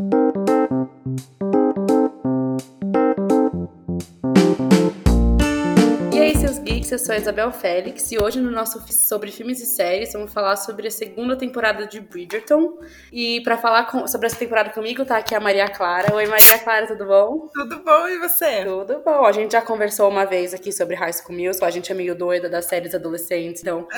Música 0.00 1.43
eu 6.94 6.98
sou 6.98 7.12
a 7.12 7.18
Isabel 7.18 7.50
Félix 7.50 8.12
e 8.12 8.18
hoje 8.22 8.40
no 8.40 8.52
nosso 8.52 8.80
sobre 8.92 9.32
filmes 9.32 9.60
e 9.60 9.66
séries 9.66 10.12
vamos 10.12 10.32
falar 10.32 10.54
sobre 10.54 10.86
a 10.86 10.90
segunda 10.92 11.34
temporada 11.34 11.88
de 11.88 12.00
Bridgerton. 12.00 12.78
E 13.12 13.40
para 13.40 13.58
falar 13.58 13.86
com, 13.86 14.06
sobre 14.06 14.28
essa 14.28 14.36
temporada 14.36 14.70
comigo 14.70 15.04
tá 15.04 15.16
aqui 15.16 15.34
a 15.34 15.40
Maria 15.40 15.68
Clara. 15.68 16.14
Oi 16.14 16.24
Maria 16.26 16.56
Clara, 16.60 16.86
tudo 16.86 17.04
bom? 17.04 17.48
Tudo 17.52 17.82
bom 17.82 18.08
e 18.08 18.18
você? 18.20 18.64
Tudo 18.64 19.02
bom. 19.04 19.24
A 19.24 19.32
gente 19.32 19.52
já 19.52 19.60
conversou 19.60 20.08
uma 20.08 20.24
vez 20.24 20.54
aqui 20.54 20.70
sobre 20.70 20.94
High 20.94 21.14
School 21.14 21.36
Musical, 21.36 21.66
a 21.66 21.72
gente 21.72 21.90
é 21.90 21.94
meio 21.96 22.14
doida 22.14 22.48
das 22.48 22.66
séries 22.66 22.94
adolescentes, 22.94 23.62
então 23.62 23.88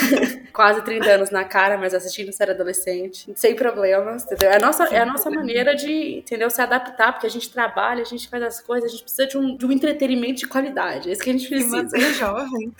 quase 0.50 0.80
30 0.80 1.10
anos 1.10 1.30
na 1.30 1.44
cara, 1.44 1.76
mas 1.76 1.92
assistindo 1.92 2.32
série 2.32 2.52
adolescente, 2.52 3.30
sem 3.36 3.54
problemas, 3.54 4.24
entendeu? 4.24 4.50
É 4.50 4.56
a 4.56 4.58
nossa, 4.58 4.84
é 4.84 5.00
a 5.00 5.04
nossa 5.04 5.30
maneira 5.30 5.76
de, 5.76 6.20
entendeu, 6.20 6.48
se 6.48 6.62
adaptar, 6.62 7.12
porque 7.12 7.26
a 7.26 7.30
gente 7.30 7.52
trabalha, 7.52 8.00
a 8.00 8.06
gente 8.06 8.26
faz 8.30 8.42
as 8.42 8.60
coisas, 8.62 8.88
a 8.88 8.92
gente 8.92 9.02
precisa 9.02 9.26
de 9.26 9.36
um, 9.36 9.54
de 9.54 9.66
um 9.66 9.70
entretenimento 9.70 10.40
de 10.40 10.46
qualidade. 10.46 11.10
É 11.10 11.12
isso 11.12 11.22
que 11.22 11.28
a 11.28 11.32
gente 11.34 11.48
precisa. 11.50 11.98
E 11.98 12.45
jovem. 12.46 12.72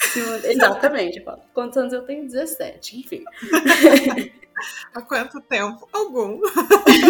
Exatamente. 0.45 1.25
Quantos 1.53 1.77
anos 1.79 1.93
eu 1.93 2.03
tenho? 2.03 2.25
17, 2.25 3.01
enfim. 3.01 3.25
Há 4.95 5.03
quanto 5.03 5.41
tempo? 5.43 5.87
Algum. 5.93 6.41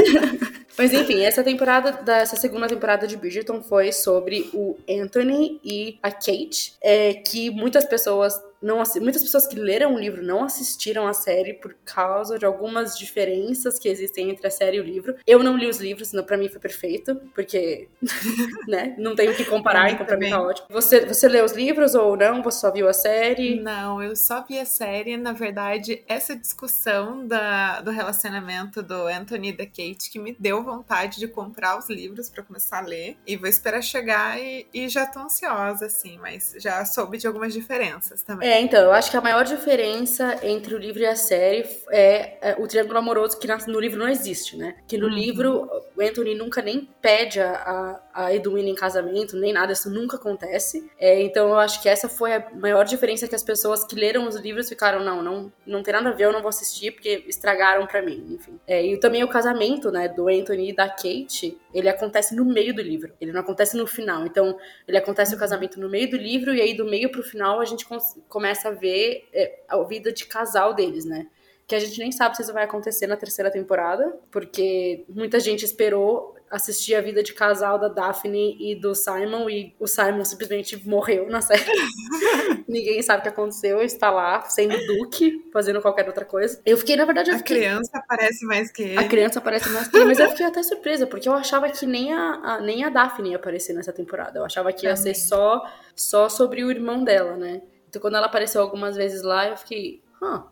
Mas 0.76 0.92
enfim, 0.92 1.22
essa 1.22 1.44
temporada, 1.44 1.92
dessa 1.92 2.36
segunda 2.36 2.66
temporada 2.66 3.06
de 3.06 3.16
Bridgerton 3.16 3.62
foi 3.62 3.92
sobre 3.92 4.50
o 4.52 4.76
Anthony 4.88 5.60
e 5.64 5.98
a 6.02 6.10
Kate, 6.10 6.74
é, 6.82 7.14
que 7.14 7.50
muitas 7.50 7.84
pessoas 7.84 8.38
não 8.62 8.82
muitas 9.00 9.22
pessoas 9.22 9.46
que 9.46 9.56
leram 9.56 9.94
o 9.94 9.98
livro 9.98 10.22
não 10.22 10.44
assistiram 10.44 11.06
a 11.06 11.12
série 11.12 11.54
por 11.54 11.74
causa 11.84 12.38
de 12.38 12.44
algumas 12.44 12.96
diferenças 12.98 13.78
que 13.78 13.88
existem 13.88 14.30
entre 14.30 14.46
a 14.46 14.50
série 14.50 14.76
e 14.76 14.80
o 14.80 14.84
livro. 14.84 15.16
Eu 15.26 15.42
não 15.42 15.56
li 15.56 15.66
os 15.66 15.78
livros, 15.78 16.08
senão 16.08 16.24
para 16.24 16.36
mim 16.36 16.48
foi 16.48 16.60
perfeito, 16.60 17.16
porque 17.34 17.88
né, 18.68 18.94
não 18.98 19.14
tenho 19.14 19.32
o 19.32 19.34
que 19.34 19.44
comparar, 19.44 19.90
então 19.90 20.06
para 20.06 20.16
mim 20.16 20.30
tá 20.30 20.40
ótimo. 20.40 20.68
Você 20.70 21.04
você 21.06 21.28
leu 21.28 21.44
os 21.44 21.52
livros 21.52 21.94
ou 21.94 22.16
não? 22.16 22.42
Você 22.42 22.60
só 22.60 22.72
viu 22.72 22.88
a 22.88 22.92
série? 22.92 23.60
Não, 23.60 24.02
eu 24.02 24.16
só 24.16 24.44
vi 24.44 24.58
a 24.58 24.64
série, 24.64 25.16
na 25.16 25.32
verdade, 25.32 26.02
essa 26.08 26.34
discussão 26.34 27.26
da, 27.26 27.80
do 27.80 27.90
relacionamento 27.90 28.82
do 28.82 29.06
Anthony 29.06 29.50
e 29.50 29.56
da 29.56 29.66
Kate 29.66 30.10
que 30.10 30.18
me 30.18 30.36
deu 30.38 30.62
vontade 30.62 31.18
de 31.18 31.28
comprar 31.28 31.78
os 31.78 31.88
livros 31.88 32.28
para 32.28 32.42
começar 32.42 32.78
a 32.78 32.86
ler 32.86 33.16
e 33.26 33.36
vou 33.36 33.48
esperar 33.48 33.82
chegar 33.82 34.40
e, 34.40 34.66
e 34.72 34.88
já 34.88 35.06
tô 35.06 35.20
ansiosa 35.20 35.86
assim, 35.86 36.18
mas 36.18 36.54
já 36.58 36.84
soube 36.84 37.18
de 37.18 37.26
algumas 37.26 37.52
diferenças 37.52 38.22
também. 38.22 38.45
É, 38.46 38.60
então, 38.60 38.80
eu 38.80 38.92
acho 38.92 39.10
que 39.10 39.16
a 39.16 39.20
maior 39.20 39.44
diferença 39.44 40.38
entre 40.40 40.72
o 40.72 40.78
livro 40.78 41.02
e 41.02 41.06
a 41.06 41.16
série 41.16 41.68
é, 41.90 42.50
é 42.50 42.56
o 42.56 42.68
triângulo 42.68 42.96
amoroso 42.96 43.40
que 43.40 43.48
no 43.66 43.80
livro 43.80 43.98
não 43.98 44.08
existe, 44.08 44.56
né? 44.56 44.76
Que 44.86 44.96
no 44.96 45.08
uhum. 45.08 45.12
livro 45.12 45.68
o 45.96 46.00
Anthony 46.00 46.36
nunca 46.36 46.62
nem 46.62 46.88
pede 47.02 47.40
a, 47.40 47.54
a 47.54 48.00
Edwina 48.32 48.68
em 48.68 48.74
casamento, 48.74 49.36
nem 49.36 49.52
nada, 49.52 49.72
isso 49.72 49.90
nunca 49.90 50.16
acontece. 50.16 50.90
É, 50.98 51.20
então 51.20 51.48
eu 51.48 51.58
acho 51.58 51.82
que 51.82 51.88
essa 51.88 52.08
foi 52.08 52.34
a 52.34 52.50
maior 52.54 52.84
diferença 52.84 53.28
que 53.28 53.34
as 53.34 53.42
pessoas 53.42 53.84
que 53.84 53.94
leram 53.94 54.26
os 54.26 54.36
livros 54.36 54.68
ficaram, 54.68 55.04
não, 55.04 55.22
não, 55.22 55.52
não 55.66 55.82
tem 55.82 55.92
nada 55.92 56.08
a 56.08 56.12
ver, 56.12 56.24
eu 56.24 56.32
não 56.32 56.40
vou 56.40 56.48
assistir 56.48 56.92
porque 56.92 57.24
estragaram 57.26 57.86
para 57.86 58.02
mim, 58.02 58.24
enfim. 58.30 58.58
É, 58.66 58.84
e 58.84 58.98
também 58.98 59.22
o 59.22 59.28
casamento, 59.28 59.90
né, 59.90 60.08
do 60.08 60.28
Anthony 60.28 60.70
e 60.70 60.74
da 60.74 60.88
Kate, 60.88 61.58
ele 61.74 61.88
acontece 61.88 62.34
no 62.34 62.44
meio 62.44 62.74
do 62.74 62.82
livro, 62.82 63.12
ele 63.20 63.32
não 63.32 63.40
acontece 63.40 63.76
no 63.76 63.86
final. 63.86 64.26
Então, 64.26 64.58
ele 64.88 64.96
acontece 64.96 65.34
o 65.34 65.38
casamento 65.38 65.78
no 65.78 65.88
meio 65.88 66.08
do 66.08 66.16
livro 66.16 66.54
e 66.54 66.60
aí 66.60 66.74
do 66.74 66.84
meio 66.84 67.10
pro 67.10 67.22
final 67.22 67.60
a 67.60 67.64
gente 67.64 67.86
começa 68.28 68.68
a 68.68 68.72
ver 68.72 69.28
é, 69.32 69.60
a 69.68 69.82
vida 69.82 70.12
de 70.12 70.24
casal 70.26 70.74
deles, 70.74 71.04
né? 71.04 71.26
que 71.66 71.74
a 71.74 71.80
gente 71.80 71.98
nem 71.98 72.12
sabe 72.12 72.36
se 72.36 72.42
isso 72.42 72.52
vai 72.52 72.64
acontecer 72.64 73.06
na 73.06 73.16
terceira 73.16 73.50
temporada, 73.50 74.16
porque 74.30 75.04
muita 75.08 75.40
gente 75.40 75.64
esperou 75.64 76.35
assistir 76.50 76.94
a 76.94 77.00
vida 77.00 77.22
de 77.22 77.32
casal 77.32 77.78
da 77.78 77.88
Daphne 77.88 78.56
e 78.60 78.74
do 78.74 78.94
Simon 78.94 79.48
e 79.50 79.74
o 79.78 79.86
Simon 79.86 80.24
simplesmente 80.24 80.88
morreu 80.88 81.28
na 81.28 81.40
série. 81.40 81.64
Ninguém 82.68 83.00
sabe 83.02 83.20
o 83.20 83.22
que 83.22 83.28
aconteceu, 83.28 83.82
está 83.82 84.10
lá 84.10 84.42
sendo 84.42 84.76
Duque, 84.86 85.48
fazendo 85.52 85.80
qualquer 85.80 86.06
outra 86.06 86.24
coisa. 86.24 86.60
Eu 86.64 86.76
fiquei, 86.76 86.96
na 86.96 87.04
verdade, 87.04 87.30
eu 87.30 87.38
fiquei... 87.38 87.56
A 87.56 87.60
criança 87.60 87.90
aparece 87.98 88.44
mais 88.44 88.70
que 88.70 88.82
ele. 88.82 88.98
A 88.98 89.08
criança 89.08 89.38
aparece 89.38 89.68
mais 89.70 89.88
que 89.88 89.96
ele, 89.96 90.04
mas 90.04 90.18
eu 90.18 90.30
fiquei 90.30 90.46
até 90.46 90.62
surpresa, 90.62 91.06
porque 91.06 91.28
eu 91.28 91.34
achava 91.34 91.68
que 91.68 91.86
nem 91.86 92.12
a, 92.12 92.32
a 92.42 92.60
nem 92.60 92.84
a 92.84 92.88
Daphne 92.88 93.30
ia 93.30 93.36
aparecer 93.36 93.72
nessa 93.72 93.92
temporada. 93.92 94.38
Eu 94.38 94.44
achava 94.44 94.72
que 94.72 94.86
ia 94.86 94.94
Também. 94.94 95.14
ser 95.14 95.20
só, 95.20 95.64
só 95.94 96.28
sobre 96.28 96.64
o 96.64 96.70
irmão 96.70 97.04
dela, 97.04 97.36
né? 97.36 97.62
Então 97.88 98.00
quando 98.00 98.16
ela 98.16 98.26
apareceu 98.26 98.60
algumas 98.60 98.96
vezes 98.96 99.22
lá, 99.22 99.48
eu 99.48 99.56
fiquei, 99.56 100.02
ah, 100.22 100.44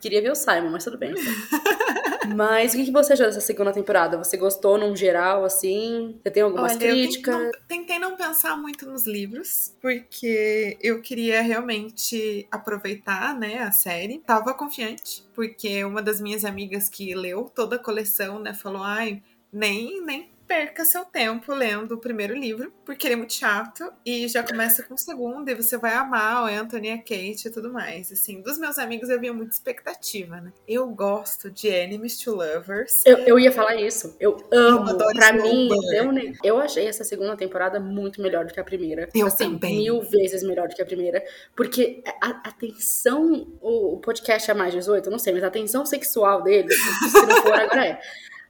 queria 0.00 0.22
ver 0.22 0.32
o 0.32 0.34
Simon, 0.34 0.70
mas 0.70 0.84
tudo 0.84 0.98
bem. 0.98 1.14
mas 2.34 2.74
o 2.74 2.76
que 2.76 2.90
você 2.90 3.12
achou 3.12 3.26
dessa 3.26 3.40
segunda 3.40 3.72
temporada? 3.72 4.16
Você 4.18 4.36
gostou 4.36 4.78
num 4.78 4.94
geral, 4.94 5.44
assim? 5.44 6.18
Você 6.22 6.30
tem 6.30 6.42
algumas 6.42 6.72
Olha, 6.72 6.80
críticas? 6.80 7.34
Eu 7.34 7.40
tentei 7.40 7.58
não, 7.60 7.68
tentei 7.68 7.98
não 7.98 8.16
pensar 8.16 8.56
muito 8.56 8.88
nos 8.88 9.06
livros, 9.06 9.74
porque 9.80 10.78
eu 10.80 11.00
queria 11.00 11.40
realmente 11.42 12.46
aproveitar, 12.50 13.38
né, 13.38 13.58
a 13.58 13.72
série. 13.72 14.18
Tava 14.18 14.54
confiante, 14.54 15.24
porque 15.34 15.84
uma 15.84 16.02
das 16.02 16.20
minhas 16.20 16.44
amigas 16.44 16.88
que 16.88 17.14
leu 17.14 17.50
toda 17.54 17.76
a 17.76 17.78
coleção, 17.78 18.38
né, 18.38 18.54
falou, 18.54 18.82
ai, 18.82 19.22
nem, 19.52 20.04
nem 20.04 20.30
perca 20.48 20.84
seu 20.84 21.04
tempo 21.04 21.52
lendo 21.52 21.92
o 21.92 21.98
primeiro 21.98 22.34
livro, 22.34 22.72
porque 22.84 23.06
ele 23.06 23.14
é 23.14 23.16
muito 23.18 23.34
chato, 23.34 23.92
e 24.04 24.26
já 24.26 24.42
começa 24.42 24.82
com 24.82 24.94
o 24.94 24.98
segundo, 24.98 25.48
e 25.50 25.54
você 25.54 25.76
vai 25.76 25.92
amar 25.92 26.44
o 26.44 26.46
Anthony, 26.46 26.90
a 26.90 26.96
Kate 26.96 27.46
e 27.46 27.50
tudo 27.50 27.70
mais. 27.70 28.10
Assim, 28.10 28.40
dos 28.40 28.58
meus 28.58 28.78
amigos 28.78 29.10
eu 29.10 29.16
havia 29.16 29.32
muita 29.32 29.52
expectativa, 29.52 30.40
né? 30.40 30.50
Eu 30.66 30.88
gosto 30.88 31.50
de 31.50 31.68
Enemies 31.68 32.16
to 32.18 32.34
Lovers. 32.34 33.04
Eu, 33.04 33.18
eu 33.18 33.38
ia 33.38 33.52
falar 33.52 33.76
isso. 33.76 34.16
Eu 34.18 34.38
amo. 34.50 34.90
Eu 34.90 34.96
pra 34.96 35.32
mim, 35.34 35.68
eu, 35.92 36.12
eu 36.42 36.58
achei 36.58 36.86
essa 36.86 37.04
segunda 37.04 37.36
temporada 37.36 37.78
muito 37.78 38.22
melhor 38.22 38.46
do 38.46 38.54
que 38.54 38.60
a 38.60 38.64
primeira. 38.64 39.08
Eu 39.14 39.26
assim, 39.26 39.50
também. 39.50 39.76
Mil 39.76 40.00
vezes 40.00 40.42
melhor 40.42 40.66
do 40.66 40.74
que 40.74 40.80
a 40.80 40.86
primeira. 40.86 41.22
Porque 41.54 42.02
a, 42.22 42.48
a 42.48 42.52
tensão, 42.52 43.46
o, 43.60 43.94
o 43.94 43.98
podcast 43.98 44.50
é 44.50 44.54
mais 44.54 44.72
18, 44.72 45.06
eu 45.06 45.10
não 45.12 45.18
sei, 45.18 45.34
mas 45.34 45.44
a 45.44 45.50
tensão 45.50 45.84
sexual 45.84 46.42
deles, 46.42 46.74
se 46.74 47.26
não 47.26 47.42
for, 47.42 47.52
agora 47.52 47.86
é 47.86 48.00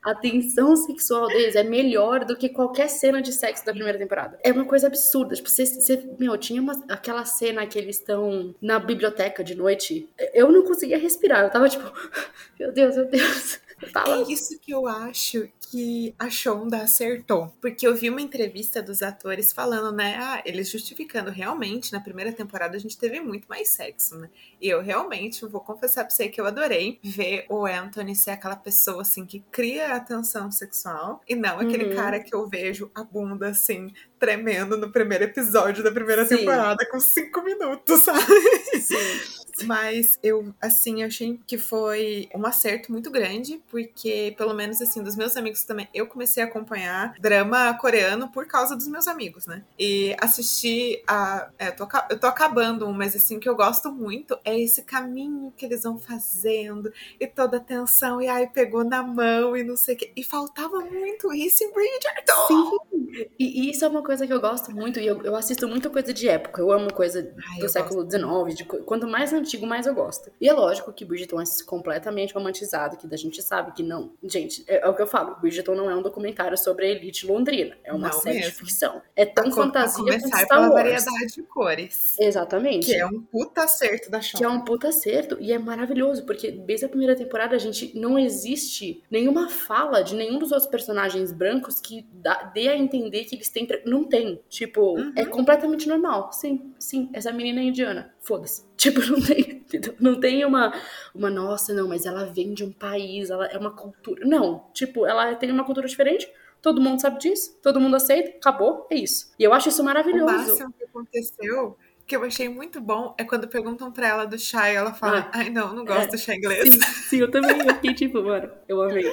a 0.08 0.14
tensão 0.14 0.74
sexual 0.74 1.28
deles 1.28 1.54
é 1.54 1.62
melhor 1.62 2.24
do 2.24 2.34
que 2.34 2.48
qualquer 2.48 2.88
cena 2.88 3.20
de 3.20 3.30
sexo 3.30 3.66
da 3.66 3.72
primeira 3.72 3.98
temporada. 3.98 4.38
É 4.42 4.50
uma 4.50 4.64
coisa 4.64 4.86
absurda. 4.86 5.34
Tipo, 5.34 5.50
você, 5.50 5.66
você 5.66 6.02
meu, 6.18 6.36
tinha 6.38 6.62
uma, 6.62 6.82
aquela 6.88 7.26
cena 7.26 7.66
que 7.66 7.78
eles 7.78 7.96
estão 7.98 8.54
na 8.60 8.78
biblioteca 8.78 9.44
de 9.44 9.54
noite. 9.54 10.08
Eu 10.32 10.50
não 10.50 10.62
conseguia 10.62 10.98
respirar. 10.98 11.44
Eu 11.44 11.50
tava 11.50 11.68
tipo, 11.68 11.84
meu 12.58 12.72
Deus, 12.72 12.96
meu 12.96 13.04
Deus. 13.04 13.60
Fala. 13.92 14.18
É 14.18 14.32
isso 14.32 14.58
que 14.58 14.72
eu 14.72 14.86
acho 14.86 15.48
que 15.70 16.14
a 16.18 16.28
Shonda 16.30 16.82
acertou. 16.82 17.52
Porque 17.60 17.86
eu 17.86 17.94
vi 17.94 18.10
uma 18.10 18.20
entrevista 18.20 18.82
dos 18.82 19.02
atores 19.02 19.52
falando, 19.52 19.94
né? 19.94 20.16
Ah, 20.20 20.42
eles 20.44 20.70
justificando. 20.70 21.30
Realmente, 21.30 21.92
na 21.92 22.00
primeira 22.00 22.32
temporada 22.32 22.76
a 22.76 22.80
gente 22.80 22.98
teve 22.98 23.20
muito 23.20 23.46
mais 23.48 23.70
sexo, 23.70 24.18
né? 24.18 24.28
E 24.60 24.68
eu 24.68 24.80
realmente 24.80 25.44
vou 25.46 25.60
confessar 25.60 26.04
pra 26.04 26.10
você 26.10 26.28
que 26.28 26.40
eu 26.40 26.46
adorei 26.46 26.98
ver 27.02 27.46
o 27.48 27.66
Anthony 27.66 28.16
ser 28.16 28.32
aquela 28.32 28.56
pessoa, 28.56 29.02
assim, 29.02 29.24
que 29.24 29.40
cria 29.50 29.94
atenção 29.94 30.50
sexual. 30.50 31.22
E 31.28 31.36
não 31.36 31.60
aquele 31.60 31.90
uhum. 31.90 31.96
cara 31.96 32.20
que 32.20 32.34
eu 32.34 32.48
vejo 32.48 32.90
a 32.94 33.04
bunda, 33.04 33.48
assim, 33.48 33.92
tremendo 34.18 34.76
no 34.76 34.90
primeiro 34.90 35.24
episódio 35.24 35.84
da 35.84 35.92
primeira 35.92 36.24
Sim. 36.26 36.38
temporada 36.38 36.84
com 36.90 36.98
cinco 36.98 37.42
minutos, 37.42 38.00
sabe? 38.04 38.80
Sim. 38.80 39.37
Mas 39.66 40.18
eu, 40.22 40.54
assim, 40.60 41.02
achei 41.02 41.38
que 41.46 41.58
foi 41.58 42.28
um 42.34 42.46
acerto 42.46 42.92
muito 42.92 43.10
grande, 43.10 43.60
porque, 43.68 44.34
pelo 44.36 44.54
menos, 44.54 44.80
assim, 44.80 45.02
dos 45.02 45.16
meus 45.16 45.36
amigos 45.36 45.64
também, 45.64 45.88
eu 45.94 46.06
comecei 46.06 46.42
a 46.42 46.46
acompanhar 46.46 47.14
drama 47.20 47.74
coreano 47.74 48.28
por 48.30 48.46
causa 48.46 48.76
dos 48.76 48.86
meus 48.86 49.06
amigos, 49.08 49.46
né? 49.46 49.62
E 49.78 50.14
assistir 50.20 51.02
a. 51.06 51.48
É, 51.58 51.68
eu, 51.68 51.76
tô, 51.76 51.88
eu 52.10 52.18
tô 52.18 52.26
acabando 52.26 52.86
um, 52.86 52.92
mas, 52.92 53.14
assim, 53.14 53.36
o 53.36 53.40
que 53.40 53.48
eu 53.48 53.56
gosto 53.56 53.90
muito 53.90 54.38
é 54.44 54.58
esse 54.58 54.82
caminho 54.82 55.52
que 55.56 55.66
eles 55.66 55.82
vão 55.82 55.98
fazendo 55.98 56.92
e 57.18 57.26
toda 57.26 57.58
a 57.58 57.60
tensão, 57.60 58.20
e 58.20 58.28
aí 58.28 58.46
pegou 58.46 58.84
na 58.84 59.02
mão 59.02 59.56
e 59.56 59.62
não 59.62 59.76
sei 59.76 59.94
o 59.94 59.98
quê. 59.98 60.12
E 60.16 60.22
faltava 60.22 60.80
muito 60.80 61.32
isso 61.32 61.64
em 61.64 61.72
Bridgerton! 61.72 62.46
Sim! 62.46 63.28
E, 63.38 63.66
e 63.66 63.70
isso 63.70 63.84
é 63.84 63.88
uma 63.88 64.02
coisa 64.02 64.26
que 64.26 64.32
eu 64.32 64.40
gosto 64.40 64.70
muito, 64.70 65.00
e 65.00 65.06
eu, 65.06 65.22
eu 65.22 65.34
assisto 65.34 65.66
muita 65.66 65.90
coisa 65.90 66.12
de 66.12 66.28
época. 66.28 66.60
Eu 66.60 66.70
amo 66.70 66.92
coisa 66.92 67.32
Ai, 67.52 67.60
do 67.60 67.68
século 67.68 68.08
XIX, 68.08 68.56
de, 68.56 68.64
quanto 68.64 69.06
mais 69.06 69.32
antigo 69.32 69.47
antigo, 69.48 69.66
mais 69.66 69.86
eu 69.86 69.94
gosto. 69.94 70.30
E 70.40 70.48
é 70.48 70.52
lógico 70.52 70.92
que 70.92 71.04
Bridgerton 71.04 71.40
é 71.40 71.44
completamente 71.66 72.34
romantizado, 72.34 72.96
que 72.96 73.12
a 73.12 73.16
gente 73.16 73.42
sabe 73.42 73.72
que 73.72 73.82
não. 73.82 74.12
Gente, 74.22 74.62
é, 74.68 74.84
é 74.84 74.88
o 74.88 74.94
que 74.94 75.02
eu 75.02 75.06
falo: 75.06 75.36
Bridgerton 75.36 75.74
não 75.74 75.90
é 75.90 75.96
um 75.96 76.02
documentário 76.02 76.56
sobre 76.56 76.86
a 76.86 76.88
elite 76.90 77.26
londrina. 77.26 77.76
É 77.82 77.92
uma 77.92 78.08
não 78.08 78.20
série 78.20 78.38
mesmo. 78.38 78.52
de 78.52 78.56
ficção. 78.58 79.02
É 79.16 79.24
tão 79.24 79.48
a 79.48 79.50
fantasia 79.50 80.04
quanto 80.04 80.36
Star 80.36 80.60
Wars. 80.60 80.72
variedade 80.74 81.34
de 81.34 81.42
cores. 81.42 82.16
Exatamente. 82.20 82.86
Que 82.86 82.94
é 82.94 83.06
um 83.06 83.22
puta 83.22 83.64
acerto 83.64 84.10
da 84.10 84.20
show. 84.20 84.38
Que 84.38 84.44
é 84.44 84.48
um 84.48 84.60
puta 84.60 84.88
acerto 84.88 85.36
e 85.40 85.52
é 85.52 85.58
maravilhoso, 85.58 86.24
porque 86.26 86.50
desde 86.50 86.86
a 86.86 86.88
primeira 86.88 87.16
temporada 87.16 87.56
a 87.56 87.58
gente 87.58 87.98
não 87.98 88.18
existe 88.18 89.02
nenhuma 89.10 89.48
fala 89.48 90.02
de 90.02 90.14
nenhum 90.14 90.38
dos 90.38 90.52
outros 90.52 90.70
personagens 90.70 91.32
brancos 91.32 91.80
que 91.80 92.06
dá, 92.12 92.44
dê 92.44 92.68
a 92.68 92.76
entender 92.76 93.24
que 93.24 93.34
eles 93.34 93.48
têm. 93.48 93.66
Não 93.84 94.04
tem. 94.04 94.40
Tipo, 94.48 94.98
é 94.98 95.00
uhum. 95.00 95.12
é 95.16 95.24
completamente 95.24 95.88
normal. 95.88 96.32
Sim, 96.32 96.72
sim, 96.78 97.08
essa 97.12 97.32
menina 97.32 97.60
é 97.60 97.64
indiana 97.64 98.12
foda-se. 98.28 98.64
Tipo, 98.78 99.00
não 99.00 99.20
tem, 99.20 99.64
não 99.98 100.20
tem 100.20 100.44
uma, 100.44 100.72
uma, 101.12 101.28
nossa, 101.28 101.74
não, 101.74 101.88
mas 101.88 102.06
ela 102.06 102.26
vem 102.26 102.54
de 102.54 102.62
um 102.62 102.70
país, 102.70 103.28
ela 103.28 103.46
é 103.46 103.58
uma 103.58 103.72
cultura. 103.72 104.24
Não, 104.24 104.66
tipo, 104.72 105.04
ela 105.04 105.34
tem 105.34 105.50
uma 105.50 105.64
cultura 105.64 105.88
diferente, 105.88 106.30
todo 106.62 106.80
mundo 106.80 107.00
sabe 107.00 107.18
disso, 107.18 107.58
todo 107.60 107.80
mundo 107.80 107.96
aceita, 107.96 108.36
acabou, 108.36 108.86
é 108.88 108.94
isso. 108.94 109.32
E 109.36 109.42
eu 109.42 109.52
acho 109.52 109.68
isso 109.68 109.82
maravilhoso. 109.82 110.64
O 110.64 110.72
que 110.72 110.84
aconteceu 110.84 111.76
que 112.08 112.16
eu 112.16 112.24
achei 112.24 112.48
muito 112.48 112.80
bom 112.80 113.14
é 113.18 113.22
quando 113.22 113.46
perguntam 113.46 113.92
pra 113.92 114.08
ela 114.08 114.24
do 114.24 114.38
chá 114.38 114.72
e 114.72 114.74
ela 114.74 114.94
fala, 114.94 115.30
ah, 115.30 115.40
ai 115.40 115.50
não, 115.50 115.74
não 115.74 115.84
gosto 115.84 116.08
é, 116.08 116.10
do 116.12 116.18
chá 116.18 116.34
inglês. 116.34 116.66
Sim, 116.66 116.80
sim, 116.80 117.16
eu 117.18 117.30
também, 117.30 117.60
eu 117.60 117.74
fiquei 117.74 117.92
tipo, 117.92 118.22
mano, 118.22 118.50
eu 118.66 118.80
amei. 118.80 119.04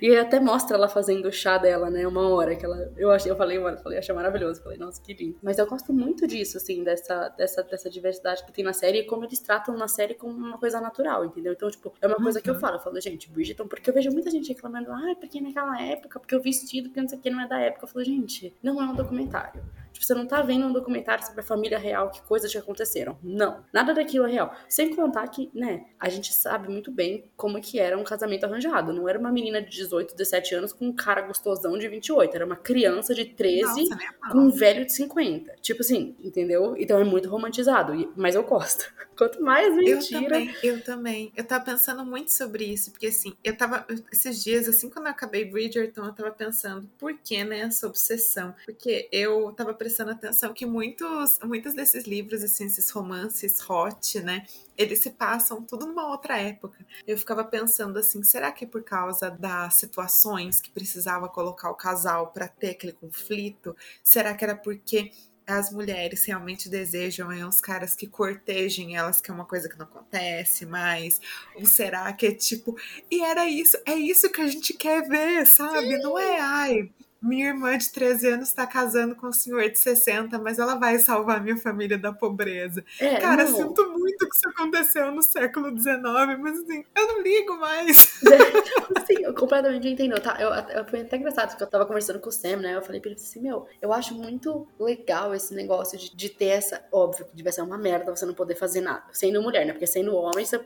E 0.00 0.16
até 0.16 0.40
mostra 0.40 0.78
ela 0.78 0.88
fazendo 0.88 1.28
o 1.28 1.32
chá 1.32 1.58
dela, 1.58 1.90
né, 1.90 2.08
uma 2.08 2.26
hora 2.30 2.56
que 2.56 2.64
ela, 2.64 2.90
eu 2.96 3.10
achei, 3.10 3.30
eu 3.30 3.36
falei, 3.36 3.58
mano, 3.58 3.76
falei, 3.76 3.98
achei 3.98 4.14
maravilhoso, 4.14 4.62
falei, 4.62 4.78
nossa, 4.78 5.00
que 5.02 5.12
lindo. 5.12 5.38
Mas 5.42 5.58
eu 5.58 5.66
gosto 5.66 5.92
muito 5.92 6.26
disso, 6.26 6.56
assim, 6.56 6.82
dessa, 6.82 7.28
dessa, 7.36 7.62
dessa 7.62 7.90
diversidade 7.90 8.42
que 8.46 8.52
tem 8.52 8.64
na 8.64 8.72
série 8.72 9.00
e 9.00 9.06
como 9.06 9.26
eles 9.26 9.40
tratam 9.40 9.76
na 9.76 9.86
série 9.86 10.14
como 10.14 10.32
uma 10.32 10.56
coisa 10.56 10.80
natural, 10.80 11.26
entendeu? 11.26 11.52
Então, 11.52 11.70
tipo, 11.70 11.92
é 12.00 12.06
uma 12.06 12.16
coisa 12.16 12.38
uhum. 12.38 12.42
que 12.42 12.48
eu 12.48 12.54
uhum. 12.54 12.60
falo, 12.60 12.76
eu 12.76 12.80
falo, 12.80 12.98
gente, 12.98 13.30
Bridgerton, 13.30 13.68
porque 13.68 13.90
eu 13.90 13.94
vejo 13.94 14.10
muita 14.10 14.30
gente 14.30 14.48
reclamando, 14.48 14.90
ai, 14.90 15.14
porque 15.16 15.38
naquela 15.38 15.78
época, 15.82 16.18
porque 16.18 16.34
o 16.34 16.40
vestido, 16.40 16.88
porque 16.88 17.02
não 17.02 17.08
sei 17.08 17.18
o 17.18 17.20
que, 17.20 17.28
não 17.28 17.42
é 17.42 17.46
da 17.46 17.60
época. 17.60 17.84
Eu 17.84 17.88
falo, 17.88 18.04
gente, 18.06 18.56
não 18.62 18.80
é 18.80 18.86
um 18.86 18.94
documentário. 18.94 19.62
Tipo, 19.92 20.04
você 20.04 20.14
não 20.14 20.26
tá 20.26 20.42
vendo 20.42 20.66
um 20.66 20.72
documentário 20.72 21.24
sobre 21.24 21.40
a 21.40 21.44
família 21.44 21.78
real, 21.78 22.10
que 22.10 22.22
coisas 22.22 22.50
que 22.50 22.58
aconteceram. 22.58 23.18
Não. 23.22 23.64
Nada 23.72 23.94
daquilo 23.94 24.26
é 24.26 24.30
real. 24.30 24.54
Sem 24.68 24.94
contar 24.94 25.26
que, 25.28 25.50
né, 25.54 25.86
a 25.98 26.08
gente 26.08 26.32
sabe 26.32 26.68
muito 26.68 26.90
bem 26.90 27.30
como 27.36 27.60
que 27.60 27.78
era 27.78 27.96
um 27.98 28.04
casamento 28.04 28.44
arranjado. 28.44 28.92
Não 28.92 29.08
era 29.08 29.18
uma 29.18 29.32
menina 29.32 29.60
de 29.60 29.70
18, 29.70 30.14
17 30.14 30.54
anos 30.54 30.72
com 30.72 30.86
um 30.86 30.92
cara 30.92 31.22
gostosão 31.22 31.78
de 31.78 31.88
28. 31.88 32.34
Era 32.34 32.46
uma 32.46 32.56
criança 32.56 33.14
de 33.14 33.24
13 33.24 33.88
Nossa, 33.88 33.98
com 34.30 34.38
um 34.38 34.50
velho 34.50 34.84
de 34.84 34.92
50. 34.92 35.54
Tipo 35.60 35.82
assim, 35.82 36.16
entendeu? 36.22 36.74
Então 36.78 36.98
é 36.98 37.04
muito 37.04 37.28
romantizado. 37.28 38.12
Mas 38.16 38.34
eu 38.34 38.42
gosto. 38.42 38.92
Quanto 39.16 39.42
mais 39.42 39.74
mentira. 39.74 40.22
Eu 40.22 40.28
também, 40.28 40.54
eu 40.62 40.84
também. 40.84 41.32
Eu 41.36 41.44
tava 41.44 41.64
pensando 41.64 42.04
muito 42.04 42.30
sobre 42.32 42.64
isso, 42.64 42.92
porque 42.92 43.08
assim, 43.08 43.34
eu 43.42 43.56
tava. 43.56 43.84
Esses 44.12 44.44
dias, 44.44 44.68
assim, 44.68 44.88
quando 44.88 45.06
eu 45.06 45.12
acabei 45.12 45.44
Bridgerton, 45.44 46.04
eu 46.04 46.12
tava 46.12 46.30
pensando, 46.30 46.88
por 46.96 47.12
que, 47.14 47.42
né, 47.42 47.60
essa 47.60 47.86
obsessão? 47.86 48.54
Porque 48.64 49.08
eu 49.10 49.52
tava 49.52 49.74
prestando 49.78 50.10
atenção 50.10 50.52
que 50.52 50.66
muitos, 50.66 51.38
muitos 51.44 51.74
desses 51.74 52.04
livros, 52.04 52.42
assim, 52.42 52.66
esses 52.66 52.90
romances 52.90 53.58
hot, 53.68 54.20
né? 54.20 54.44
Eles 54.76 54.98
se 54.98 55.10
passam 55.10 55.62
tudo 55.62 55.86
numa 55.86 56.08
outra 56.10 56.38
época. 56.38 56.84
Eu 57.06 57.16
ficava 57.16 57.44
pensando 57.44 57.98
assim, 57.98 58.22
será 58.22 58.52
que 58.52 58.64
é 58.64 58.68
por 58.68 58.82
causa 58.82 59.30
das 59.30 59.74
situações 59.74 60.60
que 60.60 60.70
precisava 60.70 61.28
colocar 61.28 61.70
o 61.70 61.74
casal 61.74 62.32
para 62.32 62.48
ter 62.48 62.70
aquele 62.70 62.92
conflito? 62.92 63.76
Será 64.02 64.34
que 64.34 64.44
era 64.44 64.56
porque 64.56 65.12
as 65.48 65.72
mulheres 65.72 66.24
realmente 66.26 66.68
desejam 66.68 67.32
é 67.32 67.46
uns 67.46 67.58
caras 67.58 67.96
que 67.96 68.06
cortejem 68.06 68.96
elas, 68.96 69.18
que 69.18 69.30
é 69.30 69.34
uma 69.34 69.46
coisa 69.46 69.66
que 69.68 69.78
não 69.78 69.86
acontece 69.86 70.66
mais? 70.66 71.20
Ou 71.54 71.64
será 71.64 72.12
que 72.12 72.26
é 72.26 72.34
tipo, 72.34 72.76
e 73.10 73.22
era 73.24 73.48
isso, 73.48 73.78
é 73.86 73.94
isso 73.94 74.30
que 74.30 74.42
a 74.42 74.46
gente 74.46 74.74
quer 74.74 75.08
ver, 75.08 75.46
sabe? 75.46 75.96
Sim. 75.96 76.02
Não 76.02 76.18
é, 76.18 76.38
ai, 76.38 76.90
minha 77.20 77.48
irmã 77.48 77.76
de 77.76 77.90
13 77.90 78.28
anos 78.28 78.48
está 78.48 78.66
casando 78.66 79.14
com 79.16 79.28
um 79.28 79.32
senhor 79.32 79.68
de 79.68 79.78
60, 79.78 80.38
mas 80.38 80.58
ela 80.58 80.76
vai 80.76 80.98
salvar 80.98 81.42
minha 81.42 81.56
família 81.56 81.98
da 81.98 82.12
pobreza. 82.12 82.84
É, 83.00 83.16
Cara, 83.16 83.44
não. 83.44 83.56
sinto 83.56 83.90
muito 83.90 84.28
que 84.28 84.36
isso 84.36 84.48
aconteceu 84.48 85.10
no 85.10 85.22
século 85.22 85.76
XIX, 85.76 86.02
mas 86.38 86.60
assim, 86.60 86.84
eu 86.94 87.08
não 87.08 87.22
ligo 87.22 87.58
mais. 87.58 88.22
É, 88.24 89.02
sim, 89.06 89.22
eu 89.22 89.34
completamente 89.34 89.88
entendo. 89.88 90.20
Tá, 90.20 90.36
eu, 90.40 90.50
eu, 90.76 90.84
foi 90.84 91.00
até 91.00 91.16
engraçado, 91.16 91.50
porque 91.50 91.62
eu 91.62 91.68
tava 91.68 91.86
conversando 91.86 92.20
com 92.20 92.28
o 92.28 92.32
Sam, 92.32 92.58
né? 92.58 92.76
Eu 92.76 92.82
falei 92.82 93.00
pra 93.00 93.10
ele 93.10 93.20
assim, 93.20 93.40
meu, 93.40 93.66
eu 93.82 93.92
acho 93.92 94.14
muito 94.14 94.66
legal 94.78 95.34
esse 95.34 95.54
negócio 95.54 95.98
de, 95.98 96.14
de 96.14 96.28
ter 96.28 96.46
essa. 96.46 96.84
Óbvio 96.92 97.26
que 97.26 97.36
devia 97.36 97.52
ser 97.52 97.62
uma 97.62 97.78
merda 97.78 98.14
você 98.14 98.24
não 98.24 98.34
poder 98.34 98.54
fazer 98.54 98.80
nada. 98.80 99.02
Sendo 99.12 99.42
mulher, 99.42 99.66
né? 99.66 99.72
Porque 99.72 99.86
sendo 99.86 100.14
homem, 100.14 100.44
você. 100.44 100.60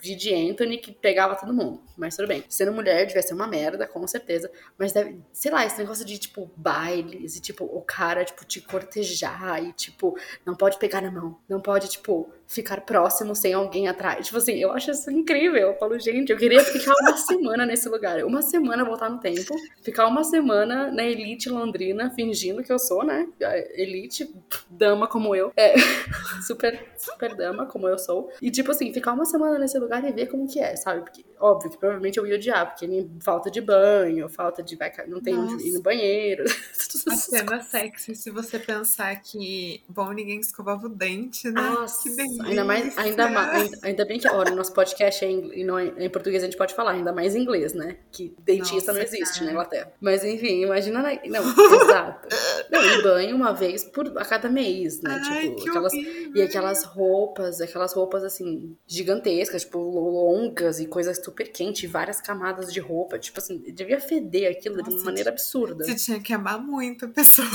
Didi 0.00 0.34
Anthony 0.34 0.78
que 0.78 0.92
pegava 0.92 1.36
todo 1.36 1.52
mundo. 1.52 1.82
Mas 1.94 2.16
tudo 2.16 2.26
bem. 2.26 2.42
Sendo 2.48 2.72
mulher, 2.72 3.06
devia 3.06 3.22
ser 3.22 3.34
uma 3.34 3.46
merda, 3.46 3.86
com 3.86 4.06
certeza. 4.06 4.50
Mas 4.78 4.92
deve, 4.92 5.20
sei 5.30 5.52
lá, 5.52 5.61
esse 5.66 5.78
negócio 5.78 6.04
de, 6.04 6.18
tipo, 6.18 6.50
bailes 6.56 7.36
e, 7.36 7.40
tipo, 7.40 7.64
o 7.64 7.80
cara, 7.82 8.24
tipo, 8.24 8.44
te 8.44 8.60
cortejar 8.60 9.62
e, 9.62 9.72
tipo, 9.72 10.16
não 10.44 10.54
pode 10.54 10.78
pegar 10.78 11.00
na 11.00 11.10
mão, 11.10 11.38
não 11.48 11.60
pode, 11.60 11.88
tipo, 11.88 12.30
ficar 12.52 12.82
próximo 12.82 13.34
sem 13.34 13.54
alguém 13.54 13.88
atrás. 13.88 14.26
Tipo 14.26 14.36
assim, 14.36 14.52
eu 14.52 14.70
acho 14.72 14.90
isso 14.90 15.10
incrível. 15.10 15.68
Eu 15.68 15.78
falo, 15.78 15.98
gente, 15.98 16.30
eu 16.30 16.36
queria 16.36 16.62
ficar 16.62 16.92
uma 17.00 17.16
semana 17.16 17.64
nesse 17.64 17.88
lugar. 17.88 18.22
Uma 18.24 18.42
semana 18.42 18.84
voltar 18.84 19.08
no 19.08 19.18
tempo, 19.18 19.54
ficar 19.82 20.06
uma 20.06 20.22
semana 20.22 20.90
na 20.90 21.02
elite 21.02 21.48
londrina, 21.48 22.10
fingindo 22.10 22.62
que 22.62 22.70
eu 22.70 22.78
sou, 22.78 23.02
né? 23.04 23.26
Elite, 23.74 24.30
dama 24.68 25.08
como 25.08 25.34
eu. 25.34 25.50
É, 25.56 25.74
super, 26.46 26.92
super 26.98 27.34
dama 27.34 27.64
como 27.64 27.88
eu 27.88 27.98
sou. 27.98 28.30
E, 28.40 28.50
tipo 28.50 28.70
assim, 28.70 28.92
ficar 28.92 29.14
uma 29.14 29.24
semana 29.24 29.58
nesse 29.58 29.78
lugar 29.78 30.04
e 30.04 30.12
ver 30.12 30.26
como 30.26 30.46
que 30.46 30.60
é, 30.60 30.76
sabe? 30.76 31.00
Porque, 31.00 31.24
óbvio 31.40 31.70
que 31.70 31.78
provavelmente 31.78 32.18
eu 32.18 32.26
ia 32.26 32.34
odiar, 32.34 32.68
porque 32.68 33.08
falta 33.20 33.50
de 33.50 33.62
banho, 33.62 34.28
falta 34.28 34.62
de. 34.62 34.78
Não 35.06 35.20
tem 35.20 35.34
Nossa. 35.34 35.54
onde 35.54 35.68
ir 35.68 35.72
no 35.72 35.80
banheiro. 35.80 36.44
A 36.44 37.16
cena 37.16 37.62
sexy, 37.62 38.14
se 38.14 38.30
você 38.30 38.58
pensar 38.58 39.14
que, 39.22 39.82
bom, 39.88 40.12
ninguém 40.12 40.40
escovava 40.40 40.86
o 40.86 40.88
dente, 40.88 41.50
né? 41.50 41.60
Nossa, 41.60 42.02
que 42.02 42.16
delícia. 42.16 42.41
Ainda 42.44 42.64
mais, 42.64 42.96
ainda, 42.98 43.24
ainda, 43.26 43.78
ainda 43.82 44.04
bem 44.04 44.18
que, 44.18 44.28
ó, 44.28 44.44
no 44.44 44.56
nosso 44.56 44.72
podcast 44.72 45.24
é 45.24 45.30
em, 45.30 45.64
não 45.64 45.78
é, 45.78 45.92
em 45.98 46.10
português 46.10 46.42
a 46.42 46.46
gente 46.46 46.56
pode 46.56 46.74
falar, 46.74 46.92
ainda 46.92 47.12
mais 47.12 47.34
em 47.34 47.42
inglês, 47.42 47.72
né? 47.72 47.96
Que 48.10 48.34
dentista 48.38 48.74
Nossa, 48.74 48.92
não 48.92 49.00
existe 49.00 49.34
cara. 49.34 49.44
na 49.44 49.52
Inglaterra. 49.52 49.92
Mas 50.00 50.24
enfim, 50.24 50.62
imagina, 50.62 51.02
né? 51.02 51.20
não, 51.26 51.42
exato. 51.82 52.28
Não, 52.70 52.84
e 52.84 53.02
banho 53.02 53.36
uma 53.36 53.52
vez 53.52 53.84
por, 53.84 54.06
a 54.18 54.24
cada 54.24 54.48
mês, 54.48 55.00
né? 55.00 55.20
Ai, 55.24 55.50
tipo, 55.50 55.68
aquelas, 55.68 55.92
e 55.92 56.42
aquelas 56.42 56.84
roupas, 56.84 57.60
aquelas 57.60 57.92
roupas 57.92 58.24
assim, 58.24 58.76
gigantescas, 58.86 59.62
tipo, 59.62 59.78
longas 59.78 60.80
e 60.80 60.86
coisas 60.86 61.22
super 61.22 61.50
quentes, 61.50 61.90
várias 61.90 62.20
camadas 62.20 62.72
de 62.72 62.80
roupa. 62.80 63.18
Tipo 63.18 63.38
assim, 63.38 63.58
devia 63.58 64.00
feder 64.00 64.50
aquilo 64.50 64.76
Nossa, 64.76 64.90
de 64.90 64.96
uma 64.96 65.04
maneira 65.04 65.30
absurda. 65.30 65.84
Você 65.84 65.94
tinha 65.94 66.20
que 66.20 66.32
amar 66.32 66.60
muito 66.60 67.04
a 67.06 67.08
pessoa. 67.08 67.46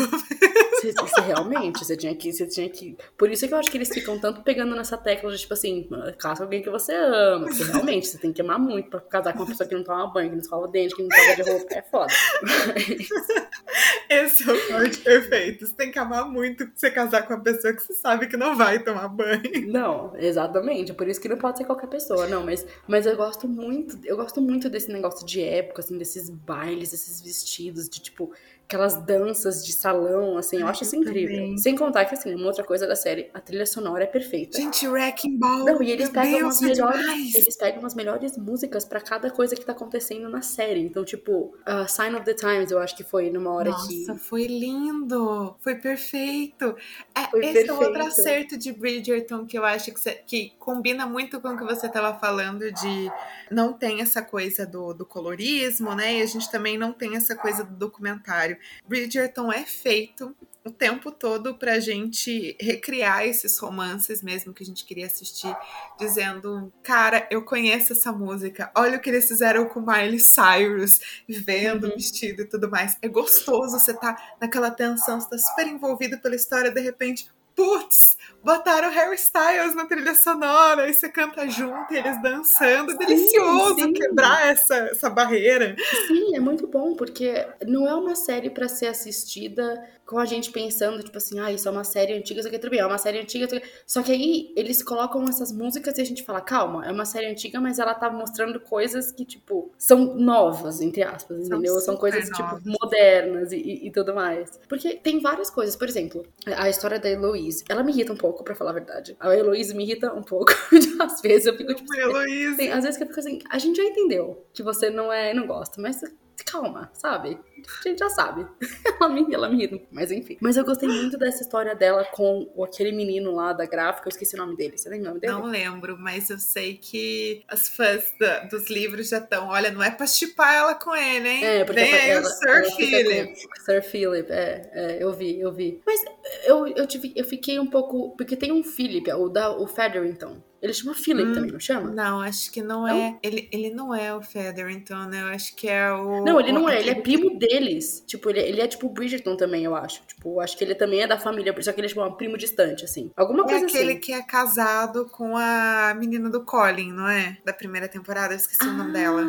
Você, 0.78 0.94
você, 0.94 1.22
realmente, 1.22 1.80
você 1.84 1.98
tinha 1.98 2.16
que, 2.16 2.32
você 2.32 2.46
tinha 2.46 2.70
que. 2.70 2.96
Por 3.18 3.32
isso 3.32 3.46
é 3.46 3.48
que 3.48 3.54
eu 3.54 3.58
acho 3.58 3.72
que 3.72 3.78
eles 3.78 3.90
ficam 3.90 4.20
tanto 4.20 4.42
pegando 4.42 4.76
nessa 4.78 4.98
tecla 4.98 5.32
de, 5.32 5.38
tipo 5.38 5.54
assim, 5.54 5.88
casa 6.18 6.44
alguém 6.44 6.62
que 6.62 6.70
você 6.70 6.94
ama. 6.94 7.48
Porque 7.48 7.64
realmente, 7.64 8.08
você 8.08 8.18
tem 8.18 8.32
que 8.32 8.42
amar 8.42 8.60
muito 8.60 8.90
pra 8.90 9.00
casar 9.02 9.34
com 9.34 9.40
uma 9.40 9.48
pessoa 9.48 9.68
que 9.68 9.76
não 9.76 9.84
toma 9.84 10.08
banho, 10.08 10.30
que 10.30 10.36
não 10.36 10.42
escova 10.42 10.66
o 10.66 10.68
dente, 10.68 10.96
que 10.96 11.02
não 11.02 11.10
troca 11.10 11.36
de 11.36 11.50
roupa. 11.50 11.74
É 11.74 11.82
foda. 11.82 12.14
Esse 14.10 14.50
é 14.50 14.54
o 14.54 14.68
corte 14.68 15.00
perfeito. 15.00 15.68
Você 15.68 15.74
tem 15.74 15.92
que 15.92 16.00
amar 16.00 16.30
muito 16.30 16.70
você 16.74 16.90
casar 16.90 17.28
com 17.28 17.34
uma 17.34 17.44
pessoa 17.44 17.74
que 17.74 17.82
você 17.82 17.94
sabe 17.94 18.28
que 18.28 18.38
não 18.38 18.56
vai 18.56 18.80
tomar 18.80 19.08
banho. 19.10 19.68
Não, 19.68 20.14
exatamente. 20.16 20.94
Por 20.94 21.08
isso 21.08 21.20
que 21.20 21.28
não 21.28 21.38
pode 21.38 21.58
ser 21.58 21.66
qualquer 21.66 21.88
pessoa, 21.88 22.28
não. 22.28 22.44
Mas, 22.46 22.66
mas 22.88 23.06
eu 23.06 23.16
gosto 23.18 23.48
muito, 23.48 24.00
eu 24.06 24.16
gosto 24.16 24.42
muito 24.42 24.70
desse 24.70 24.92
negócio 24.92 25.26
de 25.26 25.42
época, 25.42 25.82
assim, 25.82 25.98
desses 25.98 26.30
bailes, 26.30 26.92
desses 26.92 27.22
vestidos, 27.22 27.90
de 27.90 28.00
tipo 28.02 28.32
aquelas 28.68 28.98
danças 28.98 29.66
de 29.66 29.72
salão, 29.72 30.38
assim, 30.38 30.60
eu 30.60 30.68
acho 30.68 30.84
isso 30.84 30.96
incrível. 30.96 31.38
Também. 31.38 31.58
Sem 31.58 31.74
contar 31.74 32.04
que, 32.04 32.14
assim, 32.14 32.36
uma 32.36 32.48
outra 32.48 32.66
coisa 32.66 32.86
da 32.86 32.98
série, 32.98 33.32
a 33.34 33.40
trilha 33.40 33.66
sonora 33.66 34.04
é 34.04 34.08
perfeita. 34.08 34.58
Gente, 34.58 34.86
Wrecking 34.86 35.38
Ball. 35.38 35.64
Não, 35.64 35.82
e 35.82 35.90
eles 35.90 36.10
pegam 36.10 36.40
Deus, 36.40 36.56
as 36.56 36.62
melhores, 36.62 37.36
eles 37.36 37.56
pegam 37.56 37.86
as 37.86 37.96
melhores 37.96 38.38
músicas 38.38 38.84
para 38.84 39.00
cada 39.00 39.32
coisa 39.32 39.56
que 39.56 39.64
tá 39.64 39.72
acontecendo 39.72 40.28
na 40.28 40.42
série. 40.42 40.82
Então, 40.82 41.06
tipo, 41.06 41.56
uh, 41.66 41.88
Sign 41.88 42.14
of 42.18 42.26
the 42.26 42.34
Times, 42.34 42.70
eu 42.70 42.80
acho 42.80 42.94
que 42.98 43.06
foi 43.06 43.30
numa 43.30 43.54
hora 43.54 43.70
Nossa, 43.70 43.88
que 43.88 44.06
Nossa, 44.06 44.20
foi 44.20 44.48
lindo. 44.48 45.56
Foi 45.60 45.76
perfeito. 45.76 46.76
É, 47.16 47.22
foi 47.30 47.46
esse 47.46 47.54
perfeito. 47.54 47.72
é 47.72 47.88
outro 47.88 48.06
acerto 48.06 48.58
de 48.58 48.74
Bridgerton 48.74 49.46
que 49.46 49.58
eu 49.58 49.64
acho 49.64 49.94
que, 49.94 50.12
que 50.26 50.54
combina 50.60 51.06
muito 51.06 51.40
com 51.40 51.48
o 51.48 51.58
que 51.58 51.64
você 51.64 51.88
tava 51.88 52.20
falando 52.20 52.70
de 52.70 53.10
não 53.50 53.72
tem 53.72 54.02
essa 54.02 54.22
coisa 54.22 54.66
do, 54.66 54.94
do 54.94 55.06
colorismo, 55.06 55.96
né? 55.96 56.18
E 56.18 56.22
a 56.22 56.26
gente 56.26 56.52
também 56.52 56.78
não 56.78 56.92
tem 56.92 57.16
essa 57.16 57.34
coisa 57.34 57.64
do 57.64 57.74
documentário. 57.74 58.57
Bridgerton 58.88 59.52
é 59.52 59.64
feito 59.64 60.36
o 60.68 60.72
tempo 60.72 61.12
todo 61.12 61.56
pra 61.56 61.80
gente 61.80 62.56
recriar 62.60 63.26
esses 63.26 63.58
romances 63.58 64.22
mesmo 64.22 64.54
que 64.54 64.64
a 64.64 64.66
gente 64.66 64.86
queria 64.86 65.06
assistir, 65.06 65.56
dizendo, 65.98 66.72
cara, 66.84 67.28
eu 67.32 67.42
conheço 67.42 67.94
essa 67.94 68.12
música, 68.12 68.72
olha 68.76 68.98
o 68.98 69.02
que 69.02 69.10
eles 69.10 69.28
fizeram 69.28 69.66
com 69.68 69.80
Miley 69.80 70.20
Cyrus, 70.20 71.00
vendo 71.28 71.86
o 71.86 71.90
uhum. 71.90 71.96
vestido 71.96 72.42
e 72.42 72.46
tudo 72.46 72.70
mais. 72.70 72.98
É 73.02 73.08
gostoso, 73.08 73.80
você 73.80 73.94
tá 73.94 74.36
naquela 74.42 74.70
tensão, 74.70 75.20
você 75.20 75.30
tá 75.30 75.38
super 75.38 75.68
envolvido 75.68 76.20
pela 76.20 76.36
história, 76.36 76.70
de 76.70 76.82
repente, 76.82 77.30
putz, 77.56 78.18
botaram 78.48 78.90
Harry 78.90 79.16
Styles 79.16 79.76
na 79.76 79.86
trilha 79.86 80.16
sonora, 80.16 80.90
e 80.90 80.94
você 80.94 81.10
canta 81.10 81.50
junto, 81.50 81.94
e 81.94 81.98
eles 81.98 82.22
dançando. 82.22 82.94
É 82.94 82.98
delicioso 82.98 83.76
sim. 83.76 83.92
quebrar 83.92 84.48
essa, 84.48 84.76
essa 84.76 85.10
barreira. 85.10 85.76
Sim, 86.08 86.34
é 86.34 86.40
muito 86.40 86.66
bom, 86.66 86.96
porque 86.96 87.46
não 87.68 87.86
é 87.86 87.94
uma 87.94 88.16
série 88.16 88.50
para 88.50 88.70
ser 88.70 88.88
assistida 88.88 89.86
com 90.08 90.18
a 90.18 90.26
gente 90.26 90.52
pensando, 90.52 91.04
tipo 91.04 91.18
assim, 91.18 91.38
ah, 91.38 91.52
isso 91.52 91.68
é 91.68 91.72
uma 91.72 91.84
série 91.84 92.14
antiga, 92.14 92.40
isso 92.40 92.48
aqui 92.48 92.56
é 92.56 92.60
tudo 92.60 92.72
bem, 92.72 92.80
é 92.80 92.86
uma 92.86 92.98
série 92.98 93.20
antiga. 93.20 93.62
Só 93.86 94.02
que 94.02 94.14
aí 94.14 94.54
eles 94.56 94.82
colocam 94.82 95.22
essas 95.26 95.52
músicas 95.52 95.98
e 95.98 96.02
a 96.02 96.06
gente 96.06 96.24
fala, 96.24 96.40
calma, 96.40 96.86
é 96.88 96.92
uma 96.92 97.04
série 97.04 97.28
antiga, 97.28 97.60
mas 97.60 97.78
ela 97.78 97.94
tá 97.94 98.10
mostrando 98.10 98.58
coisas 98.60 99.12
que, 99.12 99.26
tipo, 99.26 99.70
são 99.78 100.16
novas, 100.16 100.80
entre 100.80 101.04
aspas, 101.04 101.46
entendeu? 101.46 101.74
São, 101.74 101.82
são 101.82 101.98
coisas, 101.98 102.26
tipo, 102.30 102.42
novas. 102.42 102.64
tipo, 102.64 102.78
modernas 102.82 103.52
e, 103.52 103.58
e, 103.58 103.88
e, 103.88 103.92
tudo 103.92 104.16
mais. 104.16 104.58
Porque 104.70 104.96
tem 104.96 105.20
várias 105.20 105.50
coisas, 105.50 105.76
por 105.76 105.90
exemplo, 105.90 106.26
a 106.46 106.70
história 106.70 107.00
da 107.00 107.10
Heloise, 107.10 107.66
ela 107.68 107.84
me 107.84 107.92
irrita 107.92 108.14
um 108.14 108.18
pouco 108.18 108.37
pouco, 108.38 108.44
pra 108.44 108.56
falar 108.56 108.72
a 108.72 108.74
verdade. 108.74 109.16
A 109.20 109.36
Heloísa 109.36 109.74
me 109.74 109.84
irrita 109.84 110.14
um 110.14 110.24
pouco. 110.24 110.54
às 111.00 111.22
vezes 111.22 111.48
eu 111.48 111.58
fico 111.58 111.74
tipo. 111.74 111.94
Heloísa. 111.94 112.58
Tem, 112.58 112.72
às 112.72 112.84
vezes 112.84 112.98
que 112.98 113.04
eu 113.04 113.08
fico 113.08 113.20
assim, 113.20 113.40
a 113.50 113.58
gente 113.58 113.78
já 113.78 113.84
entendeu 113.84 114.46
que 114.54 114.64
você 114.64 114.90
não 114.90 115.12
é, 115.12 115.34
não 115.34 115.48
gosta, 115.48 115.82
mas 115.82 116.02
calma, 116.44 116.90
sabe? 116.94 117.40
A 117.86 117.88
gente 117.88 118.00
já 118.00 118.10
sabe. 118.10 118.46
ela 119.00 119.10
me, 119.10 119.34
ela 119.34 119.50
me 119.50 119.64
irrita, 119.64 119.86
mas 119.92 120.12
enfim. 120.12 120.38
Mas 120.42 120.58
eu 120.58 120.66
gostei 120.66 120.88
muito 120.88 121.18
dessa 121.18 121.42
história 121.42 121.76
dela 121.76 122.06
com 122.06 122.50
aquele 122.64 122.92
menino 122.92 123.32
lá 123.32 123.54
da 123.54 123.66
gráfica, 123.66 124.08
eu 124.08 124.12
esqueci 124.12 124.36
o 124.36 124.38
nome 124.38 124.56
dele. 124.56 124.78
Você 124.78 124.90
lembra 124.90 125.06
o 125.06 125.08
nome 125.10 125.20
dele? 125.20 125.34
Não 125.34 125.46
lembro, 125.46 125.98
mas 125.98 126.30
eu 126.30 126.40
sei 126.40 126.76
que 126.76 127.44
as 127.48 127.70
fãs 127.70 128.14
da, 128.20 128.40
dos 128.46 128.70
livros 128.70 129.10
já 129.10 129.18
estão. 129.18 129.50
Olha, 129.50 129.72
não 129.72 129.84
é 129.84 129.92
pra 129.92 130.08
chipar 130.08 130.54
ela 130.54 130.76
com 130.76 130.96
ele, 130.96 131.28
hein? 131.28 131.46
É, 131.46 131.66
porque 131.66 131.82
Vem 131.82 131.94
aí 131.94 132.10
ela, 132.10 132.28
o 132.28 132.30
Sir 132.30 132.50
ela 132.50 132.72
Philip. 132.72 133.36
Sir 133.66 133.84
Philip, 133.84 134.32
é, 134.32 134.70
é, 134.74 135.04
eu 135.04 135.14
vi, 135.14 135.40
eu 135.40 135.52
vi. 135.52 135.82
Mas 135.86 136.02
eu, 136.46 136.68
eu, 136.68 136.88
tive, 136.88 137.14
eu 137.16 137.26
fiquei 137.26 137.60
um 137.60 137.68
pouco. 137.68 138.16
Porque 138.16 138.36
tem 138.36 138.52
um 138.52 138.64
Philip, 138.64 139.12
o, 139.12 139.30
da, 139.30 139.52
o 139.52 139.68
Featherington. 139.68 140.42
Ele 140.62 140.74
chama 140.74 140.96
Philip 140.96 141.30
Hum, 141.30 141.34
também, 141.34 141.52
não 141.52 141.60
chama? 141.60 141.92
Não, 141.92 142.20
acho 142.22 142.52
que 142.52 142.62
não, 142.64 142.88
Não? 142.88 142.98
é. 142.98 143.20
Ele, 143.22 143.48
ele 143.52 143.70
não 143.70 143.94
é 143.94 144.14
o 144.14 144.22
Featherington, 144.24 145.06
né? 145.06 145.22
Eu 145.22 145.28
acho 145.28 145.56
que 145.56 145.68
é 145.68 145.92
o. 145.94 146.26
Não, 146.26 146.40
ele 146.40 146.52
não 146.52 146.64
o- 146.66 146.70
é, 146.70 146.80
ele 146.80 146.90
é 146.90 146.94
aquele- 146.94 147.18
primo 147.20 147.38
deles. 147.38 148.04
Tipo, 148.08 148.30
ele, 148.32 148.40
ele 148.40 148.62
é 148.62 148.68
tipo 148.68 148.88
o 148.88 148.90
Bridgerton 148.90 149.36
também, 149.38 149.64
eu 149.64 149.76
acho. 149.76 150.02
Tipo, 150.08 150.40
acho 150.40 150.58
que 150.58 150.64
ele 150.64 150.74
também 150.74 151.02
é 151.02 151.08
da 151.08 151.20
família, 151.20 151.54
só 151.62 151.72
que 151.72 151.80
ele 151.80 151.86
é 151.86 151.90
tipo 151.90 152.04
um 152.04 152.12
primo 152.14 152.38
distante, 152.38 152.84
assim. 152.86 153.12
Alguma 153.16 153.44
É 153.44 153.50
coisa 153.50 153.66
aquele 153.68 153.92
assim. 153.92 154.00
que 154.00 154.12
é 154.14 154.22
casado 154.24 155.06
com 155.12 155.38
a 155.38 155.94
menina 155.96 156.30
do 156.30 156.44
Colin, 156.44 156.92
não 156.92 157.08
é? 157.08 157.38
Da 157.46 157.54
primeira 157.54 157.88
temporada, 157.88 158.34
eu 158.34 158.38
esqueci 158.38 158.68
o 158.68 158.74
nome 158.74 158.92
dela. 158.94 159.22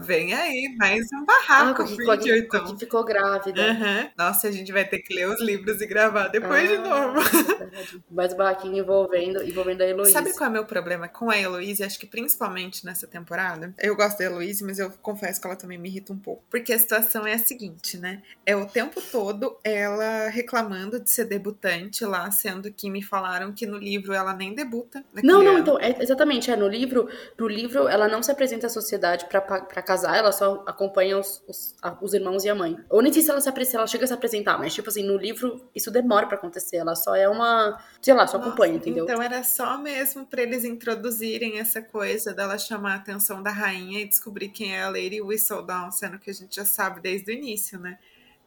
Ah, 0.00 0.06
Vem 0.06 0.32
aí, 0.34 0.74
mais 0.78 1.06
um 1.12 1.22
ah 1.22 1.24
barraco, 1.26 1.84
com 1.84 1.96
que, 1.96 2.10
a 2.10 2.16
que 2.64 2.78
ficou 2.78 3.04
grávida. 3.04 3.70
Aham. 3.70 4.10
Nossa, 4.16 4.48
a 4.48 4.50
gente 4.50 4.72
vai 4.72 4.84
ter 4.84 4.98
que 5.00 5.14
ler 5.14 5.28
os 5.28 5.40
livros 5.40 5.80
e 5.80 5.86
gravar 5.86 6.28
depois 6.28 6.68
de 6.68 6.76
Ah, 6.76 6.80
novo. 6.80 7.20
verdade. 7.58 8.02
Mais 8.10 8.34
barraquinho 8.34 8.78
envolvendo, 8.78 9.42
envolvendo 9.42 9.82
a 9.82 9.86
Heloísa. 9.86 10.12
Sabe 10.12 10.32
qual 10.32 10.46
é 10.46 10.48
o 10.50 10.52
meu 10.52 10.64
problema 10.64 11.08
com 11.08 11.30
a 11.30 11.38
Heloise? 11.38 11.82
Acho 11.84 11.98
que 11.98 12.06
principalmente 12.06 12.84
nessa 12.84 13.06
temporada. 13.06 13.74
Eu 13.78 13.94
gosto 13.94 14.18
da 14.18 14.24
Heloise, 14.24 14.64
mas 14.64 14.78
eu 14.78 14.90
confesso 15.02 15.40
que 15.40 15.46
ela 15.46 15.56
também 15.56 15.78
me 15.78 15.88
irrita 15.88 16.12
um 16.12 16.18
pouco. 16.18 16.42
Porque 16.50 16.72
a 16.72 16.78
situação 16.78 17.26
é 17.26 17.34
a 17.34 17.38
seguinte, 17.38 17.98
né? 17.98 18.22
É 18.46 18.56
o 18.56 18.66
tempo 18.66 19.00
todo 19.12 19.58
ela 19.62 20.28
reclamando 20.28 20.98
de 21.00 21.10
ser 21.10 21.24
debutante 21.26 22.04
lá, 22.04 22.30
sendo 22.30 22.72
que 22.72 22.90
me 22.90 23.02
falaram 23.02 23.52
que 23.52 23.66
no 23.66 23.76
livro 23.76 24.12
ela 24.12 24.32
nem 24.32 24.54
debuta. 24.54 25.04
naquele 25.12 25.32
Não, 25.32 25.42
não, 25.42 25.50
ano. 25.52 25.60
então, 25.60 25.78
é, 25.78 25.96
exatamente, 26.02 26.50
é, 26.50 26.56
no 26.56 26.68
livro, 26.68 27.08
no 27.38 27.46
livro 27.48 27.88
ela 27.88 28.08
não 28.08 28.22
se 28.22 28.30
apresenta 28.30 28.66
à 28.66 28.70
sociedade 28.70 29.26
pra, 29.26 29.40
pa- 29.40 29.60
pra 29.60 29.82
casar, 29.90 30.16
ela 30.16 30.30
só 30.30 30.62
acompanha 30.66 31.18
os, 31.18 31.42
os, 31.48 31.74
a- 31.82 31.98
os 32.00 32.14
irmãos 32.14 32.44
e 32.44 32.48
a 32.48 32.54
mãe. 32.54 32.78
Ou 32.88 33.02
nem 33.02 33.12
sei 33.12 33.22
se 33.22 33.30
ela 33.30 33.40
se 33.40 33.76
ela 33.76 33.86
chega 33.88 34.04
a 34.04 34.06
se 34.06 34.14
apresentar, 34.14 34.56
mas 34.56 34.72
tipo 34.72 34.88
assim, 34.88 35.02
no 35.02 35.16
livro 35.16 35.68
isso 35.74 35.90
demora 35.90 36.26
pra 36.28 36.36
acontecer, 36.36 36.76
ela 36.76 36.94
só 36.94 37.16
é 37.16 37.28
uma, 37.28 37.82
sei 38.00 38.14
lá, 38.14 38.26
só 38.26 38.38
Nossa, 38.38 38.48
acompanha, 38.48 38.76
entendeu? 38.76 39.04
Então 39.04 39.20
era 39.20 39.42
só 39.42 39.76
mesmo 39.78 40.24
pra 40.24 40.42
eles 40.42 40.64
introduzirem 40.64 41.58
essa 41.58 41.82
coisa 41.82 42.32
dela 42.32 42.56
chamar 42.56 42.92
a 42.92 42.96
atenção 42.96 43.42
da 43.42 43.50
rainha 43.50 44.00
e 44.00 44.08
descobrir 44.08 44.50
quem 44.50 44.76
é 44.76 44.82
a 44.82 44.88
Lady 44.88 45.20
Whistledown, 45.20 45.90
sendo 45.90 46.18
que 46.18 46.30
a 46.30 46.34
gente 46.34 46.54
já 46.54 46.64
sabe 46.64 47.00
desde 47.00 47.32
o 47.32 47.34
início, 47.34 47.78
né? 47.78 47.98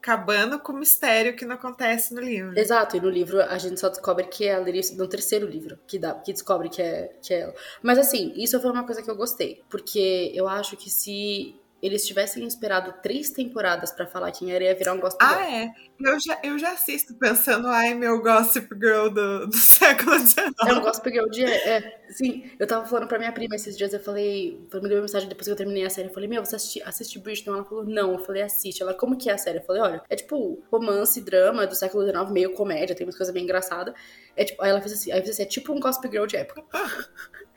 Acabando 0.04 0.60
com 0.60 0.74
o 0.74 0.78
mistério 0.78 1.34
que 1.34 1.46
não 1.46 1.56
acontece 1.56 2.14
no 2.14 2.20
livro. 2.20 2.60
Exato, 2.60 2.98
e 2.98 3.00
no 3.00 3.10
livro 3.10 3.42
a 3.42 3.58
gente 3.58 3.80
só 3.80 3.88
descobre 3.88 4.26
que 4.26 4.44
é 4.44 4.56
a 4.56 4.60
Larissa 4.60 4.94
no 4.98 5.08
terceiro 5.08 5.48
livro, 5.48 5.80
que 5.88 5.98
dá, 5.98 6.14
que 6.14 6.34
descobre 6.34 6.68
que 6.68 6.82
é, 6.82 7.16
que 7.22 7.34
é 7.34 7.40
ela. 7.40 7.54
Mas 7.82 7.98
assim, 7.98 8.34
isso 8.36 8.60
foi 8.60 8.70
uma 8.70 8.84
coisa 8.84 9.02
que 9.02 9.10
eu 9.10 9.16
gostei, 9.16 9.64
porque 9.70 10.30
eu 10.36 10.46
acho 10.46 10.76
que 10.76 10.90
se 10.90 11.56
eles 11.84 12.08
tivessem 12.08 12.48
esperado 12.48 12.94
três 13.04 13.30
temporadas 13.30 13.92
pra 13.92 14.08
falar 14.08 14.32
quem 14.32 14.54
era, 14.54 14.64
ia 14.64 14.74
virar 14.74 14.94
um 14.94 15.02
Ah, 15.20 15.36
girl. 15.36 15.50
é. 15.54 15.74
Eu 16.00 16.18
já, 16.20 16.40
eu 16.44 16.58
já 16.58 16.72
assisto 16.72 17.14
pensando, 17.16 17.68
ai, 17.68 17.94
meu 17.94 18.22
Gossip 18.22 18.68
Girl 18.76 19.10
do, 19.10 19.48
do 19.48 19.56
século 19.58 20.18
XIX. 20.18 20.54
É 20.66 20.74
um 20.74 20.82
gospel 20.82 21.12
girl 21.12 21.30
de. 21.30 21.44
É, 21.44 22.02
sim, 22.10 22.50
eu 22.58 22.66
tava 22.66 22.86
falando 22.86 23.08
pra 23.08 23.20
minha 23.20 23.32
prima 23.34 23.56
esses 23.56 23.78
dias, 23.78 23.94
eu 23.94 24.00
falei. 24.00 24.66
Ela 24.72 24.82
me 24.82 24.88
deu 24.88 24.98
uma 24.98 25.02
mensagem 25.04 25.28
depois 25.28 25.46
que 25.46 25.52
eu 25.52 25.58
terminei 25.58 25.86
a 25.86 25.90
série. 25.90 26.08
Eu 26.08 26.14
falei, 26.14 26.30
meu, 26.30 26.44
você 26.44 26.56
assiste, 26.56 26.82
assiste 26.84 27.20
Bridgerton? 27.20 27.54
Ela 27.54 27.66
falou, 27.66 27.86
não. 27.86 28.14
Eu 28.14 28.20
falei, 28.20 28.42
assiste. 28.44 28.82
Ela, 28.82 28.94
como 28.94 29.18
que 29.18 29.30
é 29.30 29.34
a 29.34 29.38
série? 29.38 29.58
Eu 29.60 29.64
falei, 29.64 29.82
olha, 29.82 30.02
é 30.10 30.16
tipo 30.16 30.64
romance, 30.72 31.20
drama 31.22 31.68
do 31.68 31.76
século 31.76 32.04
XIX, 32.06 32.32
meio 32.32 32.54
comédia, 32.54 32.96
tem 32.96 33.06
umas 33.06 33.18
coisas 33.18 33.34
bem 33.34 33.44
engraçadas. 33.44 33.94
É 34.36 34.46
tipo, 34.46 34.62
aí 34.64 34.70
ela 34.70 34.80
fez 34.82 34.94
assim, 34.94 35.12
aí 35.12 35.20
fiz 35.22 35.32
assim, 35.32 35.44
é 35.44 35.46
tipo 35.46 35.74
um 35.74 35.80
gospel 35.80 36.10
girl 36.12 36.26
de 36.26 36.38
época. 36.38 36.64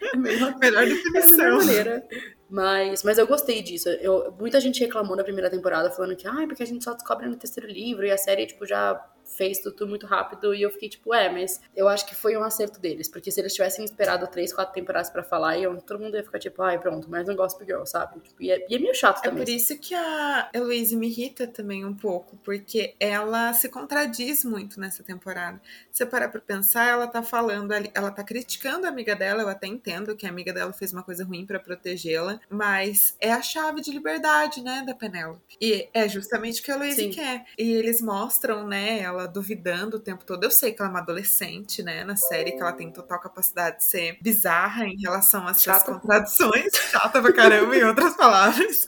É 0.00 0.16
melhor, 0.16 0.56
Melhor 0.58 0.84
definição. 0.86 1.56
maneira. 1.58 2.06
Mas, 2.48 3.02
mas 3.02 3.18
eu 3.18 3.26
gostei 3.26 3.62
disso. 3.62 3.88
Eu, 3.88 4.32
muita 4.38 4.60
gente 4.60 4.80
reclamou 4.80 5.16
na 5.16 5.24
primeira 5.24 5.50
temporada, 5.50 5.90
falando 5.90 6.14
que, 6.14 6.28
ai, 6.28 6.46
porque 6.46 6.62
a 6.62 6.66
gente 6.66 6.84
só 6.84 6.92
descobre 6.94 7.26
no 7.28 7.36
terceiro 7.36 7.68
livro 7.68 8.06
e 8.06 8.10
a 8.10 8.18
série, 8.18 8.46
tipo, 8.46 8.64
já 8.66 8.94
fez 9.26 9.58
tudo 9.60 9.86
muito 9.86 10.06
rápido. 10.06 10.54
E 10.54 10.62
eu 10.62 10.70
fiquei, 10.70 10.88
tipo, 10.88 11.12
é, 11.14 11.28
mas 11.30 11.60
eu 11.74 11.88
acho 11.88 12.06
que 12.06 12.14
foi 12.14 12.36
um 12.36 12.42
acerto 12.42 12.80
deles. 12.80 13.08
Porque 13.08 13.30
se 13.30 13.40
eles 13.40 13.52
tivessem 13.54 13.84
esperado 13.84 14.26
três, 14.28 14.52
quatro 14.52 14.72
temporadas 14.74 15.10
pra 15.10 15.22
falar, 15.22 15.58
eu, 15.58 15.76
todo 15.82 16.00
mundo 16.00 16.16
ia 16.16 16.22
ficar, 16.22 16.38
tipo, 16.38 16.62
ai, 16.62 16.78
pronto, 16.78 17.10
mais 17.10 17.28
um 17.28 17.34
Gospel 17.36 17.66
Girl, 17.66 17.84
sabe? 17.84 18.20
Tipo, 18.20 18.42
e, 18.42 18.50
é, 18.50 18.66
e 18.68 18.74
é 18.74 18.78
meio 18.78 18.94
chato 18.94 19.18
É 19.18 19.28
também. 19.28 19.44
por 19.44 19.50
isso 19.50 19.78
que 19.78 19.94
a 19.94 20.48
Heloise 20.52 20.96
me 20.96 21.08
irrita 21.08 21.46
também 21.46 21.84
um 21.84 21.94
pouco, 21.94 22.36
porque 22.44 22.94
ela 23.00 23.52
se 23.52 23.68
contradiz 23.68 24.44
muito 24.44 24.78
nessa 24.80 25.02
temporada. 25.02 25.60
Se 25.90 25.98
você 25.98 26.06
parar 26.06 26.28
pra 26.28 26.40
pensar, 26.40 26.86
ela 26.86 27.06
tá 27.06 27.22
falando 27.22 27.72
ali, 27.72 27.90
ela 27.94 28.10
tá 28.10 28.22
criticando 28.22 28.86
a 28.86 28.88
amiga 28.90 29.14
dela, 29.16 29.42
eu 29.42 29.48
até 29.48 29.66
entendo 29.66 30.14
que 30.16 30.26
a 30.26 30.28
amiga 30.28 30.52
dela 30.52 30.72
fez 30.72 30.92
uma 30.92 31.02
coisa 31.02 31.24
ruim 31.24 31.44
pra 31.46 31.58
protegê-la, 31.58 32.40
mas 32.50 33.16
é 33.20 33.32
a 33.32 33.42
chave 33.42 33.80
de 33.80 33.90
liberdade, 33.90 34.62
né, 34.62 34.84
da 34.86 34.94
Penélope. 34.94 35.56
E 35.60 35.88
é 35.92 36.08
justamente 36.08 36.60
o 36.60 36.64
que 36.64 36.70
a 36.70 36.74
Heloise 36.74 37.08
quer. 37.08 37.44
E 37.58 37.72
eles 37.72 38.00
mostram, 38.00 38.66
né, 38.66 39.00
ela 39.00 39.15
duvidando 39.24 39.96
o 39.96 40.00
tempo 40.00 40.24
todo. 40.26 40.44
Eu 40.44 40.50
sei 40.50 40.72
que 40.72 40.82
ela 40.82 40.90
é 40.90 40.92
uma 40.92 41.00
adolescente, 41.00 41.82
né, 41.82 42.04
na 42.04 42.16
série, 42.16 42.52
que 42.52 42.60
ela 42.60 42.72
tem 42.72 42.90
total 42.90 43.18
capacidade 43.18 43.78
de 43.78 43.84
ser 43.84 44.18
bizarra 44.20 44.84
em 44.84 45.00
relação 45.00 45.46
às 45.46 45.62
suas 45.62 45.82
contradições. 45.82 46.74
Chata 46.90 47.22
pra 47.22 47.32
caramba, 47.32 47.74
em 47.74 47.84
outras 47.84 48.14
palavras. 48.14 48.84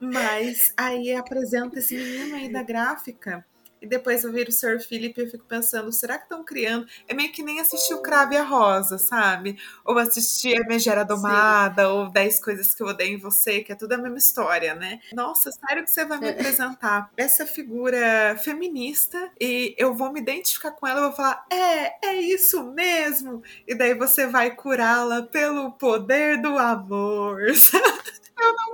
Mas 0.00 0.72
aí 0.76 1.12
apresenta 1.14 1.78
esse 1.80 1.96
menino 1.96 2.36
aí 2.36 2.50
da 2.50 2.62
gráfica. 2.62 3.44
E 3.80 3.86
depois 3.86 4.24
eu 4.24 4.32
viro 4.32 4.50
o 4.50 4.52
Sir 4.52 4.80
Philip 4.80 5.18
e 5.20 5.24
eu 5.24 5.30
fico 5.30 5.44
pensando, 5.44 5.90
será 5.92 6.16
que 6.18 6.24
estão 6.24 6.44
criando? 6.44 6.86
É 7.06 7.14
meio 7.14 7.32
que 7.32 7.42
nem 7.42 7.60
assistir 7.60 7.94
o 7.94 8.02
Crave 8.02 8.36
a 8.36 8.42
Rosa, 8.44 8.98
sabe? 8.98 9.58
Ou 9.84 9.98
assistir 9.98 10.60
a 10.60 10.66
Megera 10.66 11.04
Domada, 11.04 11.88
ou 11.88 12.10
10 12.10 12.40
Coisas 12.40 12.74
que 12.74 12.82
eu 12.82 12.86
odeio 12.88 13.14
em 13.14 13.18
você, 13.18 13.60
que 13.60 13.72
é 13.72 13.74
tudo 13.74 13.92
a 13.94 13.98
mesma 13.98 14.18
história, 14.18 14.74
né? 14.74 15.00
Nossa, 15.12 15.50
sério 15.52 15.84
que 15.84 15.90
você 15.90 16.04
vai 16.04 16.18
me 16.18 16.28
É. 16.28 16.30
apresentar 16.30 17.10
essa 17.16 17.46
figura 17.46 18.36
feminista 18.42 19.30
e 19.40 19.74
eu 19.78 19.94
vou 19.94 20.12
me 20.12 20.20
identificar 20.20 20.70
com 20.72 20.86
ela 20.86 21.00
e 21.00 21.02
vou 21.04 21.12
falar, 21.12 21.44
é, 21.50 22.06
é 22.08 22.14
isso 22.20 22.64
mesmo. 22.72 23.42
E 23.66 23.74
daí 23.74 23.94
você 23.94 24.26
vai 24.26 24.54
curá-la 24.54 25.22
pelo 25.22 25.72
poder 25.72 26.40
do 26.40 26.58
amor, 26.58 27.40
sabe? 27.56 28.18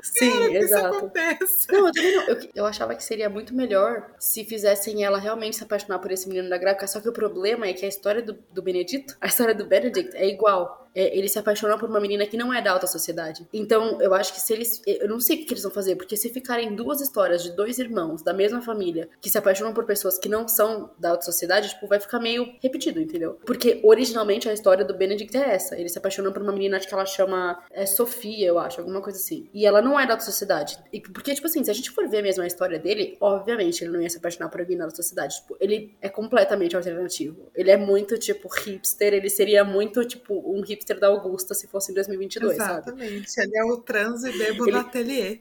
Sim, 0.03 0.31
que 0.31 0.59
isso 0.59 0.75
exato. 0.75 0.97
aconteça. 0.97 1.73
Não, 1.73 1.87
eu 1.87 1.93
também 1.93 2.17
não. 2.17 2.23
Eu, 2.25 2.49
eu 2.55 2.67
achava 2.67 2.95
que 2.95 3.03
seria 3.03 3.29
muito 3.29 3.55
melhor 3.55 4.15
se 4.19 4.45
fizessem 4.45 5.05
ela 5.05 5.19
realmente 5.19 5.57
se 5.57 5.65
apaixonar 5.65 5.99
por 5.99 6.13
esse 6.13 6.29
menino 6.29 6.49
da 6.49 6.59
gráfica. 6.59 6.87
Só 6.87 7.01
que 7.01 7.09
o 7.09 7.13
problema 7.13 7.67
é 7.67 7.73
que 7.73 7.85
a 7.85 7.89
história 7.89 8.23
do, 8.23 8.35
do 8.53 8.63
Benedito, 8.63 9.17
a 9.21 9.27
história 9.27 9.55
do 9.55 9.67
Benedict 9.67 10.15
é 10.17 10.29
igual. 10.29 10.84
É, 10.95 11.17
ele 11.17 11.29
se 11.29 11.39
apaixonou 11.39 11.79
por 11.79 11.89
uma 11.89 12.01
menina 12.01 12.27
que 12.27 12.37
não 12.37 12.53
é 12.53 12.63
da 12.63 12.73
alta 12.73 12.87
sociedade. 12.87 13.47
Então, 13.53 14.01
eu 14.01 14.15
acho 14.15 14.33
que 14.33 14.41
se 14.41 14.53
eles. 14.53 14.83
Eu 14.87 15.09
não 15.09 15.21
sei 15.21 15.37
o 15.37 15.47
que, 15.47 15.53
eles 15.53 15.63
vão 15.63 15.73
fazer, 15.73 15.97
porque 15.97 16.17
se 16.17 16.29
ficarem 16.29 16.75
duas 16.75 17.01
histórias 17.01 17.43
de 17.43 17.51
dois 17.53 17.79
irmãos 17.79 18.23
da 18.23 18.33
mesma 18.33 18.61
família 18.63 19.09
que 19.21 19.29
se 19.31 19.37
apaixonam 19.39 19.73
por 19.75 19.85
pessoas 19.85 20.19
que 20.19 20.29
não 20.29 20.47
são 20.47 20.91
da 20.99 21.11
alta 21.11 21.25
sociedade, 21.25 21.71
tipo, 21.71 21.87
vai 21.87 21.99
ficar 22.01 22.21
meio 22.21 22.55
repetido, 22.63 23.01
entendeu? 23.01 23.39
Porque 23.45 23.81
originalmente 23.83 24.49
a 24.49 24.53
história 24.53 24.85
do 24.85 24.95
Benedict 24.95 25.37
é 25.37 25.55
essa. 25.55 25.79
Ele 25.79 25.89
se 25.89 25.99
apaixonou 25.99 26.33
por 26.33 26.43
uma 26.43 26.53
menina, 26.53 26.79
que 26.79 26.93
ela 26.93 27.07
chama. 27.07 27.63
É 27.71 27.87
Sofia, 27.87 28.47
eu 28.47 28.59
acho, 28.59 28.81
alguma 28.81 29.01
coisa 29.01 29.19
assim. 29.19 29.49
E 29.53 29.67
ela 29.67 29.81
não 29.83 29.99
é 29.99 30.07
da 30.07 30.15
alta 30.15 30.25
sociedade. 30.25 30.79
E- 30.93 31.01
porque, 31.01 31.35
tipo 31.35 31.47
assim, 31.47 31.63
se 31.65 31.71
a 31.71 31.75
gente 31.75 31.91
for 31.91 32.09
ver 32.09 32.23
mesmo 32.23 32.43
a 32.43 32.47
história 32.47 32.79
dele, 32.79 33.17
obviamente 33.21 33.83
ele 33.83 33.93
não 33.93 34.01
ia 34.01 34.11
se 34.11 34.19
apaixonar 34.19 34.49
por 34.49 34.61
alguém 34.61 34.77
da 34.77 34.85
alta 34.85 34.97
sociedade. 34.97 35.37
Tipo, 35.41 35.57
ele 35.61 35.97
é 36.01 36.09
completamente 36.09 36.77
alternativo. 36.77 37.51
Ele 37.55 37.71
é 37.71 37.77
muito, 37.77 38.19
tipo, 38.19 38.49
hipster. 38.49 39.13
Ele 39.15 39.29
seria 39.31 39.65
muito, 39.65 40.05
tipo, 40.05 40.35
um 40.35 40.61
hipster 40.63 40.84
da 40.93 41.07
Augusta 41.07 41.55
se 41.55 41.67
fosse 41.67 41.93
em 41.93 41.95
2022, 41.95 42.57
sabe? 42.57 42.73
Exatamente. 42.91 43.41
Ele 43.41 43.59
é 43.59 43.65
o 43.65 43.77
trans 43.79 44.25
e 44.25 44.37
bebo 44.37 44.65
Ele- 44.65 44.73
no 44.73 44.79
ateliê. 44.81 45.41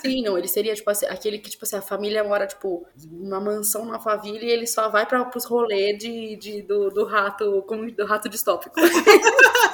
Sim, 0.00 0.22
não, 0.22 0.36
ele 0.38 0.48
seria, 0.48 0.74
tipo, 0.74 0.88
assim, 0.90 1.06
aquele 1.06 1.38
que, 1.38 1.50
tipo 1.50 1.64
assim, 1.64 1.76
a 1.76 1.82
família 1.82 2.22
mora, 2.24 2.46
tipo, 2.46 2.86
numa 3.10 3.40
mansão 3.40 3.84
na 3.84 3.98
favela 3.98 4.38
e 4.38 4.50
ele 4.50 4.66
só 4.66 4.88
vai 4.88 5.06
para 5.06 5.24
pros 5.24 5.44
rolês 5.44 5.98
de, 5.98 6.36
de, 6.36 6.62
do, 6.62 6.90
do 6.90 7.04
rato, 7.04 7.62
como 7.66 7.90
do 7.90 8.04
rato 8.04 8.28
distópico. 8.28 8.76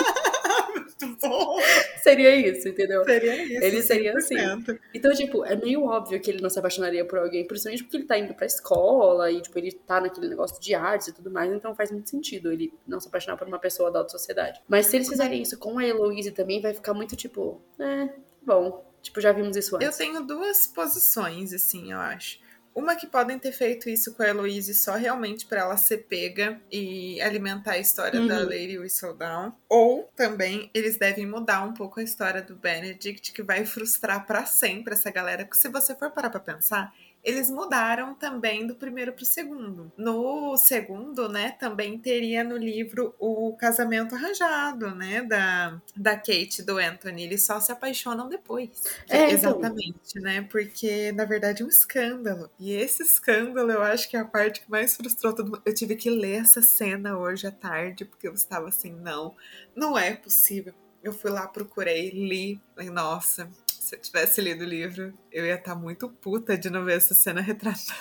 Seria 2.03 2.35
isso, 2.35 2.69
entendeu? 2.69 3.05
Seria 3.05 3.43
isso. 3.45 3.65
Ele 3.65 3.83
seria 3.83 4.17
assim. 4.17 4.37
100%. 4.37 4.79
Então, 4.95 5.12
tipo, 5.12 5.45
é 5.45 5.55
meio 5.57 5.85
óbvio 5.85 6.21
que 6.21 6.31
ele 6.31 6.43
não 6.43 6.51
se 6.51 6.59
apaixonaria 6.59 7.05
por 7.05 7.19
alguém, 7.19 7.47
principalmente 7.47 7.85
porque 7.85 7.97
ele 7.97 8.05
tá 8.05 8.19
indo 8.19 8.35
pra 8.35 8.47
escola 8.47 9.31
e, 9.31 9.41
tipo, 9.41 9.59
ele 9.59 9.73
tá 9.73 10.01
naquele 10.01 10.29
negócio 10.29 10.61
de 10.61 10.75
artes 10.75 11.09
e 11.09 11.12
tudo 11.12 11.31
mais, 11.31 11.53
então 11.53 11.75
faz 11.75 11.91
muito 11.91 12.11
sentido 12.11 12.53
ele 12.53 12.73
não 12.87 13.01
se 13.01 13.09
apaixonar 13.09 13.37
por 13.37 13.47
uma 13.47 13.59
pessoa 13.59 13.91
da 13.91 14.01
alta 14.01 14.11
sociedade. 14.11 14.61
Mas 14.69 14.87
se 14.87 14.97
eles 14.97 15.09
fizerem 15.09 15.43
isso 15.43 15.59
com 15.59 15.79
a 15.79 15.87
Heloise 15.87 16.33
também, 16.33 16.61
vai 16.61 16.75
ficar 16.75 16.95
muito, 16.95 17.15
tipo, 17.17 17.61
é, 17.79 18.09
bom. 18.45 18.85
Tipo, 19.01 19.21
já 19.21 19.33
vimos 19.33 19.57
isso 19.57 19.77
Eu 19.81 19.87
antes. 19.89 19.99
tenho 19.99 20.25
duas 20.25 20.67
posições, 20.69 21.53
assim, 21.53 21.93
eu 21.93 21.99
acho. 21.99 22.39
Uma 22.75 22.97
que 22.97 23.07
podem 23.07 23.38
ter 23.38 23.52
feito 23.52 23.88
isso 23.88 24.14
com 24.14 24.23
a 24.23 24.29
Heloise 24.29 24.75
só 24.75 24.95
realmente 24.95 25.47
para 25.47 25.61
ela 25.61 25.76
ser 25.76 25.99
pega 26.09 26.61
e 26.71 27.21
alimentar 27.21 27.73
a 27.73 27.79
história 27.79 28.21
uhum. 28.21 28.26
da 28.26 28.41
Lady 28.41 28.79
Whistledown. 28.79 29.52
Ou 29.69 30.11
também 30.17 30.71
eles 30.73 30.97
devem 30.97 31.26
mudar 31.26 31.62
um 31.64 31.75
pouco 31.75 32.00
a 32.00 32.02
história 32.02 32.41
do 32.41 32.57
Benedict, 32.57 33.33
que 33.33 33.43
vai 33.43 33.64
frustrar 33.67 34.26
para 34.26 34.47
sempre 34.47 34.95
essa 34.95 35.11
galera. 35.11 35.45
Porque 35.45 35.61
se 35.61 35.69
você 35.69 35.95
for 35.95 36.11
parar 36.11 36.31
pra 36.31 36.41
pensar, 36.41 36.95
eles 37.23 37.49
mudaram 37.49 38.14
também 38.14 38.67
do 38.67 38.75
primeiro 38.75 39.12
para 39.12 39.23
o 39.23 39.26
segundo. 39.26 39.93
No 39.97 40.57
segundo, 40.57 41.29
né, 41.29 41.52
também 41.52 41.99
teria 41.99 42.43
no 42.43 42.57
livro 42.57 43.14
o 43.19 43.57
casamento 43.57 44.14
arranjado, 44.14 44.95
né, 44.95 45.23
da, 45.23 45.81
da 45.97 46.17
Kate 46.17 46.61
e 46.61 46.64
do 46.64 46.79
Anthony. 46.79 47.23
Eles 47.25 47.45
só 47.45 47.61
se 47.61 47.71
apaixonam 47.71 48.29
depois. 48.29 48.71
É, 49.09 49.31
então. 49.31 49.52
Exatamente, 49.52 50.00
então... 50.11 50.23
né, 50.23 50.43
porque 50.50 51.12
na 51.12 51.25
verdade 51.25 51.62
é 51.62 51.64
um 51.64 51.69
escândalo. 51.69 52.50
E 52.59 52.73
esse 52.73 53.02
escândalo 53.02 53.71
eu 53.71 53.83
acho 53.83 54.09
que 54.09 54.17
é 54.17 54.21
a 54.21 54.25
parte 54.25 54.62
que 54.62 54.71
mais 54.71 54.97
frustrou 54.97 55.33
todo 55.33 55.47
mundo. 55.47 55.62
Eu 55.64 55.75
tive 55.75 55.95
que 55.95 56.11
ler 56.11 56.41
essa 56.43 56.61
cena 56.61 57.17
hoje 57.17 57.47
à 57.47 57.52
tarde, 57.52 58.05
porque 58.05 58.26
eu 58.26 58.35
estava 58.35 58.69
assim, 58.69 58.93
não, 58.93 59.37
não 59.76 59.97
é 59.97 60.14
possível. 60.14 60.75
Eu 61.02 61.12
fui 61.12 61.31
lá, 61.31 61.49
procurei, 61.49 62.11
li, 62.11 62.61
falei, 62.75 62.91
nossa, 62.91 63.50
se 63.92 63.96
eu 63.96 64.00
tivesse 64.00 64.40
lido 64.40 64.62
o 64.62 64.66
livro, 64.66 65.12
eu 65.30 65.44
ia 65.44 65.54
estar 65.54 65.75
tá 65.75 65.78
muito 65.78 66.08
puta 66.08 66.56
de 66.56 66.70
não 66.70 66.84
ver 66.84 66.96
essa 66.96 67.14
cena 67.14 67.40
retratada. 67.42 68.00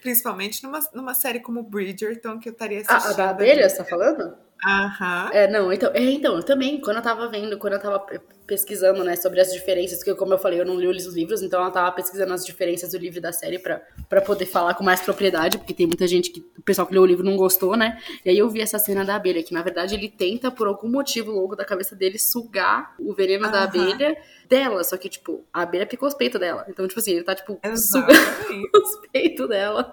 Principalmente 0.00 0.62
numa, 0.62 0.80
numa 0.94 1.14
série 1.14 1.40
como 1.40 1.62
Bridgerton, 1.62 2.38
que 2.38 2.48
eu 2.48 2.52
estaria 2.52 2.80
assistindo. 2.80 3.10
Ah, 3.10 3.10
a 3.10 3.16
da 3.16 3.30
abelha, 3.30 3.68
você 3.68 3.76
tá 3.78 3.84
falando? 3.84 4.36
Aham. 4.66 5.30
É, 5.32 5.48
não, 5.48 5.72
então, 5.72 5.92
é, 5.94 6.00
então, 6.00 6.36
eu 6.36 6.42
também, 6.42 6.80
quando 6.80 6.96
eu 6.96 7.02
tava 7.02 7.28
vendo, 7.28 7.58
quando 7.58 7.74
eu 7.74 7.80
tava 7.80 8.06
pesquisando, 8.46 9.02
né, 9.02 9.16
sobre 9.16 9.40
as 9.40 9.52
diferenças, 9.52 10.02
que 10.02 10.14
como 10.14 10.34
eu 10.34 10.38
falei, 10.38 10.60
eu 10.60 10.64
não 10.64 10.78
li 10.78 10.86
os 10.86 11.06
livros, 11.14 11.42
então 11.42 11.60
ela 11.60 11.70
tava 11.70 11.90
pesquisando 11.92 12.32
as 12.32 12.44
diferenças 12.44 12.92
do 12.92 12.98
livro 12.98 13.18
e 13.18 13.22
da 13.22 13.32
série 13.32 13.58
pra, 13.58 13.82
pra 14.08 14.20
poder 14.20 14.46
falar 14.46 14.74
com 14.74 14.84
mais 14.84 15.00
propriedade, 15.00 15.58
porque 15.58 15.74
tem 15.74 15.86
muita 15.86 16.06
gente 16.06 16.30
que, 16.30 16.40
o 16.58 16.62
pessoal 16.62 16.86
que 16.86 16.92
leu 16.92 17.02
o 17.02 17.06
livro 17.06 17.24
não 17.24 17.36
gostou, 17.36 17.76
né, 17.76 18.00
e 18.24 18.30
aí 18.30 18.38
eu 18.38 18.48
vi 18.48 18.60
essa 18.60 18.78
cena 18.78 19.04
da 19.04 19.16
abelha, 19.16 19.42
que 19.42 19.52
na 19.52 19.62
verdade 19.62 19.94
ele 19.94 20.08
tenta, 20.08 20.50
por 20.50 20.66
algum 20.66 20.88
motivo 20.88 21.30
louco 21.30 21.56
da 21.56 21.64
cabeça 21.64 21.96
dele, 21.96 22.18
sugar 22.18 22.94
o 22.98 23.12
veneno 23.12 23.50
da 23.50 23.64
abelha 23.64 24.16
dela, 24.48 24.84
só 24.84 24.96
que, 24.96 25.08
tipo, 25.08 25.44
a 25.52 25.62
abelha 25.62 25.86
picou 25.86 26.08
os 26.08 26.14
peitos 26.14 26.40
dela, 26.40 26.64
então, 26.68 26.86
tipo 26.86 27.00
assim, 27.00 27.12
ele 27.12 27.24
tá, 27.24 27.34
tipo, 27.34 27.58
sugando 27.76 28.12
os 28.74 29.08
peitos 29.12 29.48
dela, 29.48 29.92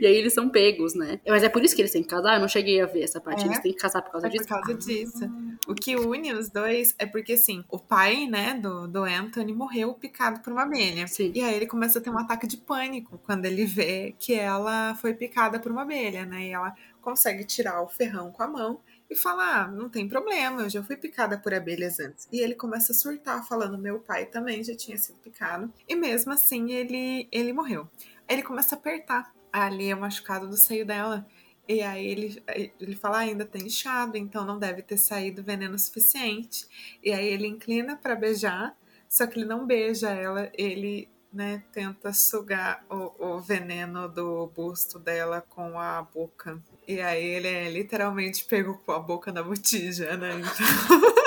e 0.00 0.06
aí 0.06 0.16
eles 0.16 0.32
são 0.32 0.48
pegos, 0.48 0.94
né, 0.94 1.20
mas 1.26 1.42
é 1.42 1.48
por 1.48 1.62
isso 1.62 1.74
que 1.74 1.82
eles 1.82 1.92
têm 1.92 2.02
que 2.02 2.08
casar, 2.08 2.34
eu 2.34 2.40
não 2.40 2.48
cheguei 2.48 2.80
a 2.80 2.86
ver 2.86 3.02
essa 3.02 3.20
parte, 3.20 3.44
é? 3.44 3.46
eles 3.46 3.60
têm 3.60 3.72
que 3.72 3.78
casar 3.78 4.02
por 4.02 4.12
causa 4.12 4.26
é 4.26 4.30
disso. 4.30 4.48
por 4.48 4.60
causa 4.60 4.74
disso. 4.74 5.30
O 5.68 5.74
que 5.74 5.96
une 5.96 6.32
os 6.32 6.50
dois 6.50 6.94
é 6.98 7.06
porque, 7.06 7.34
assim, 7.34 7.64
o 7.70 7.78
pai, 7.92 8.26
né, 8.26 8.54
do, 8.54 8.88
do 8.88 9.04
Anthony 9.04 9.52
morreu 9.52 9.92
picado 9.92 10.40
por 10.40 10.50
uma 10.50 10.62
abelha. 10.62 11.06
Sim. 11.06 11.30
E 11.34 11.42
aí 11.42 11.54
ele 11.54 11.66
começa 11.66 11.98
a 11.98 12.02
ter 12.02 12.08
um 12.08 12.16
ataque 12.16 12.46
de 12.46 12.56
pânico 12.56 13.18
quando 13.18 13.44
ele 13.44 13.66
vê 13.66 14.14
que 14.18 14.32
ela 14.34 14.94
foi 14.94 15.12
picada 15.12 15.60
por 15.60 15.70
uma 15.70 15.82
abelha, 15.82 16.24
né? 16.24 16.46
E 16.46 16.52
ela 16.52 16.74
consegue 17.02 17.44
tirar 17.44 17.82
o 17.82 17.88
ferrão 17.88 18.32
com 18.32 18.42
a 18.42 18.48
mão 18.48 18.80
e 19.10 19.14
fala: 19.14 19.42
ah, 19.42 19.68
não 19.68 19.90
tem 19.90 20.08
problema, 20.08 20.62
eu 20.62 20.70
já 20.70 20.82
fui 20.82 20.96
picada 20.96 21.36
por 21.36 21.52
abelhas 21.52 22.00
antes. 22.00 22.26
E 22.32 22.40
ele 22.40 22.54
começa 22.54 22.92
a 22.92 22.94
surtar, 22.94 23.46
falando: 23.46 23.76
meu 23.76 24.00
pai 24.00 24.24
também 24.24 24.64
já 24.64 24.74
tinha 24.74 24.96
sido 24.96 25.18
picado. 25.18 25.70
E 25.86 25.94
mesmo 25.94 26.32
assim 26.32 26.72
ele, 26.72 27.28
ele 27.30 27.52
morreu. 27.52 27.86
Aí 28.26 28.36
ele 28.36 28.42
começa 28.42 28.74
a 28.74 28.78
apertar 28.78 29.34
ali 29.52 29.92
o 29.92 30.00
machucado 30.00 30.48
do 30.48 30.56
seio 30.56 30.86
dela. 30.86 31.26
E 31.72 31.80
aí 31.82 32.06
ele, 32.06 32.42
ele 32.78 32.94
fala, 32.94 33.18
ah, 33.18 33.20
ainda 33.20 33.44
tem 33.46 33.66
inchado, 33.66 34.16
então 34.16 34.44
não 34.44 34.58
deve 34.58 34.82
ter 34.82 34.98
saído 34.98 35.42
veneno 35.42 35.78
suficiente. 35.78 36.66
E 37.02 37.12
aí 37.12 37.26
ele 37.26 37.46
inclina 37.46 37.96
para 37.96 38.14
beijar, 38.14 38.76
só 39.08 39.26
que 39.26 39.38
ele 39.38 39.46
não 39.46 39.66
beija 39.66 40.10
ela, 40.10 40.50
ele 40.52 41.08
né, 41.32 41.62
tenta 41.72 42.12
sugar 42.12 42.84
o, 42.90 43.36
o 43.36 43.40
veneno 43.40 44.06
do 44.06 44.46
busto 44.48 44.98
dela 44.98 45.40
com 45.40 45.78
a 45.78 46.02
boca. 46.02 46.62
E 46.86 47.00
aí 47.00 47.24
ele 47.24 47.48
é 47.48 47.70
literalmente 47.70 48.44
pego 48.44 48.78
com 48.84 48.92
a 48.92 48.98
boca 48.98 49.32
na 49.32 49.42
botija, 49.42 50.16
né? 50.16 50.34
Então... 50.38 51.12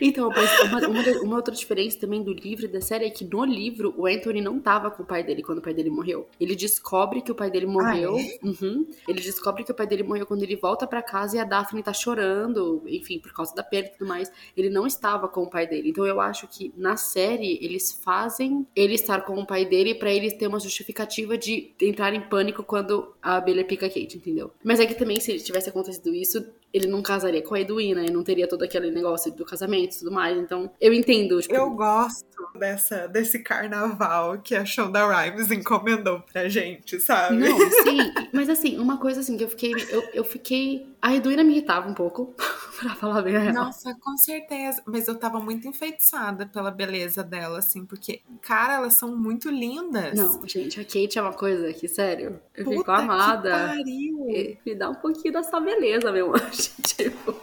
Então, 0.00 0.28
uma, 0.28 0.88
uma, 0.88 1.22
uma, 1.22 1.36
outra 1.36 1.54
diferença 1.54 1.98
também 1.98 2.22
do 2.22 2.32
livro 2.32 2.64
e 2.64 2.68
da 2.68 2.80
série 2.80 3.06
é 3.06 3.10
que 3.10 3.24
no 3.24 3.44
livro 3.44 3.94
o 3.96 4.06
Anthony 4.06 4.40
não 4.40 4.58
tava 4.58 4.90
com 4.90 5.02
o 5.02 5.06
pai 5.06 5.22
dele 5.22 5.42
quando 5.42 5.58
o 5.58 5.62
pai 5.62 5.74
dele 5.74 5.90
morreu. 5.90 6.28
Ele 6.40 6.54
descobre 6.54 7.22
que 7.22 7.32
o 7.32 7.34
pai 7.34 7.50
dele 7.50 7.66
morreu. 7.66 8.16
Ah, 8.16 8.20
é? 8.20 8.38
uhum, 8.42 8.86
ele 9.08 9.20
descobre 9.20 9.64
que 9.64 9.72
o 9.72 9.74
pai 9.74 9.86
dele 9.86 10.02
morreu 10.02 10.26
quando 10.26 10.42
ele 10.42 10.56
volta 10.56 10.86
para 10.86 11.02
casa 11.02 11.36
e 11.36 11.38
a 11.38 11.44
Daphne 11.44 11.82
tá 11.82 11.92
chorando, 11.92 12.82
enfim, 12.86 13.18
por 13.18 13.32
causa 13.32 13.54
da 13.54 13.62
perda 13.62 13.88
e 13.88 13.92
tudo 13.92 14.08
mais. 14.08 14.30
Ele 14.56 14.70
não 14.70 14.86
estava 14.86 15.28
com 15.28 15.42
o 15.42 15.50
pai 15.50 15.66
dele. 15.66 15.90
Então 15.90 16.06
eu 16.06 16.20
acho 16.20 16.46
que 16.48 16.72
na 16.76 16.96
série 16.96 17.58
eles 17.62 17.92
fazem 18.04 18.66
ele 18.74 18.94
estar 18.94 19.22
com 19.22 19.38
o 19.38 19.46
pai 19.46 19.64
dele 19.64 19.94
para 19.94 20.12
eles 20.12 20.34
ter 20.34 20.46
uma 20.46 20.60
justificativa 20.60 21.36
de 21.36 21.72
entrar 21.80 22.12
em 22.14 22.20
pânico 22.20 22.62
quando 22.62 23.14
a 23.22 23.36
abelha 23.36 23.64
pica 23.64 23.88
Kate, 23.88 24.16
entendeu? 24.16 24.52
Mas 24.62 24.80
é 24.80 24.86
que 24.86 24.94
também 24.94 25.20
se 25.20 25.38
tivesse 25.38 25.68
acontecido 25.68 26.14
isso, 26.14 26.44
ele 26.72 26.86
não 26.86 27.02
casaria 27.02 27.42
com 27.42 27.54
a 27.54 27.60
Edwina 27.60 28.04
e 28.04 28.10
não 28.10 28.22
teria 28.22 28.48
todo 28.48 28.62
aquele 28.62 28.90
negócio 28.90 29.32
do 29.32 29.44
casamento 29.44 29.94
e 29.94 29.98
tudo 29.98 30.12
mais. 30.12 30.36
Então, 30.36 30.70
eu 30.80 30.92
entendo. 30.92 31.40
Tipo... 31.40 31.54
Eu 31.54 31.70
gosto 31.70 32.26
dessa, 32.58 33.06
desse 33.06 33.38
carnaval 33.38 34.38
que 34.38 34.54
a 34.54 34.64
Shonda 34.64 35.06
Rhimes 35.06 35.50
encomendou 35.50 36.20
pra 36.20 36.48
gente, 36.48 37.00
sabe? 37.00 37.36
Não, 37.36 37.58
sim. 37.58 38.12
Mas 38.32 38.48
assim, 38.48 38.78
uma 38.78 38.98
coisa 38.98 39.20
assim 39.20 39.36
que 39.36 39.44
eu 39.44 39.48
fiquei. 39.48 39.74
Eu, 39.88 40.02
eu 40.12 40.24
fiquei. 40.24 40.94
A 41.00 41.14
Edwina 41.14 41.44
me 41.44 41.52
irritava 41.52 41.88
um 41.88 41.94
pouco, 41.94 42.34
pra 42.80 42.94
falar 42.94 43.22
bem 43.22 43.36
a 43.36 43.40
real. 43.40 43.54
Nossa, 43.54 43.94
com 44.00 44.16
certeza. 44.16 44.82
Mas 44.86 45.08
eu 45.08 45.18
tava 45.18 45.40
muito 45.40 45.66
enfeitiçada 45.66 46.46
pela 46.46 46.70
beleza 46.70 47.22
dela, 47.22 47.58
assim, 47.58 47.84
porque, 47.84 48.22
cara, 48.42 48.74
elas 48.74 48.94
são 48.94 49.16
muito 49.16 49.50
lindas. 49.50 50.14
Não, 50.14 50.46
gente, 50.46 50.80
a 50.80 50.84
Kate 50.84 51.18
é 51.18 51.22
uma 51.22 51.32
coisa 51.32 51.72
que, 51.72 51.88
sério, 51.88 52.40
eu 52.54 52.64
Puta 52.64 52.76
fico 52.78 52.90
amada. 52.90 53.50
Que 53.50 53.76
pariu. 53.76 54.58
Me 54.64 54.74
dá 54.74 54.90
um 54.90 54.94
pouquinho 54.94 55.32
dessa 55.32 55.60
beleza, 55.60 56.12
meu 56.12 56.34
anjo. 56.34 56.70
tipo. 56.84 57.34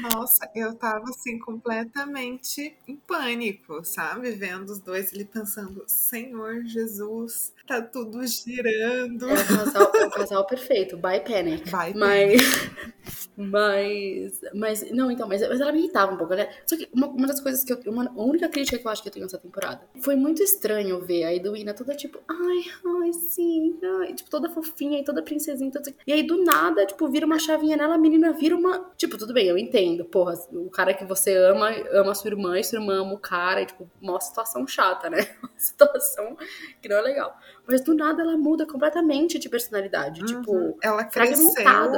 Nossa, 0.00 0.48
eu 0.54 0.74
tava 0.74 1.04
assim, 1.10 1.38
completamente 1.38 2.76
em 2.86 2.96
pânico, 2.96 3.84
sabe? 3.84 4.30
Vendo 4.32 4.70
os 4.70 4.78
dois 4.78 5.12
ali 5.12 5.24
pensando, 5.24 5.84
Senhor 5.86 6.64
Jesus, 6.64 7.52
tá 7.66 7.82
tudo 7.82 8.24
girando. 8.26 9.28
É 9.28 9.34
o 9.34 9.46
casal, 9.46 9.92
é 9.94 10.06
o 10.06 10.10
casal 10.10 10.46
perfeito, 10.46 10.96
by 10.96 11.20
panic. 11.26 11.64
By 11.64 11.94
mas, 11.94 12.40
mas, 13.36 14.40
mas, 14.54 14.90
não, 14.92 15.10
então, 15.10 15.28
mas, 15.28 15.42
mas 15.46 15.60
ela 15.60 15.72
me 15.72 15.80
irritava 15.80 16.12
um 16.12 16.16
pouco, 16.16 16.34
né? 16.34 16.48
Só 16.64 16.76
que 16.76 16.88
uma, 16.92 17.08
uma 17.08 17.26
das 17.26 17.40
coisas 17.40 17.64
que 17.64 17.72
eu, 17.72 17.80
uma, 17.86 18.06
a 18.06 18.22
única 18.22 18.48
crítica 18.48 18.78
que 18.78 18.86
eu 18.86 18.90
acho 18.90 19.02
que 19.02 19.08
eu 19.08 19.12
tenho 19.12 19.24
nessa 19.24 19.38
temporada, 19.38 19.80
foi 20.00 20.14
muito 20.14 20.42
estranho 20.42 21.00
ver 21.00 21.24
a 21.24 21.34
Edwina 21.34 21.74
toda 21.74 21.94
tipo, 21.94 22.20
ai, 22.28 22.64
ai, 23.02 23.12
sim, 23.12 23.78
ai, 24.00 24.14
tipo, 24.14 24.30
toda 24.30 24.48
fofinha 24.48 25.00
e 25.00 25.04
toda 25.04 25.22
princesinha, 25.22 25.70
toda... 25.70 25.92
e 26.06 26.12
aí 26.12 26.22
do 26.22 26.42
nada, 26.44 26.86
tipo, 26.86 27.08
vira 27.08 27.26
uma 27.26 27.38
chavinha 27.38 27.76
nela, 27.76 27.96
a 27.96 27.98
menina 27.98 28.32
vira 28.32 28.56
uma, 28.56 28.90
tipo, 28.96 29.18
tudo 29.18 29.34
bem, 29.34 29.46
eu 29.46 29.58
entendo, 29.58 30.04
porra, 30.04 30.34
o 30.52 30.70
cara 30.70 30.94
que 30.94 31.04
você 31.04 31.36
ama, 31.36 31.70
ama 31.92 32.14
sua 32.14 32.30
irmã, 32.30 32.58
e 32.58 32.64
sua 32.64 32.78
irmã 32.78 33.00
ama 33.02 33.14
o 33.14 33.18
cara, 33.18 33.62
e 33.62 33.66
tipo, 33.66 33.90
uma 34.00 34.20
situação 34.20 34.66
chata, 34.66 35.10
né? 35.10 35.18
Uma 35.46 35.50
situação 35.58 36.36
que 36.80 36.88
não 36.88 36.96
é 36.96 37.00
legal. 37.00 37.36
Mas 37.68 37.80
do 37.82 37.94
nada 37.94 38.22
ela 38.22 38.36
muda 38.36 38.66
completamente 38.66 39.38
de 39.38 39.48
personalidade. 39.48 40.20
Uhum. 40.20 40.26
Tipo, 40.26 40.78
ela 40.82 41.04
cresceu. 41.04 41.52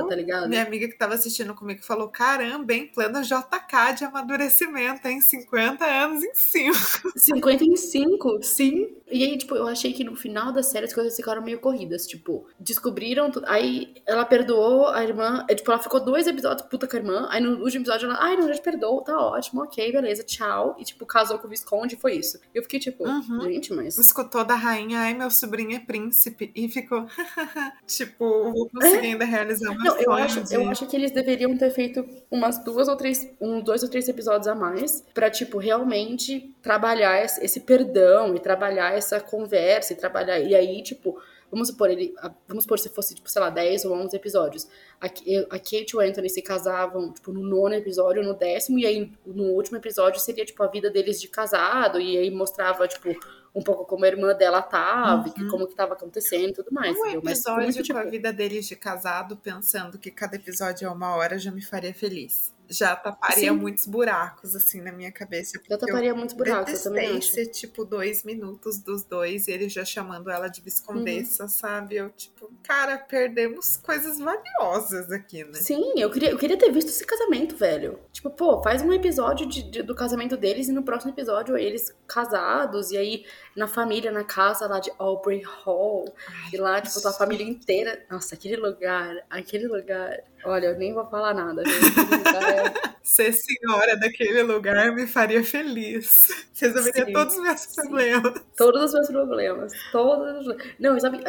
tá 0.08 0.14
ligado? 0.14 0.48
Minha 0.48 0.62
amiga 0.62 0.88
que 0.88 0.96
tava 0.96 1.14
assistindo 1.14 1.54
comigo 1.54 1.82
falou: 1.84 2.08
caramba, 2.08 2.72
em 2.72 2.86
plano 2.86 3.22
JK 3.22 3.94
de 3.96 4.04
amadurecimento, 4.04 5.06
em 5.08 5.20
50 5.20 5.84
anos 5.84 6.22
em 6.24 6.34
5. 6.34 7.12
50 7.16 7.64
em 7.64 7.76
5, 7.76 8.42
sim. 8.42 8.97
E 9.10 9.24
aí, 9.24 9.36
tipo, 9.36 9.54
eu 9.54 9.66
achei 9.66 9.92
que 9.92 10.04
no 10.04 10.14
final 10.14 10.52
da 10.52 10.62
série 10.62 10.86
as 10.86 10.92
coisas 10.92 11.14
ficaram 11.16 11.42
meio 11.42 11.58
corridas. 11.58 12.06
Tipo, 12.06 12.46
descobriram. 12.58 13.30
Tudo. 13.30 13.46
Aí 13.48 13.94
ela 14.06 14.24
perdoou 14.24 14.88
a 14.88 15.02
irmã. 15.02 15.44
É, 15.48 15.54
tipo, 15.54 15.70
ela 15.70 15.80
ficou 15.80 16.00
dois 16.00 16.26
episódios 16.26 16.66
puta 16.68 16.86
com 16.86 16.96
a 16.96 16.98
irmã. 16.98 17.26
Aí 17.30 17.40
no 17.40 17.62
último 17.62 17.82
episódio 17.82 18.06
ela, 18.06 18.18
ai, 18.20 18.36
não, 18.36 18.48
já 18.48 18.54
te 18.54 18.62
perdoou, 18.62 19.02
tá 19.02 19.18
ótimo, 19.18 19.62
ok, 19.62 19.92
beleza, 19.92 20.22
tchau. 20.22 20.76
E, 20.78 20.84
tipo, 20.84 21.06
casou 21.06 21.38
com 21.38 21.46
o 21.46 21.50
Visconde 21.50 21.94
e 21.94 21.98
foi 21.98 22.16
isso. 22.16 22.38
Eu 22.54 22.62
fiquei, 22.62 22.80
tipo, 22.80 23.06
uhum. 23.06 23.42
gente, 23.42 23.72
mas. 23.72 23.98
Escutou 23.98 24.44
da 24.44 24.54
rainha, 24.54 25.00
ai, 25.00 25.14
meu 25.14 25.30
sobrinho 25.30 25.76
é 25.76 25.80
príncipe. 25.80 26.52
E 26.54 26.68
ficou, 26.68 27.06
tipo, 27.86 28.52
vou 28.52 28.68
conseguir 28.68 29.20
é? 29.20 29.24
realizar 29.24 29.70
uma 29.70 29.84
Não, 29.84 29.96
eu 29.96 30.12
acho, 30.12 30.42
de... 30.42 30.54
eu 30.54 30.68
acho 30.68 30.86
que 30.86 30.96
eles 30.96 31.10
deveriam 31.10 31.56
ter 31.56 31.70
feito 31.70 32.04
umas 32.30 32.62
duas 32.62 32.88
ou 32.88 32.96
três, 32.96 33.28
um, 33.40 33.60
dois 33.60 33.82
ou 33.82 33.88
três 33.88 34.08
episódios 34.08 34.48
a 34.48 34.54
mais 34.54 35.04
pra, 35.14 35.30
tipo, 35.30 35.58
realmente 35.58 36.54
trabalhar 36.62 37.24
esse 37.24 37.60
perdão 37.60 38.34
e 38.34 38.40
trabalhar 38.40 38.97
essa 38.98 39.20
conversa 39.20 39.92
e 39.92 39.96
trabalhar. 39.96 40.38
E 40.40 40.54
aí, 40.54 40.82
tipo, 40.82 41.18
Vamos 41.50 41.68
supor, 41.68 41.90
ele, 41.90 42.14
vamos 42.46 42.64
supor 42.64 42.78
se 42.78 42.90
fosse, 42.90 43.14
tipo, 43.14 43.28
sei 43.30 43.40
lá, 43.40 43.48
10 43.48 43.86
ou 43.86 43.94
11 43.94 44.14
episódios. 44.14 44.68
A, 45.00 45.06
a 45.06 45.58
Kate 45.58 45.92
e 45.92 45.96
o 45.96 46.00
Anthony 46.00 46.28
se 46.28 46.42
casavam, 46.42 47.10
tipo, 47.12 47.32
no 47.32 47.40
nono 47.40 47.74
episódio, 47.74 48.22
no 48.22 48.34
décimo, 48.34 48.78
e 48.78 48.86
aí 48.86 49.12
no 49.24 49.44
último 49.54 49.78
episódio 49.78 50.20
seria, 50.20 50.44
tipo, 50.44 50.62
a 50.62 50.66
vida 50.66 50.90
deles 50.90 51.18
de 51.20 51.28
casado, 51.28 51.98
e 51.98 52.18
aí 52.18 52.30
mostrava, 52.30 52.86
tipo, 52.86 53.08
um 53.54 53.62
pouco 53.62 53.86
como 53.86 54.04
a 54.04 54.08
irmã 54.08 54.34
dela 54.34 54.60
tava, 54.60 55.26
uhum. 55.26 55.48
como 55.48 55.66
que 55.66 55.74
tava 55.74 55.94
acontecendo 55.94 56.50
e 56.50 56.52
tudo 56.52 56.70
mais. 56.70 56.94
Um 56.94 57.06
entendeu? 57.06 57.20
episódio 57.20 57.66
Mas, 57.66 57.76
muito, 57.76 57.78
com 57.78 57.82
tipo... 57.82 57.98
a 57.98 58.04
vida 58.04 58.30
deles 58.30 58.66
de 58.66 58.76
casado, 58.76 59.34
pensando 59.38 59.98
que 59.98 60.10
cada 60.10 60.36
episódio 60.36 60.86
é 60.86 60.90
uma 60.90 61.16
hora, 61.16 61.38
já 61.38 61.50
me 61.50 61.62
faria 61.62 61.94
feliz. 61.94 62.52
Já 62.68 62.94
taparia 62.94 63.50
Sim. 63.50 63.56
muitos 63.56 63.86
buracos, 63.86 64.54
assim, 64.54 64.80
na 64.80 64.92
minha 64.92 65.10
cabeça. 65.10 65.58
Já 65.68 65.78
taparia 65.78 66.14
muitos 66.14 66.36
buracos, 66.36 66.74
eu 66.74 66.82
também 66.92 67.16
acho. 67.16 67.30
ser, 67.30 67.46
tipo, 67.46 67.84
dois 67.84 68.24
minutos 68.24 68.78
dos 68.78 69.02
dois 69.02 69.48
e 69.48 69.52
ele 69.52 69.68
já 69.68 69.84
chamando 69.84 70.30
ela 70.30 70.48
de 70.48 70.60
viscondessa, 70.60 71.44
uhum. 71.44 71.48
sabe? 71.48 71.96
Eu, 71.96 72.10
tipo, 72.10 72.50
cara, 72.62 72.98
perdemos 72.98 73.78
coisas 73.78 74.18
valiosas 74.18 75.10
aqui, 75.10 75.44
né? 75.44 75.54
Sim, 75.54 75.94
eu 75.96 76.10
queria, 76.10 76.30
eu 76.30 76.38
queria 76.38 76.56
ter 76.56 76.70
visto 76.70 76.88
esse 76.88 77.04
casamento, 77.04 77.56
velho. 77.56 77.98
Tipo, 78.12 78.30
pô, 78.30 78.62
faz 78.62 78.82
um 78.82 78.92
episódio 78.92 79.46
de, 79.46 79.62
de, 79.62 79.82
do 79.82 79.94
casamento 79.94 80.36
deles 80.36 80.68
e 80.68 80.72
no 80.72 80.82
próximo 80.82 81.12
episódio 81.12 81.56
eles 81.56 81.94
casados 82.06 82.90
e 82.90 82.96
aí 82.96 83.24
na 83.56 83.66
família, 83.66 84.10
na 84.10 84.24
casa 84.24 84.66
lá 84.66 84.78
de 84.78 84.90
Aubrey 84.98 85.42
Hall. 85.42 86.04
Ai, 86.28 86.50
e 86.52 86.56
lá, 86.58 86.80
tipo, 86.80 87.00
tua 87.00 87.12
família 87.12 87.46
inteira. 87.46 88.04
Nossa, 88.10 88.34
aquele 88.34 88.56
lugar, 88.56 89.16
aquele 89.30 89.66
lugar. 89.66 90.18
Olha, 90.44 90.66
eu 90.66 90.78
nem 90.78 90.94
vou 90.94 91.04
falar 91.06 91.34
nada, 91.34 91.62
é... 91.62 91.64
Ser 93.02 93.32
senhora 93.32 93.96
daquele 93.96 94.42
lugar 94.42 94.92
me 94.94 95.06
faria 95.06 95.42
feliz. 95.42 96.28
Resolveria 96.60 97.06
sim, 97.06 97.12
todos 97.12 97.36
os 97.36 97.42
meus 97.42 97.60
sim. 97.60 97.74
problemas. 97.74 98.42
Todos 98.56 98.82
os 98.82 98.92
meus 98.92 99.08
problemas. 99.08 99.72
Todos 99.90 100.46
os... 100.46 100.56
Não, 100.78 100.98
sabe, 101.00 101.20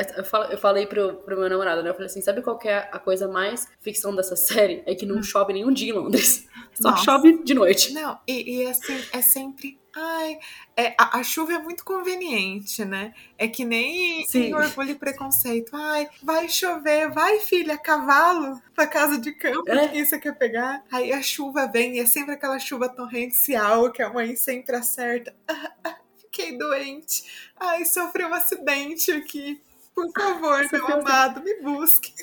eu 0.52 0.58
falei 0.58 0.88
pro, 0.88 1.16
pro 1.16 1.40
meu 1.40 1.50
namorado, 1.50 1.82
né? 1.82 1.90
Eu 1.90 1.94
falei 1.94 2.08
assim: 2.08 2.22
sabe 2.22 2.42
qual 2.42 2.60
é 2.66 2.90
a 2.92 3.00
coisa 3.00 3.28
mais 3.28 3.68
ficção 3.80 4.16
dessa 4.16 4.36
série? 4.36 4.84
É 4.86 4.94
que 4.94 5.06
não 5.06 5.18
hum. 5.18 5.24
chove 5.24 5.54
nenhum 5.54 5.72
dia 5.72 5.90
em 5.90 5.94
Londres. 5.94 6.48
Só 6.74 6.92
Nossa. 6.92 7.04
chove 7.04 7.44
de 7.44 7.54
noite. 7.54 7.94
Não, 7.94 8.20
e, 8.28 8.62
e 8.62 8.68
assim, 8.68 9.02
é 9.12 9.22
sempre 9.22 9.80
Ai, 9.96 10.40
é, 10.78 10.96
a, 10.98 11.20
a, 11.20 11.24
chuva 11.24 11.54
é 11.54 11.60
muito 11.60 11.84
conveniente, 11.84 12.86
né? 12.86 13.14
É 13.38 13.48
que 13.48 13.66
nem 13.66 14.26
Sim. 14.28 14.54
orgulho 14.54 14.92
e 14.92 14.96
preconceito. 14.96 15.76
Ai, 15.76 16.08
vai 16.22 16.48
chover, 16.48 17.12
vai 17.12 17.40
filha, 17.40 17.78
cavalo 17.78 18.62
pra 18.76 18.86
casa 18.86 19.18
de 19.18 19.32
campo, 19.34 19.70
é. 19.70 19.88
quem 19.88 20.06
você 20.06 20.20
quer 20.20 20.38
pegar? 20.38 20.84
Aí 20.92 21.12
a 21.12 21.22
chuva 21.22 21.68
vem 21.68 21.96
e 21.96 22.00
é 22.00 22.06
sempre 22.06 22.36
aquela 22.36 22.60
chuva 22.60 22.88
torrencial 22.88 23.92
que 23.92 24.02
a 24.02 24.14
mãe 24.14 24.36
sempre 24.36 24.76
acerta. 24.76 25.36
Ah, 25.48 25.74
ah, 25.84 25.98
fiquei 26.18 26.58
doente. 26.58 27.50
Ai, 27.60 27.84
sofri 27.86 28.24
um 28.26 28.34
acidente 28.34 29.12
aqui. 29.12 29.62
Por 29.96 30.12
favor, 30.14 30.66
meu 30.72 30.88
amado, 30.88 31.44
me 31.44 31.62
busque. 31.62 32.14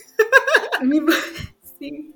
Me 0.80 1.00
busque. 1.00 1.55
Sim. 1.78 2.14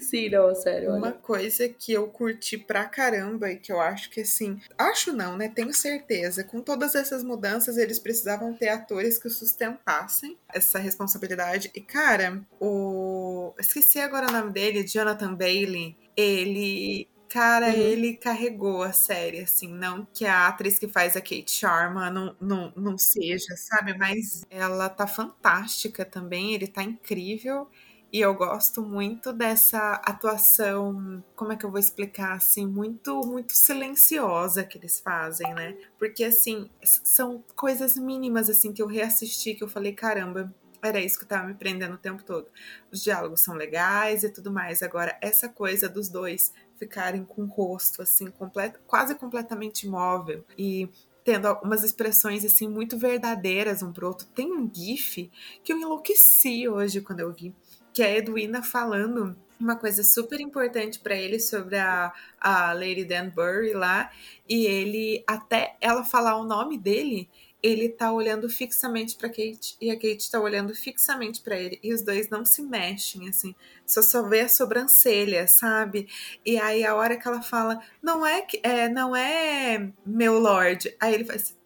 Sim, 0.00 0.28
não, 0.30 0.54
sério. 0.54 0.94
Uma 0.94 1.12
coisa 1.12 1.68
que 1.68 1.92
eu 1.92 2.08
curti 2.08 2.58
pra 2.58 2.84
caramba 2.84 3.50
e 3.50 3.56
que 3.56 3.72
eu 3.72 3.80
acho 3.80 4.10
que 4.10 4.20
assim. 4.20 4.60
Acho 4.76 5.12
não, 5.12 5.36
né? 5.36 5.48
Tenho 5.48 5.72
certeza. 5.72 6.44
Com 6.44 6.60
todas 6.60 6.94
essas 6.94 7.24
mudanças, 7.24 7.76
eles 7.78 7.98
precisavam 7.98 8.54
ter 8.54 8.68
atores 8.68 9.18
que 9.18 9.28
sustentassem 9.30 10.36
essa 10.52 10.78
responsabilidade. 10.78 11.70
E, 11.74 11.80
cara, 11.80 12.42
o. 12.60 13.54
Esqueci 13.58 13.98
agora 13.98 14.28
o 14.28 14.32
nome 14.32 14.52
dele, 14.52 14.86
Jonathan 14.86 15.34
Bailey. 15.34 15.96
Ele 16.16 17.08
Cara, 17.28 17.66
uhum. 17.66 17.72
ele 17.74 18.14
carregou 18.16 18.82
a 18.82 18.90
série, 18.92 19.40
assim, 19.40 19.68
não 19.68 20.06
que 20.14 20.24
a 20.24 20.48
atriz 20.48 20.78
que 20.78 20.88
faz 20.88 21.14
a 21.14 21.20
Kate 21.20 21.50
Sharma 21.50 22.10
não, 22.10 22.34
não, 22.40 22.72
não 22.74 22.96
seja, 22.96 23.54
sabe? 23.54 23.96
Mas 23.98 24.46
ela 24.48 24.88
tá 24.88 25.06
fantástica 25.06 26.06
também, 26.06 26.54
ele 26.54 26.66
tá 26.66 26.82
incrível. 26.82 27.68
E 28.10 28.20
eu 28.20 28.34
gosto 28.34 28.80
muito 28.80 29.34
dessa 29.34 29.92
atuação, 30.04 31.22
como 31.36 31.52
é 31.52 31.56
que 31.56 31.66
eu 31.66 31.70
vou 31.70 31.78
explicar 31.78 32.32
assim, 32.32 32.66
muito 32.66 33.20
muito 33.26 33.54
silenciosa 33.54 34.64
que 34.64 34.78
eles 34.78 34.98
fazem, 34.98 35.54
né? 35.54 35.76
Porque 35.98 36.24
assim, 36.24 36.70
são 36.82 37.44
coisas 37.54 37.96
mínimas 37.96 38.48
assim 38.48 38.72
que 38.72 38.80
eu 38.80 38.86
reassisti 38.86 39.54
que 39.54 39.62
eu 39.62 39.68
falei, 39.68 39.92
caramba, 39.92 40.50
era 40.80 41.00
isso 41.00 41.18
que 41.18 41.26
tava 41.26 41.48
me 41.48 41.54
prendendo 41.54 41.94
o 41.96 41.98
tempo 41.98 42.22
todo. 42.22 42.46
Os 42.90 43.02
diálogos 43.02 43.42
são 43.42 43.54
legais 43.54 44.22
e 44.22 44.30
tudo 44.30 44.50
mais. 44.50 44.82
Agora, 44.82 45.18
essa 45.20 45.48
coisa 45.48 45.88
dos 45.88 46.08
dois 46.08 46.52
ficarem 46.78 47.24
com 47.24 47.42
o 47.42 47.46
rosto 47.46 48.00
assim, 48.00 48.30
completo, 48.30 48.80
quase 48.86 49.14
completamente 49.16 49.86
imóvel 49.86 50.44
e 50.56 50.88
tendo 51.24 51.52
umas 51.62 51.84
expressões 51.84 52.42
assim 52.42 52.66
muito 52.66 52.96
verdadeiras 52.96 53.82
um 53.82 53.92
pro 53.92 54.06
outro. 54.06 54.26
Tem 54.28 54.50
um 54.50 54.70
gif 54.72 55.30
que 55.62 55.72
eu 55.72 55.78
enlouqueci 55.78 56.66
hoje 56.66 57.02
quando 57.02 57.20
eu 57.20 57.32
vi 57.32 57.54
que 57.98 58.02
é 58.04 58.12
a 58.12 58.18
Edwina 58.18 58.62
falando 58.62 59.36
uma 59.58 59.74
coisa 59.74 60.04
super 60.04 60.40
importante 60.40 61.00
para 61.00 61.16
ele 61.16 61.40
sobre 61.40 61.76
a, 61.76 62.12
a 62.40 62.72
Lady 62.72 63.04
Danbury 63.04 63.72
lá, 63.72 64.08
e 64.48 64.66
ele, 64.66 65.24
até 65.26 65.74
ela 65.80 66.04
falar 66.04 66.36
o 66.36 66.44
nome 66.44 66.78
dele, 66.78 67.28
ele 67.60 67.88
tá 67.88 68.12
olhando 68.12 68.48
fixamente 68.48 69.16
para 69.16 69.28
Kate 69.28 69.76
e 69.80 69.90
a 69.90 69.96
Kate 69.96 70.30
tá 70.30 70.38
olhando 70.38 70.72
fixamente 70.76 71.40
para 71.40 71.58
ele 71.58 71.80
e 71.82 71.92
os 71.92 72.00
dois 72.00 72.28
não 72.28 72.44
se 72.44 72.62
mexem 72.62 73.28
assim, 73.28 73.52
só 73.84 74.00
só 74.00 74.22
vê 74.28 74.42
a 74.42 74.48
sobrancelha, 74.48 75.48
sabe? 75.48 76.06
E 76.46 76.56
aí 76.56 76.86
a 76.86 76.94
hora 76.94 77.16
que 77.16 77.26
ela 77.26 77.42
fala, 77.42 77.82
não 78.00 78.24
é 78.24 78.42
que 78.42 78.60
é, 78.62 78.88
não 78.88 79.16
é 79.16 79.90
meu 80.06 80.38
lord, 80.38 80.94
aí 81.00 81.14
ele 81.14 81.24
faz 81.24 81.57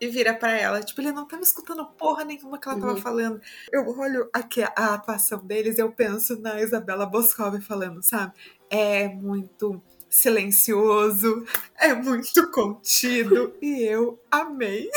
e 0.00 0.06
vira 0.08 0.34
para 0.34 0.52
ela. 0.52 0.82
Tipo, 0.82 1.00
ele 1.00 1.12
não 1.12 1.26
tava 1.26 1.42
escutando 1.42 1.84
porra 1.84 2.24
nenhuma 2.24 2.58
que 2.58 2.68
ela 2.68 2.78
tava 2.78 2.92
uhum. 2.92 3.00
falando. 3.00 3.40
Eu 3.72 3.88
olho 3.98 4.28
aqui 4.32 4.62
a, 4.62 4.94
atuação 4.94 5.38
deles 5.38 5.78
eu 5.78 5.90
penso 5.90 6.40
na 6.40 6.60
Isabela 6.60 7.06
Boscov 7.06 7.60
falando, 7.60 8.02
sabe? 8.02 8.32
É 8.70 9.08
muito 9.08 9.80
silencioso, 10.08 11.44
é 11.78 11.92
muito 11.92 12.50
contido 12.50 13.54
e 13.60 13.82
eu 13.82 14.18
amei. 14.30 14.88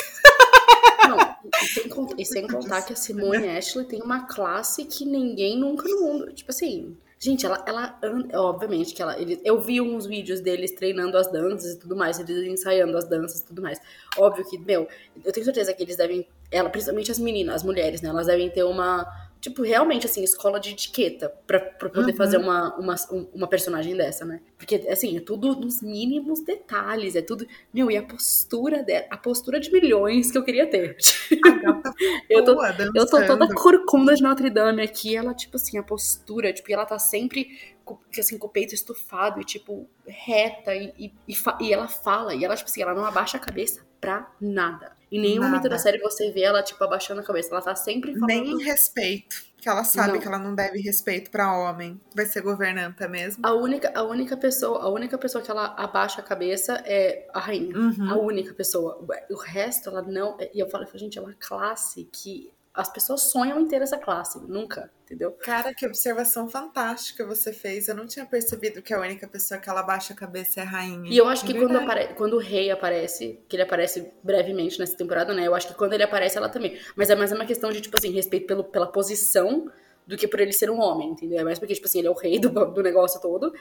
Não, 1.07 2.15
e 2.17 2.25
sem 2.25 2.47
contar 2.47 2.83
que 2.83 2.93
a 2.93 2.95
Simone 2.95 3.49
Ashley 3.49 3.85
tem 3.85 4.01
uma 4.01 4.27
classe 4.27 4.85
que 4.85 5.05
ninguém 5.05 5.59
nunca 5.59 5.87
no 5.87 6.01
mundo. 6.01 6.33
Tipo 6.33 6.51
assim, 6.51 6.97
Gente, 7.21 7.45
ela, 7.45 7.61
ela 7.67 7.99
obviamente 8.35 8.93
que 8.93 9.01
ela. 9.01 9.19
Ele, 9.19 9.41
eu 9.43 9.59
vi 9.59 9.81
uns 9.81 10.05
vídeos 10.05 10.39
deles 10.39 10.71
treinando 10.71 11.17
as 11.17 11.29
danças 11.29 11.73
e 11.73 11.79
tudo 11.79 11.93
mais, 11.93 12.17
eles 12.17 12.47
ensaiando 12.47 12.97
as 12.97 13.09
danças 13.09 13.41
e 13.41 13.45
tudo 13.45 13.61
mais. 13.61 13.77
Óbvio 14.17 14.49
que, 14.49 14.57
meu, 14.57 14.87
eu 15.25 15.31
tenho 15.33 15.43
certeza 15.43 15.73
que 15.73 15.83
eles 15.83 15.97
devem. 15.97 16.25
Ela, 16.49 16.69
principalmente 16.69 17.11
as 17.11 17.19
meninas, 17.19 17.55
as 17.55 17.63
mulheres, 17.63 18.01
né? 18.01 18.09
Elas 18.09 18.27
devem 18.27 18.49
ter 18.49 18.63
uma 18.63 19.05
tipo, 19.41 19.63
realmente, 19.63 20.05
assim, 20.05 20.23
escola 20.23 20.59
de 20.59 20.71
etiqueta 20.71 21.29
pra, 21.47 21.59
pra 21.59 21.89
poder 21.89 22.11
uhum. 22.11 22.17
fazer 22.17 22.37
uma, 22.37 22.75
uma, 22.75 22.95
uma 23.33 23.47
personagem 23.47 23.95
dessa, 23.95 24.25
né? 24.25 24.41
Porque, 24.57 24.75
assim, 24.89 25.15
é 25.15 25.21
tudo 25.21 25.55
nos 25.55 25.81
mínimos 25.81 26.41
detalhes, 26.41 27.15
é 27.15 27.21
tudo. 27.21 27.47
Meu, 27.73 27.89
e 27.89 27.97
a 27.97 28.03
postura 28.03 28.83
dela, 28.83 29.05
a 29.09 29.17
postura 29.17 29.59
de 29.59 29.71
milhões 29.71 30.31
que 30.31 30.37
eu 30.37 30.43
queria 30.43 30.67
ter. 30.67 30.97
eu, 32.29 32.43
tô, 32.43 32.63
eu 32.95 33.05
tô 33.07 33.25
toda 33.25 33.53
corcunda 33.53 34.13
de 34.13 34.21
Notre 34.21 34.49
Dame 34.49 34.81
aqui, 34.81 35.15
ela, 35.15 35.33
tipo 35.33 35.55
assim, 35.55 35.77
a 35.77 35.83
postura, 35.83 36.51
tipo, 36.51 36.71
ela 36.71 36.85
tá 36.85 36.99
sempre 36.99 37.77
assim, 38.19 38.37
com 38.37 38.45
o 38.45 38.49
peito 38.49 38.75
estufado 38.75 39.41
e, 39.41 39.43
tipo, 39.43 39.89
reta, 40.05 40.75
e, 40.75 40.93
e, 40.97 41.13
e, 41.27 41.35
e 41.61 41.73
ela 41.73 41.87
fala, 41.87 42.35
e 42.35 42.43
ela, 42.43 42.55
tipo 42.55 42.69
assim, 42.69 42.81
ela 42.81 42.93
não 42.93 43.05
abaixa 43.05 43.37
a 43.37 43.39
cabeça 43.39 43.83
pra 43.99 44.31
nada. 44.39 44.98
Em 45.11 45.19
nenhum 45.19 45.41
Nada. 45.41 45.49
momento 45.51 45.69
da 45.69 45.77
série 45.77 45.97
você 45.99 46.31
vê 46.31 46.41
ela, 46.41 46.61
tipo, 46.61 46.83
abaixando 46.83 47.21
a 47.21 47.23
cabeça. 47.23 47.49
Ela 47.51 47.61
tá 47.61 47.75
sempre 47.75 48.13
falando... 48.13 48.27
Nem 48.27 48.63
respeito. 48.63 49.49
Que 49.57 49.67
ela 49.67 49.83
sabe 49.83 50.13
não. 50.13 50.19
que 50.19 50.27
ela 50.27 50.39
não 50.39 50.55
deve 50.55 50.79
respeito 50.79 51.29
para 51.29 51.57
homem. 51.57 51.99
Vai 52.15 52.25
ser 52.25 52.41
governanta 52.41 53.09
mesmo. 53.09 53.45
A 53.45 53.53
única, 53.53 53.91
a 53.93 54.03
única 54.03 54.37
pessoa, 54.37 54.83
a 54.83 54.89
única 54.89 55.17
pessoa 55.17 55.43
que 55.43 55.51
ela 55.51 55.65
abaixa 55.75 56.21
a 56.21 56.23
cabeça 56.23 56.81
é 56.85 57.27
a 57.33 57.39
rainha. 57.39 57.75
Uhum. 57.75 58.09
A 58.09 58.15
única 58.17 58.53
pessoa. 58.53 59.05
O 59.29 59.35
resto, 59.35 59.89
ela 59.89 60.01
não. 60.01 60.37
E 60.53 60.59
eu 60.59 60.69
falo, 60.69 60.85
gente, 60.95 61.17
é 61.17 61.21
uma 61.21 61.33
classe 61.33 62.07
que 62.09 62.53
as 62.79 62.89
pessoas 62.89 63.23
sonham 63.23 63.59
em 63.59 63.67
ter 63.67 63.81
essa 63.81 63.97
classe, 63.97 64.39
nunca, 64.47 64.89
entendeu? 65.03 65.31
Cara, 65.31 65.73
que 65.73 65.85
observação 65.85 66.47
fantástica 66.47 67.25
você 67.25 67.51
fez. 67.51 67.87
Eu 67.87 67.95
não 67.95 68.07
tinha 68.07 68.25
percebido 68.25 68.81
que 68.81 68.93
a 68.93 68.99
única 68.99 69.27
pessoa 69.27 69.59
que 69.59 69.69
ela 69.69 69.83
baixa 69.83 70.13
a 70.13 70.15
cabeça 70.15 70.61
é 70.61 70.63
a 70.63 70.65
rainha. 70.65 71.11
E 71.11 71.17
eu 71.17 71.27
acho 71.27 71.45
que 71.45 71.55
é 71.55 71.59
quando, 71.59 71.77
apare... 71.77 72.13
quando 72.15 72.33
o 72.33 72.39
rei 72.39 72.71
aparece, 72.71 73.39
que 73.49 73.55
ele 73.55 73.63
aparece 73.63 74.13
brevemente 74.23 74.79
nessa 74.79 74.95
temporada, 74.95 75.33
né? 75.33 75.45
Eu 75.45 75.53
acho 75.53 75.67
que 75.67 75.73
quando 75.73 75.93
ele 75.93 76.03
aparece, 76.03 76.37
ela 76.37 76.47
também. 76.47 76.79
Mas 76.95 77.09
é 77.09 77.15
mais 77.15 77.33
uma 77.33 77.45
questão 77.45 77.69
de, 77.69 77.81
tipo 77.81 77.97
assim, 77.97 78.11
respeito 78.11 78.47
pelo, 78.47 78.63
pela 78.63 78.87
posição 78.87 79.69
do 80.09 80.17
que 80.17 80.27
por 80.27 80.39
ele 80.39 80.51
ser 80.51 80.71
um 80.71 80.79
homem, 80.79 81.11
entendeu? 81.11 81.39
É 81.39 81.43
mais 81.43 81.59
porque, 81.59 81.75
tipo 81.75 81.85
assim, 81.85 81.99
ele 81.99 82.07
é 82.07 82.11
o 82.11 82.15
rei 82.15 82.39
do, 82.39 82.49
do 82.49 82.81
negócio 82.81 83.21
todo. 83.21 83.53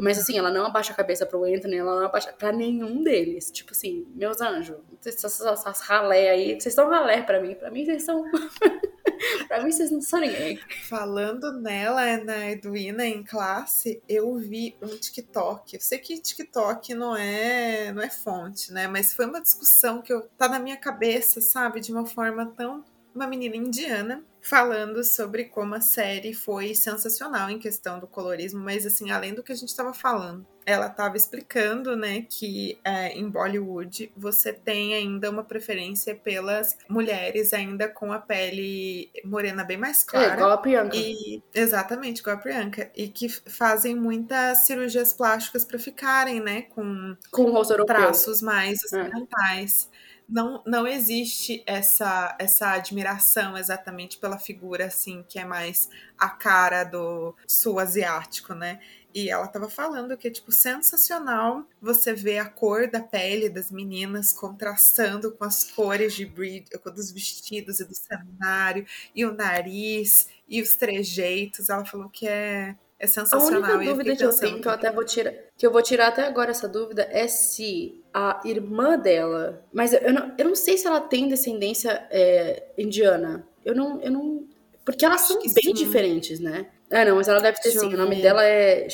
Mas 0.00 0.18
assim, 0.18 0.36
ela 0.36 0.50
não 0.50 0.66
abaixa 0.66 0.92
a 0.92 0.96
cabeça 0.96 1.24
pro 1.24 1.44
Anthony, 1.44 1.76
ela 1.76 2.00
não 2.00 2.06
abaixa 2.06 2.32
pra 2.32 2.50
nenhum 2.50 3.00
deles. 3.00 3.48
Tipo 3.52 3.70
assim, 3.70 4.04
meus 4.12 4.40
anjos, 4.40 4.76
essas, 5.06 5.40
essas 5.40 5.80
ralé 5.82 6.30
aí, 6.30 6.48
vocês 6.54 6.66
estão 6.66 6.90
ralé 6.90 7.22
pra 7.22 7.40
mim. 7.40 7.54
Pra 7.54 7.70
mim, 7.70 7.84
vocês 7.84 8.02
são. 8.02 8.24
pra 9.46 9.62
mim, 9.62 9.70
vocês 9.70 9.92
não 9.92 10.00
são 10.00 10.18
ninguém. 10.18 10.58
Falando 10.88 11.52
nela, 11.60 12.16
na 12.16 12.50
Edwina 12.50 13.06
em 13.06 13.22
classe, 13.22 14.02
eu 14.08 14.34
vi 14.36 14.76
um 14.82 14.96
TikTok. 14.96 15.76
Eu 15.76 15.80
sei 15.80 15.98
que 15.98 16.18
TikTok 16.18 16.92
não 16.92 17.16
é, 17.16 17.92
não 17.92 18.02
é 18.02 18.10
fonte, 18.10 18.72
né? 18.72 18.88
Mas 18.88 19.14
foi 19.14 19.26
uma 19.26 19.40
discussão 19.40 20.02
que 20.02 20.12
eu, 20.12 20.22
tá 20.36 20.48
na 20.48 20.58
minha 20.58 20.76
cabeça, 20.76 21.40
sabe? 21.40 21.78
De 21.78 21.92
uma 21.92 22.04
forma 22.04 22.52
tão. 22.56 22.84
Uma 23.14 23.26
menina 23.26 23.56
indiana 23.56 24.24
falando 24.44 25.02
sobre 25.02 25.44
como 25.44 25.74
a 25.74 25.80
série 25.80 26.34
foi 26.34 26.74
sensacional 26.74 27.48
em 27.48 27.58
questão 27.58 27.98
do 27.98 28.06
colorismo, 28.06 28.62
mas 28.62 28.84
assim, 28.84 29.10
além 29.10 29.32
do 29.32 29.42
que 29.42 29.52
a 29.52 29.54
gente 29.54 29.70
estava 29.70 29.94
falando, 29.94 30.46
ela 30.66 30.86
estava 30.86 31.16
explicando, 31.16 31.96
né, 31.96 32.26
que 32.28 32.78
é, 32.84 33.12
em 33.12 33.28
Bollywood 33.28 34.12
você 34.16 34.52
tem 34.52 34.94
ainda 34.94 35.30
uma 35.30 35.44
preferência 35.44 36.14
pelas 36.14 36.76
mulheres 36.88 37.54
ainda 37.54 37.88
com 37.88 38.12
a 38.12 38.18
pele 38.18 39.10
morena 39.24 39.64
bem 39.64 39.78
mais 39.78 40.02
clara. 40.02 40.32
É, 40.32 40.34
igual 40.34 40.50
a 40.50 40.58
Priyanka. 40.58 40.96
E, 40.96 41.42
exatamente, 41.54 42.20
igual 42.20 42.36
a 42.36 42.40
Priyanka. 42.40 42.90
E 42.94 43.08
que 43.08 43.28
fazem 43.28 43.94
muitas 43.94 44.66
cirurgias 44.66 45.12
plásticas 45.12 45.64
para 45.64 45.78
ficarem, 45.78 46.40
né, 46.40 46.62
com, 46.62 47.16
com 47.30 47.62
traços 47.86 48.42
mais 48.42 48.82
ocidentais. 48.84 49.88
É 50.00 50.03
não, 50.28 50.62
não 50.66 50.86
existe 50.86 51.62
essa, 51.66 52.36
essa 52.38 52.72
admiração 52.72 53.56
exatamente 53.56 54.18
pela 54.18 54.38
figura, 54.38 54.86
assim, 54.86 55.24
que 55.28 55.38
é 55.38 55.44
mais 55.44 55.88
a 56.18 56.28
cara 56.28 56.84
do 56.84 57.34
sul 57.46 57.78
asiático, 57.78 58.54
né? 58.54 58.80
E 59.14 59.30
ela 59.30 59.46
tava 59.46 59.70
falando 59.70 60.16
que 60.16 60.26
é, 60.26 60.30
tipo, 60.30 60.50
sensacional 60.50 61.64
você 61.80 62.12
ver 62.12 62.38
a 62.38 62.48
cor 62.48 62.90
da 62.90 63.00
pele 63.00 63.48
das 63.48 63.70
meninas 63.70 64.32
contrastando 64.32 65.30
com 65.30 65.44
as 65.44 65.70
cores 65.70 66.14
de 66.14 66.26
breed, 66.26 66.66
dos 66.84 67.12
vestidos 67.12 67.78
e 67.78 67.84
do 67.84 67.94
cenário, 67.94 68.84
e 69.14 69.24
o 69.24 69.32
nariz, 69.32 70.28
e 70.48 70.60
os 70.60 70.74
trejeitos. 70.74 71.68
Ela 71.68 71.84
falou 71.84 72.08
que 72.08 72.26
é, 72.26 72.74
é 72.98 73.06
sensacional. 73.06 73.70
A 73.70 73.74
única 73.76 73.90
dúvida 73.90 74.16
que 74.16 74.24
eu 74.24 74.36
tenho, 74.36 74.60
que 74.60 74.68
eu 74.68 74.72
até 74.72 74.90
vou 74.90 75.04
tirar, 75.04 75.32
que 75.56 75.66
eu 75.66 75.72
vou 75.72 75.82
tirar 75.82 76.08
até 76.08 76.26
agora 76.26 76.50
essa 76.50 76.68
dúvida, 76.68 77.08
é 77.10 77.26
se 77.26 78.02
a 78.12 78.40
irmã 78.44 78.98
dela. 78.98 79.64
Mas 79.72 79.92
eu 79.92 80.12
não, 80.12 80.34
eu 80.38 80.44
não 80.46 80.54
sei 80.54 80.76
se 80.76 80.86
ela 80.86 81.00
tem 81.00 81.28
descendência 81.28 82.06
é, 82.10 82.62
indiana. 82.78 83.46
Eu 83.64 83.74
não, 83.74 84.00
eu 84.00 84.10
não. 84.10 84.46
Porque 84.84 85.04
elas 85.04 85.22
são 85.22 85.38
bem 85.38 85.50
sim. 85.52 85.72
diferentes, 85.72 86.38
né? 86.38 86.66
Ah, 86.90 87.04
não, 87.04 87.16
mas 87.16 87.28
ela 87.28 87.40
deve 87.40 87.58
ter 87.58 87.70
Deixa 87.70 87.80
sim. 87.80 87.94
O 87.94 87.96
nome 87.96 88.20
dela 88.20 88.44
é. 88.44 88.86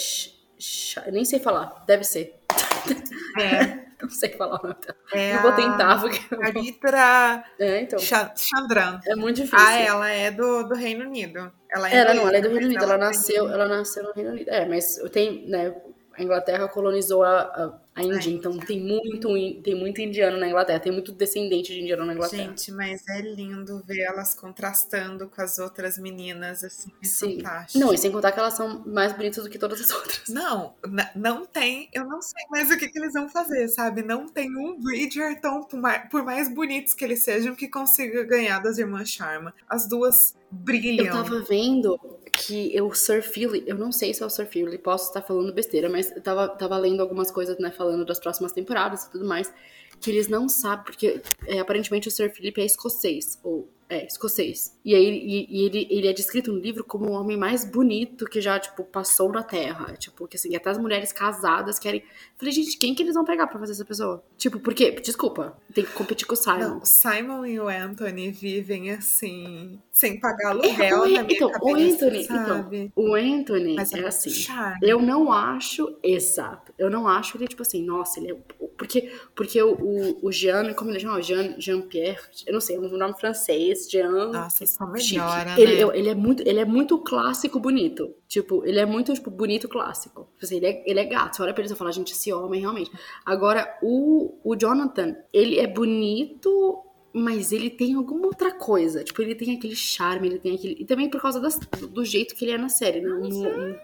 nem 1.13 1.25
sei 1.25 1.39
falar. 1.39 1.85
Deve 1.87 2.05
ser. 2.05 2.41
É. 3.39 3.90
não 4.03 4.11
sei 4.11 4.31
falar 4.31 4.61
o 4.61 4.63
nome 4.63 4.77
dela. 4.81 4.99
É 5.13 5.35
não 5.35 5.43
vou 5.43 5.53
tentar. 5.53 6.01
Porque... 6.01 6.35
Aritra 6.35 7.45
é, 7.59 7.81
então. 7.83 7.99
Chandran. 7.99 9.01
É 9.07 9.15
muito 9.15 9.37
difícil. 9.37 9.59
Ah, 9.59 9.75
ela 9.75 10.11
é 10.11 10.31
do, 10.31 10.65
do 10.65 10.75
Reino 10.75 11.05
Unido. 11.05 11.53
Ela, 11.71 11.91
é 11.91 11.97
ela 11.97 12.15
não, 12.15 12.29
ela 12.29 12.37
é 12.37 12.41
do 12.41 12.49
Reino 12.49 12.67
Unido. 12.67 12.83
Ela, 12.83 12.95
ela 12.95 13.05
nasceu, 13.05 13.49
ela 13.49 13.69
nasceu 13.69 14.03
no 14.03 14.13
Reino 14.13 14.31
Unido. 14.31 14.49
É, 14.49 14.67
mas 14.67 14.97
tem, 15.13 15.47
né? 15.49 15.75
A 16.17 16.23
Inglaterra 16.23 16.69
colonizou 16.69 17.23
a, 17.23 17.41
a, 17.41 17.79
a 17.95 18.03
Índia, 18.03 18.31
então 18.31 18.57
tem 18.59 18.81
muito, 18.81 19.29
tem 19.63 19.75
muito 19.75 20.01
indiano 20.01 20.39
na 20.39 20.49
Inglaterra, 20.49 20.79
tem 20.79 20.93
muito 20.93 21.13
descendente 21.13 21.73
de 21.73 21.81
indiano 21.81 22.05
na 22.05 22.15
Inglaterra. 22.15 22.45
Gente, 22.45 22.71
mas 22.73 23.07
é 23.09 23.21
lindo 23.21 23.83
ver 23.85 24.03
elas 24.03 24.35
contrastando 24.35 25.29
com 25.29 25.43
as 25.43 25.59
outras 25.59 25.99
meninas, 25.99 26.63
assim, 26.63 26.91
é 27.03 27.07
Sim. 27.07 27.37
fantástico. 27.37 27.79
Não, 27.79 27.93
e 27.93 27.99
sem 27.99 28.13
contar 28.13 28.31
que 28.31 28.39
elas 28.39 28.55
são 28.55 28.85
mais 28.87 29.13
bonitas 29.13 29.43
do 29.43 29.51
que 29.51 29.59
todas 29.59 29.81
as 29.81 29.91
outras. 29.91 30.23
Não, 30.29 30.75
não 31.17 31.45
tem, 31.45 31.89
eu 31.93 32.05
não 32.05 32.23
sei 32.23 32.45
mais 32.49 32.71
o 32.71 32.79
que, 32.79 32.89
que 32.89 32.99
eles 32.99 33.13
vão 33.13 33.29
fazer, 33.29 33.69
sabe? 33.69 34.03
Não 34.03 34.29
tem 34.29 34.57
um 34.57 34.81
Bridgerton, 34.81 35.65
por 35.65 35.81
mais, 35.81 36.09
por 36.09 36.25
mais 36.25 36.53
bonitos 36.53 36.95
que 36.95 37.05
eles 37.05 37.25
sejam, 37.25 37.55
que 37.55 37.69
consiga 37.69 38.23
ganhar 38.23 38.61
das 38.61 38.79
irmãs 38.79 39.11
Sharma. 39.11 39.53
As 39.69 39.89
duas 39.89 40.35
brilham. 40.51 41.07
Eu 41.07 41.13
tava 41.13 41.41
vendo 41.43 41.99
que 42.33 42.81
o 42.81 42.95
Sir 42.95 43.23
Philly, 43.23 43.65
eu 43.67 43.77
não 43.77 43.93
sei 43.93 44.15
se 44.15 44.23
é 44.23 44.27
o 44.27 44.31
Sir 44.31 44.47
Philly, 44.47 44.79
posso 44.79 45.09
estar 45.09 45.23
falando 45.23 45.53
besteira, 45.53 45.89
mas 45.89 46.11
eu 46.11 46.23
tava, 46.23 46.49
tava 46.49 46.79
lendo 46.79 47.01
algumas 47.01 47.31
coisas, 47.31 47.59
né, 47.59 47.71
falando 47.81 48.05
das 48.05 48.21
próximas 48.21 48.53
temporadas 48.53 49.05
e 49.05 49.11
tudo 49.11 49.25
mais, 49.25 49.51
que 49.99 50.11
eles 50.11 50.29
não 50.29 50.51
sabem, 50.51 50.85
porque 50.85 51.23
é, 51.47 51.59
aparentemente 51.59 52.09
o 52.09 52.11
Sir 52.11 52.31
Philip 52.31 52.61
é 52.61 52.67
escocês, 52.67 53.41
ou 53.43 53.71
é, 53.91 54.07
escocês. 54.07 54.79
E 54.85 54.95
aí 54.95 55.05
e, 55.05 55.47
e 55.51 55.65
ele, 55.67 55.87
ele 55.91 56.07
é 56.07 56.13
descrito 56.13 56.53
no 56.53 56.61
livro 56.61 56.85
como 56.85 57.07
o 57.07 57.13
homem 57.13 57.37
mais 57.37 57.65
bonito 57.65 58.25
que 58.25 58.41
já, 58.41 58.59
tipo, 58.59 58.85
passou 58.85 59.31
na 59.33 59.43
Terra. 59.43 59.95
Tipo, 59.99 60.29
que 60.29 60.37
assim, 60.37 60.55
até 60.55 60.71
as 60.71 60.79
mulheres 60.79 61.13
casadas 61.13 61.79
querem. 61.79 62.05
Falei, 62.39 62.53
gente, 62.53 62.79
quem 62.79 62.95
que 62.95 63.03
eles 63.03 63.15
vão 63.15 63.25
pegar 63.25 63.49
pra 63.49 63.59
fazer 63.59 63.73
essa 63.73 63.85
pessoa? 63.85 64.23
Tipo, 64.39 64.61
porque, 64.61 64.93
desculpa, 64.93 65.59
tem 65.75 65.85
que 65.85 65.93
competir 65.93 66.27
com 66.27 66.35
o 66.35 66.37
Simon. 66.37 66.59
Não, 66.59 66.79
o 66.79 66.87
Simon 66.87 67.47
e 67.47 67.59
o 67.59 67.69
Anthony 67.69 68.31
vivem 68.31 68.93
assim, 68.93 69.79
sem 69.91 70.21
pagar 70.21 70.51
aluguel 70.51 71.05
é, 71.05 71.11
na 71.11 71.23
minha 71.25 71.37
então, 71.37 71.51
cabeça, 71.51 71.67
o 71.67 71.77
Anthony, 71.77 72.25
sabe? 72.25 72.79
Então, 72.79 73.05
o 73.05 73.15
Anthony 73.15 73.75
Mas 73.75 73.93
é, 73.93 73.99
é 74.01 74.07
assim. 74.07 74.31
charme. 74.31 74.79
Eu 74.83 75.03
não 75.03 75.33
acho, 75.33 75.99
exato, 76.03 76.73
eu 76.79 76.89
não 76.89 77.09
acho 77.09 77.37
ele, 77.37 77.49
tipo 77.49 77.63
assim, 77.63 77.85
nossa, 77.85 78.21
ele 78.21 78.33
é. 78.33 78.37
Porque, 78.79 79.13
porque 79.35 79.61
o, 79.63 79.75
o, 79.75 80.27
o 80.27 80.33
Jean, 80.33 80.73
como 80.75 80.91
ele 80.91 81.01
chama? 81.01 81.21
Jean, 81.21 81.61
Jean 81.61 81.83
Pierre, 81.83 82.21
eu 82.47 82.55
não 82.55 82.61
sei, 82.61 82.77
é 82.77 82.81
um 82.81 82.97
nome 82.97 83.19
francês, 83.19 83.80
Nossa, 84.33 84.65
isso 84.65 84.87
melhora, 84.87 85.55
ele, 85.59 85.85
né? 85.85 85.99
ele, 85.99 86.09
é 86.09 86.15
muito, 86.15 86.43
ele 86.47 86.61
é 86.61 86.65
muito 86.65 86.99
clássico 86.99 87.59
bonito. 87.59 88.15
Tipo, 88.29 88.65
ele 88.65 88.79
é 88.79 88.87
muito, 88.87 89.13
tipo, 89.15 89.31
bonito 89.31 89.69
clássico. 89.69 90.29
Tipo 90.33 90.45
assim, 90.45 90.57
ele, 90.57 90.67
é, 90.67 90.85
ele 90.87 91.01
é 91.01 91.05
gato. 91.05 91.37
Você 91.37 91.43
olha 91.43 91.53
pra 91.53 91.65
ele 91.65 91.73
e 91.73 91.77
fala, 91.77 91.93
gente, 91.93 92.13
esse 92.13 92.33
homem 92.33 92.61
realmente. 92.61 92.91
Agora, 93.25 93.79
o, 93.83 94.39
o 94.45 94.57
Jonathan, 94.57 95.17
ele 95.33 95.59
é 95.59 95.67
bonito, 95.67 96.85
mas 97.13 97.53
ele 97.53 97.71
tem 97.71 97.95
alguma 97.95 98.27
outra 98.27 98.53
coisa. 98.53 99.03
Tipo, 99.03 99.23
ele 99.23 99.35
tem 99.35 99.57
aquele 99.57 99.77
charme, 99.77 100.29
ele 100.29 100.39
tem 100.39 100.55
aquele. 100.55 100.77
E 100.79 100.85
também 100.85 101.09
por 101.09 101.21
causa 101.21 101.41
das, 101.41 101.59
do 101.59 102.05
jeito 102.05 102.35
que 102.35 102.45
ele 102.45 102.53
é 102.53 102.59
na 102.59 102.69
série, 102.69 103.01
né? 103.01 103.11
Um, 103.11 103.47
um, 103.47 103.77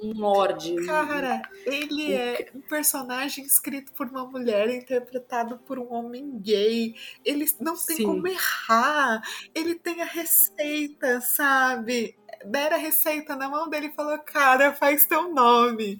um 0.00 0.12
lorde. 0.12 0.74
Cara, 0.86 1.42
ele 1.64 2.12
é 2.12 2.50
um 2.54 2.60
personagem 2.60 3.44
escrito 3.44 3.92
por 3.92 4.06
uma 4.06 4.26
mulher, 4.26 4.68
interpretado 4.70 5.58
por 5.58 5.78
um 5.78 5.92
homem 5.92 6.38
gay. 6.40 6.94
Ele 7.24 7.46
não 7.60 7.74
tem 7.74 7.96
Sim. 7.96 8.04
como 8.04 8.26
errar. 8.26 9.22
Ele 9.54 9.74
tem 9.74 10.02
a 10.02 10.06
receita, 10.06 11.20
sabe? 11.20 12.16
Deram 12.44 12.76
a 12.76 12.80
receita 12.80 13.36
na 13.36 13.48
mão 13.48 13.68
dele 13.68 13.86
e 13.86 13.92
falou: 13.92 14.18
Cara, 14.18 14.72
faz 14.72 15.06
teu 15.06 15.32
nome. 15.32 15.98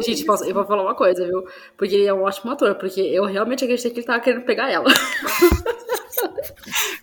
Gente, 0.00 0.24
posso, 0.24 0.44
eu 0.44 0.54
vou 0.54 0.64
falar 0.64 0.82
uma 0.82 0.94
coisa, 0.94 1.24
viu? 1.26 1.44
Porque 1.76 1.94
ele 1.94 2.06
é 2.06 2.12
um 2.12 2.22
ótimo 2.22 2.52
ator, 2.52 2.74
porque 2.74 3.00
eu 3.00 3.24
realmente 3.24 3.64
acreditei 3.64 3.90
que 3.90 4.00
ele 4.00 4.06
tava 4.06 4.20
querendo 4.20 4.44
pegar 4.44 4.70
ela. 4.70 4.90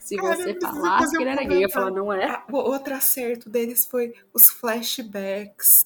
Se 0.08 0.16
Cara, 0.16 0.38
você 0.38 0.58
falasse 0.62 1.18
que 1.18 1.22
ele 1.22 1.30
era 1.32 1.44
gay, 1.44 1.58
eu 1.58 1.62
ia 1.64 1.70
falar, 1.70 1.92
não 1.92 2.14
é. 2.14 2.24
Ah, 2.30 2.46
o 2.50 2.56
outro 2.56 2.94
acerto 2.96 3.50
deles 3.50 3.86
foi 3.86 4.14
os 4.34 4.50
flashbacks. 4.50 5.84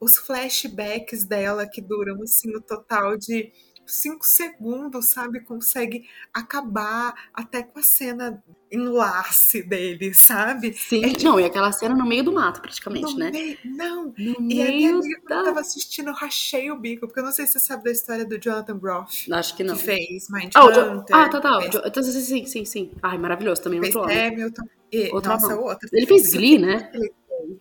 Os 0.00 0.16
flashbacks 0.16 1.26
dela, 1.26 1.66
que 1.66 1.82
duram 1.82 2.22
assim, 2.22 2.56
o 2.56 2.62
total 2.62 3.18
de 3.18 3.52
cinco 3.88 4.24
segundos, 4.26 5.06
sabe? 5.06 5.40
Consegue 5.40 6.06
acabar 6.32 7.14
até 7.32 7.62
com 7.62 7.78
a 7.78 7.82
cena 7.82 8.42
enlace 8.70 9.62
dele, 9.62 10.14
sabe? 10.14 10.72
Sim, 10.74 11.04
É 11.04 11.08
tipo- 11.10 11.24
não, 11.24 11.40
e 11.40 11.44
aquela 11.44 11.72
cena 11.72 11.94
no 11.94 12.06
meio 12.06 12.22
do 12.22 12.32
mato, 12.32 12.60
praticamente, 12.60 13.12
No 13.12 13.18
né? 13.18 13.30
meio- 13.30 13.58
não, 13.64 14.14
No 14.18 14.36
e 14.50 14.62
a 14.62 14.66
minha 14.66 14.92
quando 14.92 15.06
eu 15.06 15.20
da... 15.28 15.42
tava 15.44 15.60
assistindo, 15.60 16.08
eu 16.08 16.14
rachei 16.14 16.70
o 16.70 16.76
bico, 16.76 17.06
porque 17.06 17.20
eu 17.20 17.24
não 17.24 17.32
sei 17.32 17.46
se 17.46 17.52
você 17.54 17.60
sabe 17.60 17.84
da 17.84 17.90
história 17.90 18.24
do 18.24 18.38
Jonathan 18.38 18.78
Groff, 18.78 19.32
Acho 19.32 19.56
que 19.56 19.64
não. 19.64 19.74
que 19.76 19.82
fez 19.82 20.28
Mind 20.30 20.52
Ah, 20.54 20.64
o 20.66 20.72
Jo- 20.72 20.80
Hunter, 20.80 21.16
ah, 21.16 21.28
tá, 21.28 21.40
tá. 21.40 21.60
fez, 21.62 21.74
então, 21.86 22.02
Sim, 22.02 22.46
sim, 22.46 22.64
sim. 22.64 22.90
Ai, 23.02 23.18
maravilhoso 23.18 23.62
também, 23.62 23.80
fez 23.80 23.94
outro 23.94 24.10
homem. 24.10 24.26
Hamilton, 24.28 24.62
e, 24.92 25.10
Outro 25.12 25.30
nossa, 25.30 25.56
outro. 25.56 25.88
Ele 25.92 26.06
fez 26.06 26.30
Glee, 26.32 26.58
né? 26.58 26.90
Ele 26.94 27.12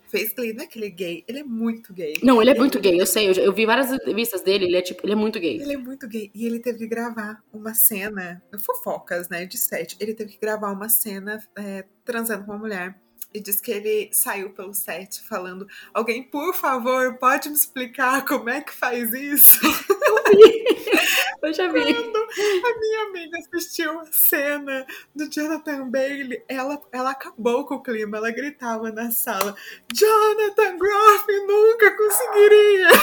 fez 0.08 0.34
não 0.36 0.62
é 0.62 0.66
aquele 0.66 0.90
gay, 0.90 1.24
ele 1.28 1.40
é 1.40 1.44
muito 1.44 1.94
gay. 1.94 2.14
Não, 2.24 2.42
ele 2.42 2.52
é 2.52 2.56
muito 2.56 2.80
gay, 2.80 3.00
eu 3.00 3.06
sei. 3.06 3.30
Eu, 3.30 3.34
eu 3.34 3.54
vi 3.54 3.66
várias 3.66 3.92
entrevistas 3.92 4.42
dele, 4.42 4.66
ele 4.66 4.78
é 4.78 4.82
tipo, 4.82 5.06
ele 5.06 5.14
é 5.14 5.16
muito 5.16 5.40
gay. 5.40 5.60
Ele 5.62 5.74
é 5.74 5.78
muito 5.78 6.08
gay. 6.08 6.32
E 6.34 6.46
ele 6.46 6.60
teve 6.60 6.80
que 6.80 6.88
gravar 6.88 7.44
uma 7.52 7.74
cena, 7.74 8.42
fofocas, 8.60 9.30
né, 9.30 9.46
de 9.46 9.58
set. 9.58 9.96
Ele 10.00 10.14
teve 10.14 10.34
que 10.34 10.40
gravar 10.40 10.72
uma 10.72 10.90
cena 10.90 11.42
é, 11.58 11.86
transando 12.04 12.46
com 12.46 12.52
uma 12.52 12.60
mulher. 12.60 13.00
E 13.34 13.40
diz 13.40 13.60
que 13.60 13.72
ele 13.72 14.10
saiu 14.14 14.52
pelo 14.52 14.74
set 14.74 15.22
falando: 15.22 15.68
Alguém, 15.94 16.24
por 16.24 16.56
favor, 16.56 17.18
pode 17.18 17.50
me 17.50 17.56
explicar 17.56 18.26
como 18.26 18.50
é 18.50 18.62
que 18.62 18.74
faz 18.74 19.14
isso? 19.14 19.60
Eu 21.42 21.54
já 21.54 21.68
vi. 21.72 21.80
A 21.80 22.80
minha 22.80 23.02
amiga 23.10 23.38
assistiu 23.38 24.00
a 24.00 24.06
cena 24.12 24.86
do 25.16 25.30
Jonathan 25.30 25.90
Bailey. 25.90 26.44
Ela, 26.48 26.82
ela 26.92 27.12
acabou 27.12 27.66
com 27.66 27.76
o 27.76 27.84
clima. 27.84 28.18
Ela 28.18 28.32
gritava 28.32 28.92
na 28.92 29.12
sala: 29.12 29.56
Jonathan 29.94 30.78
Groff 30.78 31.26
nunca 31.46 31.96
conseguiria! 31.96 32.88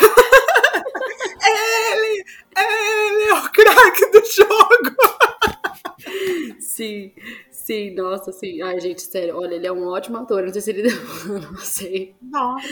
ele! 1.47 2.25
Ele 2.57 3.23
é 3.25 3.35
o 3.35 3.51
craque 3.51 4.07
do 4.11 4.25
jogo! 4.27 4.97
Sim, 6.61 7.13
sim, 7.65 7.95
nossa, 7.95 8.33
sim. 8.33 8.61
Ai, 8.63 8.79
gente, 8.81 9.03
sério, 9.03 9.37
olha, 9.37 9.55
ele 9.55 9.67
é 9.67 9.73
um 9.73 9.87
ótimo 9.87 10.19
ator. 10.19 10.43
Não 10.45 10.53
sei 10.53 10.63
se 10.63 10.71
ele 10.71 10.83
deu. 10.89 10.93
Não 11.41 11.57
sei. 11.57 12.15
Nossa! 12.23 12.69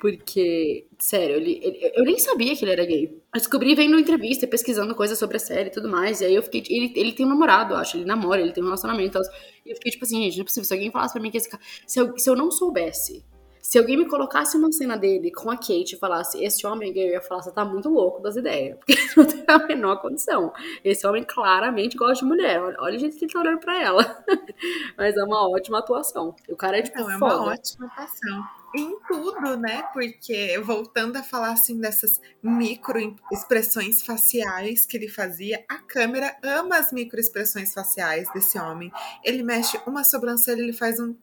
Porque, 0.00 0.86
sério, 0.98 1.36
ele, 1.36 1.60
ele- 1.62 1.92
eu 1.94 2.04
nem 2.04 2.18
sabia 2.18 2.54
que 2.56 2.64
ele 2.64 2.72
era 2.72 2.84
gay. 2.84 3.06
Eu 3.06 3.38
descobri 3.40 3.74
vendo 3.74 3.98
entrevista, 3.98 4.46
pesquisando 4.46 4.94
coisas 4.94 5.18
sobre 5.18 5.36
a 5.36 5.40
série 5.40 5.68
e 5.68 5.72
tudo 5.72 5.88
mais. 5.88 6.20
E 6.20 6.24
aí 6.26 6.34
eu 6.34 6.42
fiquei. 6.42 6.62
Ele, 6.68 6.92
ele 6.96 7.12
tem 7.12 7.26
um 7.26 7.30
namorado, 7.30 7.74
acho. 7.74 7.96
Ele 7.96 8.04
namora, 8.04 8.40
ele 8.40 8.52
tem 8.52 8.62
um 8.62 8.66
relacionamento. 8.66 9.18
e. 9.18 9.68
E 9.68 9.70
eu 9.70 9.76
fiquei 9.76 9.92
tipo 9.92 10.04
assim, 10.04 10.22
gente, 10.24 10.36
não 10.36 10.42
é 10.42 10.44
possível. 10.46 10.64
Se 10.66 10.74
alguém 10.74 10.90
falasse 10.90 11.14
pra 11.14 11.22
mim 11.22 11.30
que 11.30 11.36
esse 11.38 11.48
cara. 11.48 11.62
Se 11.86 12.00
eu, 12.00 12.16
se 12.18 12.28
eu 12.28 12.36
não 12.36 12.50
soubesse. 12.50 13.24
Se 13.64 13.78
alguém 13.78 13.96
me 13.96 14.06
colocasse 14.06 14.58
uma 14.58 14.70
cena 14.70 14.94
dele 14.94 15.32
com 15.32 15.50
a 15.50 15.56
Kate 15.56 15.94
e 15.94 15.98
falasse, 15.98 16.44
esse 16.44 16.66
homem 16.66 16.92
gay, 16.92 17.08
eu 17.08 17.12
ia 17.12 17.20
falar, 17.22 17.40
você 17.40 17.50
tá 17.50 17.64
muito 17.64 17.88
louco 17.88 18.20
das 18.20 18.36
ideias. 18.36 18.76
Porque 18.84 18.94
não 19.16 19.24
tem 19.24 19.42
a 19.48 19.58
menor 19.66 20.02
condição. 20.02 20.52
Esse 20.84 21.06
homem 21.06 21.24
claramente 21.24 21.96
gosta 21.96 22.16
de 22.22 22.24
mulher. 22.26 22.60
Olha, 22.78 22.94
o 22.94 22.98
jeito 22.98 23.16
que 23.16 23.24
ele 23.24 23.32
tá 23.32 23.40
olhando 23.40 23.60
pra 23.60 23.80
ela. 23.82 24.24
Mas 24.98 25.16
é 25.16 25.24
uma 25.24 25.48
ótima 25.48 25.78
atuação. 25.78 26.36
O 26.46 26.54
cara 26.54 26.78
é 26.78 26.82
tipo 26.82 26.98
Não, 26.98 27.10
é 27.10 27.18
foda. 27.18 27.36
uma 27.36 27.52
ótima 27.54 27.86
atuação. 27.86 28.44
Em 28.76 28.98
tudo, 29.08 29.56
né? 29.56 29.82
Porque 29.94 30.58
voltando 30.58 31.16
a 31.16 31.22
falar 31.22 31.52
assim 31.52 31.80
dessas 31.80 32.20
micro 32.42 33.16
expressões 33.32 34.02
faciais 34.02 34.84
que 34.84 34.94
ele 34.94 35.08
fazia, 35.08 35.64
a 35.70 35.78
câmera 35.78 36.36
ama 36.42 36.76
as 36.76 36.92
micro 36.92 37.18
expressões 37.18 37.72
faciais 37.72 38.30
desse 38.34 38.58
homem. 38.58 38.92
Ele 39.24 39.42
mexe 39.42 39.80
uma 39.86 40.04
sobrancelha, 40.04 40.60
ele 40.60 40.74
faz 40.74 41.00
um. 41.00 41.16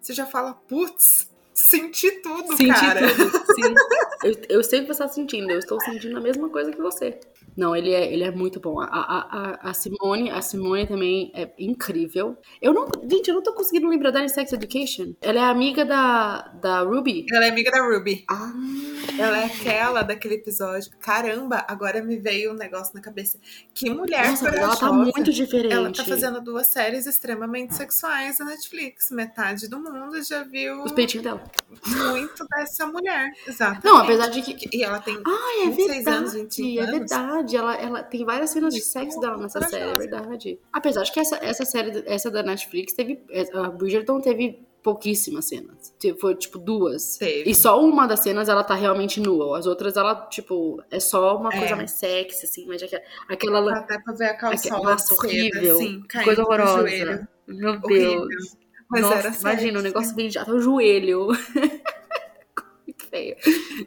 Você 0.00 0.12
já 0.12 0.26
fala, 0.26 0.54
putz, 0.54 1.34
senti 1.56 2.20
tudo, 2.20 2.54
Senti 2.56 2.72
cara. 2.72 3.00
tudo. 3.12 3.30
Sim. 3.54 3.74
Eu, 4.22 4.34
eu 4.48 4.64
sei 4.64 4.80
o 4.80 4.82
que 4.82 4.88
você 4.94 5.02
tá 5.02 5.08
sentindo. 5.08 5.50
Eu 5.50 5.58
estou 5.58 5.80
sentindo 5.80 6.16
a 6.16 6.20
mesma 6.20 6.48
coisa 6.48 6.70
que 6.70 6.80
você. 6.80 7.18
Não, 7.56 7.74
ele 7.74 7.92
é, 7.92 8.12
ele 8.12 8.22
é 8.24 8.30
muito 8.30 8.60
bom. 8.60 8.80
A, 8.80 8.86
a, 8.86 9.70
a, 9.70 9.74
Simone, 9.74 10.30
a 10.30 10.42
Simone 10.42 10.86
também 10.86 11.32
é 11.34 11.50
incrível. 11.58 12.36
Eu 12.60 12.74
não, 12.74 12.86
gente, 13.10 13.28
eu 13.28 13.34
não 13.34 13.42
tô 13.42 13.54
conseguindo 13.54 13.88
lembrar 13.88 14.10
dela 14.10 14.24
em 14.24 14.28
Sex 14.28 14.52
Education. 14.52 15.14
Ela 15.22 15.40
é 15.40 15.44
amiga 15.44 15.84
da, 15.84 16.48
da 16.60 16.80
Ruby. 16.82 17.24
Ela 17.32 17.46
é 17.46 17.48
amiga 17.50 17.70
da 17.70 17.82
Ruby. 17.82 18.24
Ah, 18.28 18.52
Ela 19.18 19.38
é 19.40 19.44
aquela 19.46 20.02
daquele 20.02 20.34
episódio. 20.34 20.90
Caramba, 21.00 21.64
agora 21.66 22.02
me 22.02 22.18
veio 22.18 22.52
um 22.52 22.56
negócio 22.56 22.94
na 22.94 23.00
cabeça. 23.00 23.38
Que 23.74 23.88
mulher 23.88 24.28
nossa, 24.30 24.44
mas 24.44 24.54
ela 24.54 24.62
corajosa. 24.76 24.80
tá 24.80 24.92
muito 24.92 25.32
diferente. 25.32 25.72
Ela 25.74 25.92
tá 25.92 26.04
fazendo 26.04 26.40
duas 26.42 26.66
séries 26.66 27.06
extremamente 27.06 27.74
sexuais 27.74 28.38
na 28.38 28.46
Netflix. 28.46 29.10
Metade 29.10 29.68
do 29.68 29.78
mundo 29.80 30.22
já 30.22 30.42
viu 30.42 30.82
Os 30.82 30.92
peitinhos 30.92 31.24
dela. 31.24 31.42
muito 31.86 32.46
dessa 32.48 32.86
mulher. 32.86 33.30
Exato. 33.46 33.80
Não, 33.82 34.05
apesar 34.06 34.28
de 34.28 34.42
que. 34.42 34.68
E 34.76 34.82
ela 34.82 35.00
tem. 35.00 35.16
Ah, 35.26 35.62
é 35.64 35.70
26 35.70 35.88
verdade. 35.94 36.16
anos, 36.16 36.32
25 36.34 36.78
é 36.78 36.82
anos. 36.82 36.98
verdade. 36.98 37.56
Ela, 37.56 37.74
ela 37.76 38.02
tem 38.02 38.24
várias 38.24 38.50
cenas 38.50 38.74
de 38.74 38.80
sexo 38.80 39.20
dela 39.20 39.36
nessa 39.36 39.60
série, 39.68 39.84
é 39.90 39.96
verdade. 39.98 40.58
Apesar 40.72 41.02
de 41.02 41.12
que 41.12 41.20
essa, 41.20 41.36
essa 41.42 41.64
série, 41.64 42.02
essa 42.06 42.30
da 42.30 42.42
Netflix, 42.42 42.92
teve. 42.94 43.20
A 43.54 43.68
Bridgerton 43.70 44.20
teve 44.20 44.66
pouquíssimas 44.82 45.46
cenas. 45.46 45.92
Foi 46.20 46.34
tipo 46.36 46.58
duas. 46.58 47.16
Teve. 47.16 47.50
E 47.50 47.54
só 47.54 47.82
uma 47.84 48.06
das 48.06 48.20
cenas 48.20 48.48
ela 48.48 48.62
tá 48.62 48.74
realmente 48.74 49.20
nua. 49.20 49.58
As 49.58 49.66
outras 49.66 49.96
ela, 49.96 50.14
tipo, 50.28 50.80
é 50.90 51.00
só 51.00 51.36
uma 51.36 51.52
É. 51.52 51.58
coisa 51.58 51.76
mais 51.76 51.90
sexy, 51.92 52.46
assim, 52.46 52.66
mas 52.66 52.82
aquela. 52.82 53.02
aquela 53.28 53.78
Até 53.78 53.98
pra 53.98 54.12
ver 54.14 54.26
a 54.26 54.34
calçola 54.34 54.90
nossa, 54.92 55.12
horrível. 55.14 55.74
assim, 55.76 56.02
coisa 56.24 56.42
horrorosa. 56.42 57.28
Meu 57.48 57.72
Horrível. 57.82 58.26
Deus. 58.28 58.56
Mas 58.88 59.00
Nossa, 59.02 59.18
imagina, 59.40 59.80
o 59.80 59.82
sexy. 59.82 59.82
negócio 59.82 60.14
bem 60.14 60.30
até 60.36 60.52
o 60.52 60.60
joelho. 60.60 61.28
Feio. 63.16 63.36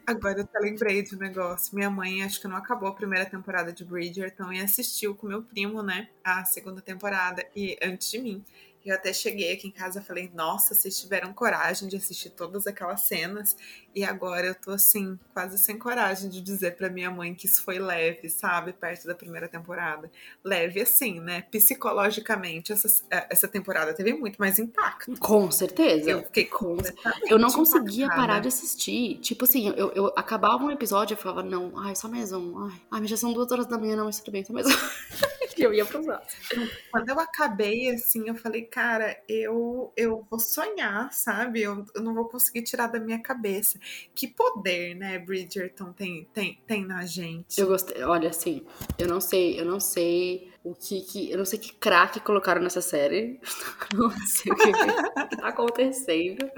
Agora 0.08 0.39
eu 0.39 0.44
até 0.44 0.60
lembrei 0.60 1.04
de 1.04 1.15
um 1.15 1.20
negócio. 1.20 1.76
Minha 1.76 1.89
mãe, 1.89 2.24
acho 2.24 2.42
que 2.42 2.48
não 2.48 2.56
acabou 2.56 2.89
a 2.89 2.94
primeira 2.94 3.26
temporada 3.26 3.72
de 3.72 3.86
Bridgerton 3.86 4.52
e 4.52 4.60
assistiu 4.60 5.15
com 5.15 5.28
meu 5.28 5.44
primo, 5.44 5.84
né? 5.84 6.10
A 6.24 6.44
segunda 6.46 6.82
temporada. 6.82 7.46
E 7.56 7.78
antes 7.82 8.10
de 8.10 8.20
mim. 8.20 8.44
Eu 8.89 8.95
até 8.95 9.13
cheguei 9.13 9.54
aqui 9.54 9.67
em 9.67 9.71
casa 9.71 9.99
e 9.99 10.04
falei, 10.04 10.32
nossa, 10.34 10.73
vocês 10.73 10.99
tiveram 10.99 11.32
coragem 11.32 11.88
de 11.88 11.95
assistir 11.95 12.32
todas 12.32 12.65
aquelas 12.65 13.02
cenas. 13.02 13.56
E 13.93 14.04
agora 14.04 14.47
eu 14.47 14.56
tô 14.56 14.71
assim, 14.71 15.19
quase 15.32 15.60
sem 15.60 15.78
coragem 15.78 16.28
de 16.28 16.41
dizer 16.41 16.75
pra 16.75 16.89
minha 16.89 17.12
mãe 17.12 17.36
que 17.36 17.45
isso 17.45 17.62
foi 17.62 17.78
leve, 17.78 18.30
sabe? 18.30 18.73
Perto 18.73 19.06
da 19.06 19.13
primeira 19.13 19.47
temporada. 19.47 20.12
Leve 20.43 20.82
assim, 20.82 21.19
né? 21.19 21.43
Psicologicamente, 21.52 22.71
essa, 22.71 22.88
essa 23.30 23.47
temporada 23.47 23.93
teve 23.93 24.12
muito 24.13 24.38
mais 24.38 24.58
impacto. 24.58 25.13
Com 25.19 25.52
certeza. 25.52 26.10
Eu 26.10 26.23
fiquei 26.23 26.45
Com 26.45 26.75
Eu 27.30 27.38
não 27.38 27.52
conseguia 27.52 28.06
impactada. 28.06 28.28
parar 28.28 28.39
de 28.39 28.47
assistir. 28.47 29.19
Tipo 29.19 29.45
assim, 29.45 29.67
eu, 29.78 29.91
eu 29.91 30.08
acabava 30.15 30.63
um 30.63 30.71
episódio 30.71 31.13
e 31.13 31.15
eu 31.15 31.21
falava, 31.21 31.43
não, 31.43 31.78
ai, 31.78 31.95
só 31.95 32.08
mais 32.08 32.32
um. 32.32 32.58
Ai, 32.65 32.82
ai, 32.89 33.02
mas 33.02 33.10
já 33.12 33.17
são 33.17 33.32
duas 33.34 33.52
horas 33.52 33.67
da 33.67 33.78
manhã, 33.78 33.95
não, 33.95 34.06
mas 34.06 34.19
tudo 34.19 34.32
bem, 34.32 34.43
só 34.43 34.52
mais 34.52 34.65
um. 34.65 34.69
e 35.60 35.63
eu 35.63 35.74
ia 35.74 35.86
pro 35.86 36.04
próximo. 36.04 36.67
Quando 36.91 37.10
eu 37.10 37.19
acabei, 37.19 37.89
assim, 37.89 38.28
eu 38.28 38.36
falei, 38.36 38.63
cara, 38.63 39.22
eu, 39.28 39.91
eu 39.95 40.26
vou 40.30 40.39
sonhar, 40.39 41.12
sabe? 41.12 41.62
Eu, 41.62 41.86
eu 41.93 42.02
não 42.02 42.13
vou 42.13 42.26
conseguir 42.26 42.63
tirar 42.63 42.88
da 42.88 43.00
minha 43.00 43.19
cabeça. 43.19 43.80
Que 44.15 44.28
poder, 44.28 44.95
né, 44.95 45.19
Bridgerton 45.19 45.91
tem, 45.93 46.28
tem, 46.34 46.60
tem 46.65 46.86
na 46.86 47.06
gente. 47.06 47.60
Eu 47.60 47.67
gostei, 47.67 48.02
olha, 48.04 48.30
assim, 48.30 48.65
eu 48.98 49.08
não 49.08 49.19
sei, 49.19 49.60
eu 49.60 49.65
não 49.65 49.80
sei 49.80 50.50
o 50.63 50.76
que, 50.76 51.02
que 51.02 51.32
eu 51.32 51.38
não 51.38 51.45
sei 51.45 51.58
que 51.58 51.74
craque 51.74 52.19
colocaram 52.19 52.62
nessa 52.62 52.82
série. 52.82 53.39
não 53.93 54.12
sei 54.26 54.52
o 54.52 54.56
que, 54.56 54.72
que 54.72 55.38
tá 55.38 55.48
acontecendo. 55.48 56.50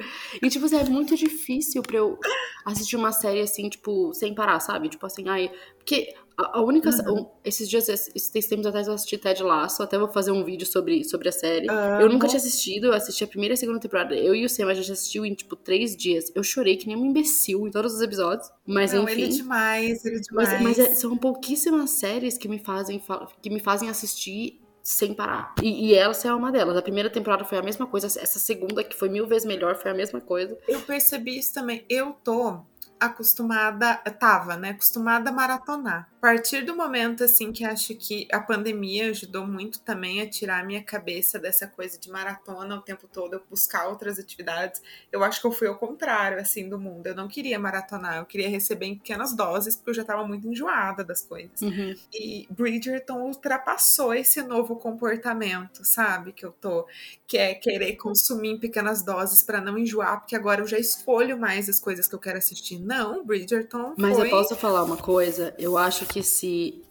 E, 0.41 0.49
tipo 0.49 0.65
assim, 0.65 0.77
é 0.77 0.83
muito 0.83 1.15
difícil 1.15 1.81
pra 1.81 1.97
eu 1.97 2.19
assistir 2.65 2.95
uma 2.95 3.11
série 3.11 3.41
assim, 3.41 3.69
tipo, 3.69 4.13
sem 4.13 4.33
parar, 4.33 4.59
sabe? 4.59 4.89
Tipo 4.89 5.05
assim, 5.05 5.27
ai. 5.29 5.51
Porque 5.77 6.13
a, 6.37 6.59
a 6.59 6.61
única. 6.61 6.89
Uhum. 6.89 7.21
um- 7.21 7.25
esses 7.43 7.67
dias, 7.69 7.89
esses, 7.89 8.45
tempos 8.47 8.65
atrás 8.65 8.87
eu 8.87 8.93
assisti 8.93 9.17
Ted 9.17 9.41
Lasso, 9.43 9.81
até 9.83 9.97
vou 9.97 10.07
fazer 10.07 10.31
um 10.31 10.43
vídeo 10.43 10.65
sobre, 10.65 11.03
sobre 11.03 11.29
a 11.29 11.31
série. 11.31 11.67
Eu 11.99 12.09
nunca 12.09 12.27
tinha 12.27 12.37
assistido, 12.37 12.87
eu 12.87 12.93
assisti 12.93 13.23
a 13.23 13.27
primeira 13.27 13.53
e 13.53 13.55
a 13.55 13.57
segunda 13.57 13.79
temporada. 13.79 14.15
Eu 14.15 14.33
e 14.35 14.45
o 14.45 14.49
Sam, 14.49 14.67
a 14.67 14.73
gente 14.73 14.91
assistiu 14.91 15.25
em, 15.25 15.33
tipo, 15.33 15.55
três 15.55 15.95
dias. 15.95 16.31
Eu 16.35 16.43
chorei 16.43 16.77
que 16.77 16.87
nem 16.87 16.95
um 16.95 17.05
imbecil 17.05 17.67
em 17.67 17.71
todos 17.71 17.93
os 17.93 18.01
episódios. 18.01 18.49
Mas, 18.65 18.93
Não, 18.93 19.03
enfim. 19.03 19.13
ele 19.13 19.23
é 19.23 19.27
demais, 19.27 20.05
ele 20.05 20.17
é 20.17 20.19
demais. 20.19 20.49
Mas, 20.53 20.61
mas 20.61 20.79
é- 20.79 20.93
são 20.95 21.17
pouquíssimas 21.17 21.89
séries 21.91 22.37
que 22.37 22.47
me 22.47 22.59
fazem 22.59 22.99
fa- 22.99 23.27
que 23.41 23.49
me 23.49 23.59
fazem 23.59 23.89
assistir 23.89 24.59
sem 24.83 25.13
parar. 25.13 25.53
E, 25.61 25.89
e 25.89 25.93
essa 25.93 26.27
é 26.27 26.33
uma 26.33 26.51
delas. 26.51 26.75
A 26.75 26.81
primeira 26.81 27.07
temporada 27.09 27.43
foi 27.45 27.57
a 27.57 27.61
mesma 27.61 27.85
coisa, 27.85 28.07
essa 28.07 28.39
segunda, 28.39 28.83
que 28.83 28.95
foi 28.95 29.09
mil 29.09 29.27
vezes 29.27 29.45
melhor, 29.47 29.75
foi 29.75 29.91
a 29.91 29.93
mesma 29.93 30.19
coisa. 30.19 30.57
Eu 30.67 30.79
percebi 30.81 31.37
isso 31.37 31.53
também. 31.53 31.85
Eu 31.87 32.15
tô 32.23 32.61
acostumada, 33.01 33.95
tava, 34.19 34.55
né, 34.55 34.69
acostumada 34.69 35.31
a 35.31 35.33
maratonar. 35.33 36.07
A 36.17 36.21
partir 36.21 36.63
do 36.63 36.75
momento, 36.75 37.23
assim, 37.23 37.51
que 37.51 37.65
acho 37.65 37.95
que 37.95 38.27
a 38.31 38.39
pandemia 38.39 39.09
ajudou 39.09 39.47
muito 39.47 39.79
também 39.79 40.21
a 40.21 40.29
tirar 40.29 40.59
a 40.59 40.63
minha 40.63 40.83
cabeça 40.83 41.39
dessa 41.39 41.65
coisa 41.65 41.97
de 41.97 42.11
maratona 42.11 42.75
o 42.75 42.81
tempo 42.81 43.07
todo, 43.11 43.33
eu 43.33 43.43
buscar 43.49 43.87
outras 43.87 44.19
atividades, 44.19 44.83
eu 45.11 45.23
acho 45.23 45.41
que 45.41 45.47
eu 45.47 45.51
fui 45.51 45.67
ao 45.67 45.79
contrário, 45.79 46.39
assim, 46.39 46.69
do 46.69 46.77
mundo. 46.77 47.07
Eu 47.07 47.15
não 47.15 47.27
queria 47.27 47.57
maratonar, 47.57 48.17
eu 48.17 48.25
queria 48.25 48.47
receber 48.47 48.85
em 48.85 48.95
pequenas 48.95 49.35
doses, 49.35 49.75
porque 49.75 49.89
eu 49.89 49.95
já 49.95 50.03
tava 50.03 50.23
muito 50.27 50.47
enjoada 50.47 51.03
das 51.03 51.23
coisas. 51.23 51.59
Uhum. 51.59 51.95
E 52.13 52.47
Bridgerton 52.51 53.21
ultrapassou 53.21 54.13
esse 54.13 54.43
novo 54.43 54.75
comportamento, 54.75 55.83
sabe? 55.83 56.33
Que 56.33 56.45
eu 56.45 56.51
tô, 56.51 56.85
que 57.31 57.37
é 57.37 57.53
querer 57.53 57.95
consumir 57.95 58.49
em 58.49 58.59
pequenas 58.59 59.01
doses 59.01 59.41
pra 59.41 59.61
não 59.61 59.77
enjoar, 59.77 60.19
porque 60.19 60.35
agora 60.35 60.59
eu 60.59 60.67
já 60.67 60.77
escolho 60.77 61.39
mais 61.39 61.69
as 61.69 61.79
coisas 61.79 62.05
que 62.05 62.13
eu 62.13 62.19
quero 62.19 62.37
assistir. 62.37 62.77
Não, 62.77 63.23
Bridgerton 63.23 63.93
Mas 63.97 64.17
foi... 64.17 64.27
eu 64.27 64.29
posso 64.29 64.53
falar 64.53 64.83
uma 64.83 64.97
coisa? 64.97 65.55
Eu 65.57 65.77
acho 65.77 66.05
que 66.05 66.21
se. 66.21 66.83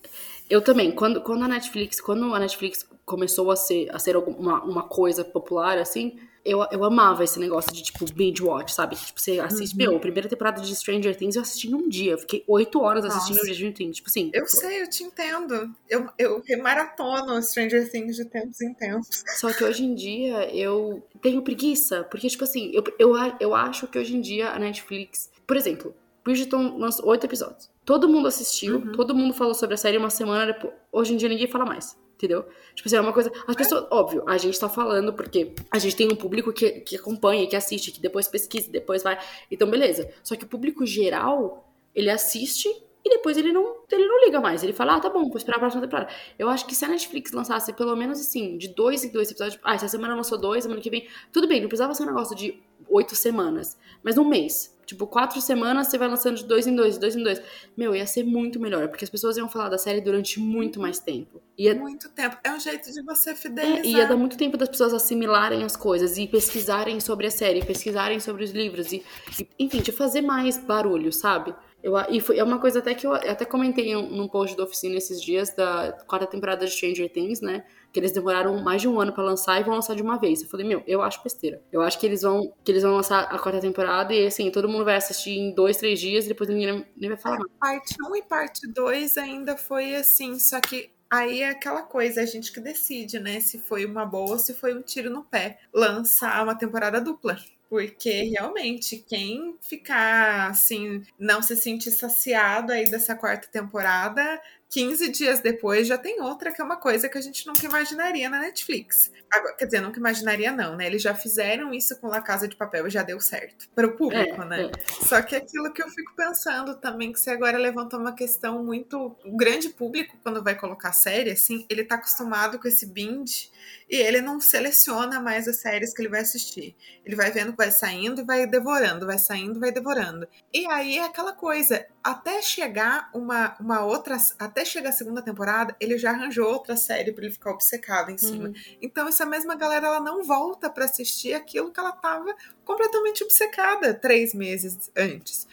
Eu 0.49 0.63
também, 0.63 0.93
quando, 0.93 1.21
quando 1.21 1.45
a 1.45 1.49
Netflix, 1.49 2.01
quando 2.01 2.35
a 2.35 2.39
Netflix 2.39 2.89
começou 3.05 3.51
a 3.51 3.57
ser, 3.57 3.95
a 3.95 3.99
ser 3.99 4.17
alguma, 4.17 4.65
uma 4.65 4.85
coisa 4.85 5.23
popular, 5.23 5.77
assim, 5.77 6.19
eu, 6.45 6.65
eu 6.71 6.85
amava 6.85 7.23
esse 7.25 7.39
negócio 7.39 7.73
de, 7.73 7.83
tipo, 7.83 8.05
binge 8.13 8.43
watch, 8.43 8.73
sabe? 8.75 8.97
Que, 8.97 9.07
tipo, 9.07 9.21
você 9.21 9.39
assiste, 9.41 9.73
Uhum. 9.73 9.79
meu, 9.79 9.97
a 9.97 10.01
primeira 10.01 10.29
temporada 10.29 10.61
de 10.61 10.75
Stranger 10.75 11.17
Things 11.17 11.37
eu 11.37 11.43
assisti 11.43 11.69
em 11.69 11.75
um 11.75 11.89
dia. 11.89 12.13
Eu 12.13 12.19
fiquei 12.19 12.43
oito 12.49 12.81
horas 12.81 13.05
assistindo 13.05 13.37
Nossa. 13.37 13.47
Stranger 13.47 13.73
Things. 13.75 13.97
Tipo 13.97 14.09
assim. 14.09 14.31
Eu 14.33 14.47
sei, 14.47 14.83
eu 14.83 14.89
te 14.91 15.03
entendo. 15.03 15.75
Eu, 15.89 16.09
eu 16.19 16.43
remaratono 16.47 17.43
Stranger 17.43 17.91
Things 17.91 18.17
de 18.17 18.25
tempos 18.25 18.61
em 18.61 18.73
tempos. 18.75 19.23
Só 19.39 19.53
que 19.53 19.65
hoje 19.65 19.85
em 19.85 19.95
dia 19.95 20.55
eu 20.55 21.03
tenho 21.21 21.43
preguiça. 21.43 22.05
Porque, 22.05 22.29
tipo 22.29 22.45
assim, 22.45 22.71
eu, 22.75 22.83
eu, 22.99 23.15
eu 23.39 23.55
acho 23.55 23.87
que 23.87 23.99
hoje 23.99 24.17
em 24.17 24.21
dia 24.21 24.51
a 24.51 24.59
Netflix. 24.59 25.31
Por 25.47 25.57
exemplo, 25.57 25.95
Bridgerton 26.25 26.79
lançou 26.79 27.07
oito 27.09 27.27
episódios. 27.27 27.71
Todo 27.85 28.09
mundo 28.09 28.29
assistiu, 28.29 28.77
Uhum. 28.77 28.93
todo 28.93 29.15
mundo 29.15 29.35
falou 29.35 29.55
sobre 29.55 29.75
a 29.75 29.77
série 29.79 29.97
uma 29.99 30.11
semana 30.11 30.47
depois. 30.53 30.73
Hoje 30.93 31.15
em 31.15 31.17
dia 31.17 31.29
ninguém 31.29 31.49
fala 31.49 31.65
mais. 31.65 31.97
Entendeu? 32.21 32.45
Tipo 32.75 32.87
assim, 32.87 32.97
é 32.97 33.01
uma 33.01 33.15
coisa. 33.15 33.33
As 33.49 33.57
pessoas, 33.57 33.87
óbvio, 33.91 34.23
a 34.27 34.37
gente 34.37 34.61
tá 34.61 34.69
falando 34.69 35.11
porque 35.15 35.55
a 35.71 35.79
gente 35.79 35.97
tem 35.97 36.07
um 36.07 36.15
público 36.15 36.53
que, 36.53 36.71
que 36.81 36.97
acompanha, 36.97 37.47
que 37.47 37.57
assiste, 37.57 37.91
que 37.91 37.99
depois 37.99 38.29
pesquisa, 38.29 38.71
depois 38.71 39.03
vai. 39.03 39.19
Então, 39.51 39.71
beleza. 39.71 40.07
Só 40.23 40.37
que 40.37 40.45
o 40.45 40.47
público 40.47 40.85
geral, 40.85 41.67
ele 41.95 42.11
assiste 42.11 42.69
e 43.03 43.09
depois 43.09 43.39
ele 43.39 43.55
não, 43.55 43.75
ele 43.91 44.07
não 44.07 44.23
liga 44.27 44.39
mais. 44.39 44.63
Ele 44.63 44.75
fala, 44.75 44.97
ah, 44.97 45.01
tá 45.01 45.09
bom, 45.09 45.25
vou 45.29 45.37
esperar 45.39 45.57
a 45.57 45.61
próxima 45.61 45.81
temporada. 45.81 46.13
Eu 46.39 46.51
acho 46.51 46.67
que 46.67 46.75
se 46.75 46.85
a 46.85 46.89
Netflix 46.89 47.33
lançasse 47.33 47.73
pelo 47.73 47.97
menos 47.97 48.21
assim, 48.21 48.59
de 48.59 48.69
dois 48.69 49.03
em 49.03 49.11
dois 49.11 49.31
episódios, 49.31 49.59
ah, 49.65 49.75
essa 49.75 49.89
semana 49.89 50.15
lançou 50.15 50.37
dois, 50.37 50.65
semana 50.65 50.83
que 50.83 50.91
vem, 50.91 51.09
tudo 51.33 51.49
bem, 51.49 51.63
não 51.63 51.69
precisava 51.69 51.95
ser 51.95 52.03
um 52.03 52.07
negócio 52.07 52.37
de 52.37 52.63
oito 52.91 53.15
semanas, 53.15 53.77
mas 54.03 54.19
um 54.19 54.25
mês. 54.25 54.79
Tipo, 54.91 55.07
quatro 55.07 55.41
semanas 55.41 55.87
você 55.87 55.97
vai 55.97 56.09
lançando 56.09 56.37
de 56.37 56.45
dois 56.45 56.67
em 56.67 56.75
dois, 56.75 56.95
de 56.95 57.01
dois 57.01 57.15
em 57.15 57.23
dois. 57.23 57.41
Meu, 57.77 57.95
ia 57.95 58.05
ser 58.09 58.25
muito 58.25 58.59
melhor, 58.59 58.89
porque 58.89 59.05
as 59.05 59.11
pessoas 59.11 59.37
iam 59.37 59.49
falar 59.49 59.69
da 59.69 59.79
série 59.79 60.01
durante 60.01 60.41
muito 60.41 60.81
mais 60.81 60.99
tempo. 60.99 61.41
Ia, 61.57 61.77
Muito 61.77 62.09
tempo. 62.09 62.37
É 62.43 62.51
um 62.51 62.59
jeito 62.59 62.91
de 62.91 63.01
você 63.03 63.31
é, 63.31 63.35
fidelizar. 63.37 63.85
ia 63.87 64.07
dar 64.07 64.17
muito 64.17 64.37
tempo 64.37 64.57
das 64.57 64.69
pessoas 64.69 64.93
assimilarem 64.93 65.63
as 65.63 65.77
coisas 65.77 66.19
e 66.19 66.27
pesquisarem 66.27 66.99
sobre 66.99 67.29
a 67.29 67.31
série, 67.31 67.65
pesquisarem 67.65 68.19
sobre 68.19 68.43
os 68.43 68.51
livros 68.51 68.93
e, 68.93 69.05
e, 69.39 69.47
enfim, 69.61 69.81
de 69.81 69.93
fazer 69.93 70.23
mais 70.23 70.59
barulho, 70.59 71.13
sabe? 71.13 71.55
Eu, 71.83 71.95
e 72.09 72.21
foi, 72.21 72.39
é 72.39 72.45
uma 72.45 72.59
coisa 72.59 72.79
até 72.79 72.95
que 72.95 73.07
eu, 73.07 73.15
eu 73.15 73.31
até 73.31 73.45
comentei 73.45 73.95
num 73.95 74.29
post 74.29 74.57
da 74.57 74.65
oficina 74.65 74.97
esses 74.97 75.23
dias 75.23 75.55
da 75.55 75.93
quarta 76.07 76.27
temporada 76.27 76.67
de 76.67 76.73
Stranger 76.73 77.11
Things, 77.11 77.41
né? 77.41 77.65
Que 77.93 77.99
eles 77.99 78.13
demoraram 78.13 78.63
mais 78.63 78.83
de 78.83 78.89
um 78.89 79.01
ano 79.01 79.13
para 79.13 79.25
lançar 79.25 79.61
e 79.61 79.65
vão 79.65 79.75
lançar 79.75 79.95
de 79.95 80.03
uma 80.03 80.19
vez. 80.19 80.43
Eu 80.43 80.49
falei, 80.49 80.67
meu, 80.67 80.83
eu 80.87 81.03
acho 81.03 81.23
besteira. 81.23 81.63
Eu 81.73 81.81
acho 81.83 81.99
que 81.99 82.07
eles 82.07 82.23
vão 82.23 82.53
que 82.65 82.71
eles 82.71 82.83
vão 82.83 82.95
lançar 82.97 83.23
a 83.23 83.39
quarta 83.39 83.61
temporada 83.61 84.13
e 84.15 84.27
assim, 84.27 84.51
todo 84.51 84.69
mundo 84.69 84.85
vai 84.85 84.97
assistir 84.97 85.31
em 85.31 85.55
dois, 85.55 85.77
três 85.77 85.99
dias 85.99 86.27
e 86.27 86.29
depois 86.29 86.49
ninguém 86.49 86.87
nem 86.97 87.11
vai 87.11 87.19
falar 87.19 87.39
mais. 87.39 87.51
Parte 87.59 87.95
1 88.03 88.17
e 88.17 88.23
parte 88.23 88.73
2 88.73 89.17
ainda 89.19 89.57
foi 89.57 89.97
assim, 89.97 90.39
só 90.39 90.61
que 90.61 90.91
Aí 91.13 91.43
é 91.43 91.51
aquela 91.51 91.83
coisa, 91.83 92.23
a 92.23 92.25
gente 92.25 92.53
que 92.53 92.61
decide, 92.61 93.19
né? 93.19 93.41
Se 93.41 93.59
foi 93.59 93.85
uma 93.85 94.07
boa 94.07 94.31
ou 94.31 94.39
se 94.39 94.55
foi 94.55 94.73
um 94.73 94.81
tiro 94.81 95.11
no 95.11 95.25
pé. 95.25 95.59
Lançar 95.75 96.41
uma 96.45 96.55
temporada 96.55 97.01
dupla. 97.01 97.37
Porque 97.71 98.25
realmente, 98.25 98.99
quem 99.09 99.57
ficar 99.63 100.51
assim, 100.51 101.07
não 101.17 101.41
se 101.41 101.55
sentir 101.55 101.93
saciado 101.93 102.73
aí 102.73 102.91
dessa 102.91 103.15
quarta 103.15 103.47
temporada, 103.47 104.43
15 104.71 105.09
dias 105.11 105.41
depois 105.41 105.87
já 105.87 105.99
tem 105.99 106.21
outra 106.21 106.53
que 106.53 106.61
é 106.61 106.65
uma 106.65 106.77
coisa 106.77 107.09
que 107.09 107.19
a 107.19 107.21
gente 107.21 107.47
nunca 107.47 107.65
imaginaria 107.67 108.29
na 108.29 108.41
Netflix. 108.41 109.13
Agora, 109.31 109.55
quer 109.55 109.67
dizer, 109.67 109.81
nunca 109.81 109.99
imaginaria 109.99 110.51
não, 110.51 110.77
né? 110.77 110.87
Eles 110.87 111.03
já 111.03 111.15
fizeram 111.15 111.73
isso 111.73 111.97
com 112.01 112.09
La 112.09 112.21
Casa 112.21 112.49
de 112.49 112.57
Papel 112.57 112.87
e 112.87 112.91
já 112.91 113.03
deu 113.03 113.21
certo 113.21 113.69
para 113.75 113.87
o 113.87 113.97
público, 113.97 114.43
é, 114.43 114.45
né? 114.45 114.63
É. 114.65 115.05
Só 115.05 115.23
que 115.23 115.37
é 115.37 115.39
aquilo 115.39 115.73
que 115.73 115.83
eu 115.83 115.89
fico 115.89 116.15
pensando 116.17 116.77
também 116.77 117.13
que 117.13 117.21
você 117.21 117.31
agora 117.31 117.59
levantou 117.59 118.01
uma 118.01 118.15
questão 118.15 118.65
muito 118.65 119.17
o 119.25 119.37
grande 119.37 119.69
público 119.69 120.17
quando 120.23 120.43
vai 120.43 120.57
colocar 120.57 120.93
série 120.93 121.31
assim, 121.31 121.67
ele 121.69 121.85
tá 121.85 121.97
acostumado 121.97 122.59
com 122.59 122.67
esse 122.67 122.87
binge 122.87 123.51
e 123.91 123.97
ele 123.97 124.21
não 124.21 124.41
seleciona 124.41 125.21
mais 125.21 125.49
as 125.49 125.57
séries 125.57 125.93
que 125.93 126.01
ele 126.01 126.09
vai 126.09 126.21
assistir. 126.21 126.77
Ele 127.05 127.17
vai 127.17 127.33
vendo 127.33 127.51
que 127.51 127.59
vai 127.59 127.73
saindo 127.73 128.21
e 128.21 128.25
vai 128.25 128.47
devorando, 128.47 129.05
vai 129.05 129.19
saindo 129.19 129.57
e 129.57 129.61
vai 129.61 129.73
devorando. 129.73 130.29
E 130.55 130.65
aí 130.67 130.99
é 130.99 131.05
aquela 131.05 131.33
coisa, 131.33 131.85
até 132.03 132.41
chegar 132.41 133.11
uma, 133.13 133.57
uma 133.59 133.85
outra, 133.85 134.17
até 134.39 134.65
chegar 134.65 134.91
a 134.91 134.93
segunda 134.93 135.21
temporada, 135.21 135.75
ele 135.81 135.99
já 135.99 136.11
arranjou 136.11 136.47
outra 136.47 136.77
série 136.77 137.11
para 137.11 137.25
ele 137.25 137.33
ficar 137.33 137.51
obcecado 137.51 138.13
em 138.13 138.19
cima. 138.19 138.49
Uhum. 138.49 138.55
Então 138.81 139.09
essa 139.09 139.27
mesma 139.27 139.57
galera 139.57 139.89
ela 139.89 140.01
não 140.01 140.23
volta 140.23 140.71
para 140.71 140.85
assistir 140.85 141.35
aquilo 141.35 141.73
que 141.73 141.81
ela 141.81 141.93
tava 141.93 142.33
completamente 142.65 143.25
obcecada 143.25 143.93
três 143.93 144.33
meses 144.33 144.91
antes. 144.97 145.49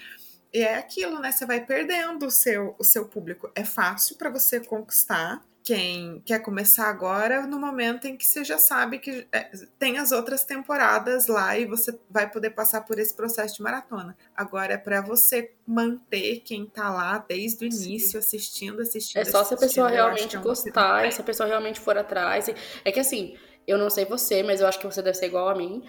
E 0.54 0.60
é 0.60 0.76
aquilo, 0.76 1.20
né? 1.20 1.32
Você 1.32 1.46
vai 1.46 1.66
perdendo 1.66 2.28
o 2.28 2.32
seu, 2.32 2.76
o 2.80 2.84
seu 2.84 3.06
público. 3.06 3.52
É 3.56 3.66
fácil 3.66 4.16
para 4.16 4.30
você 4.30 4.60
conquistar, 4.60 5.44
quem 5.68 6.22
quer 6.26 6.40
começar 6.40 6.88
agora, 6.88 7.46
no 7.46 7.60
momento 7.60 8.08
em 8.08 8.16
que 8.16 8.26
você 8.26 8.42
já 8.42 8.58
sabe 8.58 9.00
que 9.00 9.28
é, 9.34 9.52
tem 9.78 9.98
as 9.98 10.14
outras 10.14 10.46
temporadas 10.46 11.28
lá 11.28 11.58
e 11.58 11.66
você 11.66 12.00
vai 12.10 12.32
poder 12.32 12.52
passar 12.52 12.86
por 12.86 12.98
esse 12.98 13.14
processo 13.14 13.58
de 13.58 13.62
maratona. 13.62 14.18
Agora 14.34 14.76
é 14.76 14.78
para 14.78 15.02
você 15.02 15.52
manter 15.68 16.40
quem 16.40 16.66
tá 16.66 16.90
lá 16.90 17.18
desde 17.18 17.66
o 17.66 17.68
início, 17.68 18.18
assistindo, 18.18 18.82
assistindo. 18.82 19.22
É 19.22 19.26
só 19.26 19.42
assistindo, 19.42 19.60
se 19.60 19.66
a 19.66 19.68
pessoa 19.68 19.90
realmente 19.90 20.38
é 20.38 20.40
gostar, 20.40 21.12
se 21.12 21.20
a 21.20 21.24
pessoa 21.26 21.50
realmente 21.50 21.82
for 21.82 21.98
atrás. 21.98 22.48
É 22.86 22.90
que 22.90 23.02
assim, 23.02 23.38
eu 23.68 23.78
não 23.78 23.90
sei 23.90 24.06
você, 24.06 24.44
mas 24.44 24.62
eu 24.62 24.68
acho 24.68 24.80
que 24.80 24.86
você 24.86 25.02
deve 25.02 25.18
ser 25.18 25.26
igual 25.26 25.50
a 25.50 25.56
mim, 25.56 25.84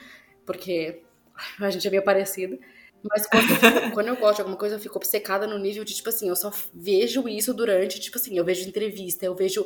porque 0.44 1.04
a 1.60 1.70
gente 1.70 1.86
é 1.86 1.90
meio 1.92 2.02
parecido. 2.02 2.58
Mas 3.02 3.26
quando, 3.28 3.50
eu, 3.50 3.90
quando 3.92 4.06
eu 4.08 4.16
gosto 4.16 4.36
de 4.36 4.40
alguma 4.42 4.58
coisa, 4.58 4.74
eu 4.74 4.80
fico 4.80 4.96
obcecada 4.98 5.46
no 5.46 5.58
nível 5.58 5.84
de, 5.84 5.94
tipo 5.94 6.08
assim, 6.08 6.28
eu 6.28 6.36
só 6.36 6.50
vejo 6.74 7.28
isso 7.28 7.54
durante, 7.54 8.00
tipo 8.00 8.18
assim, 8.18 8.36
eu 8.36 8.44
vejo 8.44 8.68
entrevista, 8.68 9.24
eu 9.24 9.34
vejo 9.34 9.64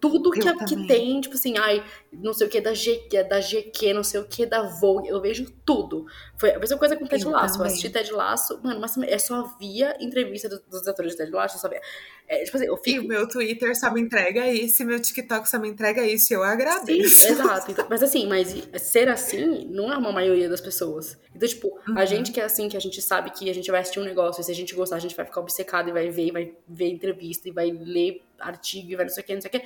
tudo 0.00 0.30
que, 0.30 0.40
que 0.40 0.86
tem, 0.86 1.20
tipo 1.20 1.34
assim, 1.34 1.56
ai, 1.56 1.84
não 2.12 2.32
sei 2.32 2.46
o 2.46 2.50
que 2.50 2.60
da, 2.60 2.74
G, 2.74 3.08
da 3.28 3.40
GQ, 3.40 3.92
não 3.92 4.02
sei 4.02 4.20
o 4.20 4.24
que 4.24 4.44
da 4.44 4.62
Vogue, 4.62 5.08
eu 5.08 5.20
vejo 5.20 5.50
tudo. 5.64 6.06
Foi 6.36 6.52
a 6.52 6.58
mesma 6.58 6.78
coisa 6.78 6.96
com 6.96 7.06
Ted 7.06 7.24
Lasso. 7.24 7.60
Eu 7.60 7.66
assisti 7.66 7.90
Ted 7.90 8.10
Lasso, 8.12 8.60
mano, 8.62 8.80
mas 8.80 8.96
é 8.98 9.18
só 9.18 9.56
via 9.58 9.96
entrevista 10.00 10.48
dos, 10.48 10.60
dos 10.62 10.88
atores 10.88 11.12
de 11.12 11.18
Ted 11.18 11.30
Lasso, 11.30 11.56
eu 11.56 11.60
só 11.60 11.68
via. 11.68 11.80
É, 12.26 12.44
tipo 12.44 12.56
assim, 12.56 12.66
eu 12.66 12.76
fico... 12.76 13.02
E 13.02 13.06
o 13.06 13.08
meu 13.08 13.28
Twitter 13.28 13.78
só 13.78 13.92
me 13.92 14.00
entrega 14.00 14.46
isso, 14.48 14.82
e 14.82 14.84
meu 14.84 15.00
TikTok 15.00 15.48
só 15.48 15.58
me 15.58 15.68
entrega 15.68 16.04
isso, 16.04 16.32
e 16.32 16.36
eu 16.36 16.42
agradeço. 16.42 17.26
Sim, 17.26 17.32
exato. 17.32 17.70
Então, 17.70 17.86
mas 17.88 18.02
assim, 18.02 18.26
mas 18.26 18.54
ser 18.82 19.08
assim 19.08 19.66
não 19.70 19.92
é 19.92 19.96
uma 19.96 20.12
maioria 20.12 20.48
das 20.48 20.60
pessoas. 20.60 21.18
Então, 21.34 21.48
tipo, 21.48 21.68
uhum. 21.88 21.98
a 21.98 22.04
gente 22.04 22.32
que 22.32 22.40
é 22.40 22.44
assim, 22.44 22.68
que 22.68 22.76
a 22.76 22.80
gente 22.80 23.00
sabe 23.02 23.30
que 23.30 23.48
a 23.48 23.54
gente 23.54 23.70
vai 23.70 23.80
assistir 23.80 24.00
um 24.00 24.04
negócio, 24.04 24.40
e 24.40 24.44
se 24.44 24.50
a 24.50 24.54
gente 24.54 24.74
gostar, 24.74 24.96
a 24.96 25.00
gente 25.00 25.14
vai 25.14 25.24
ficar 25.24 25.40
obcecado 25.40 25.88
e 25.88 25.92
vai 25.92 26.08
ver, 26.08 26.26
e 26.26 26.30
vai 26.30 26.54
ver 26.68 26.88
entrevista, 26.88 27.48
e 27.48 27.52
vai 27.52 27.70
ler 27.70 28.22
artigo 28.40 28.90
e 28.90 28.96
vai 28.96 29.04
não 29.04 29.12
sei 29.12 29.22
o 29.22 29.26
que, 29.26 29.34
não 29.34 29.40
sei 29.40 29.48
o 29.48 29.52
que. 29.52 29.62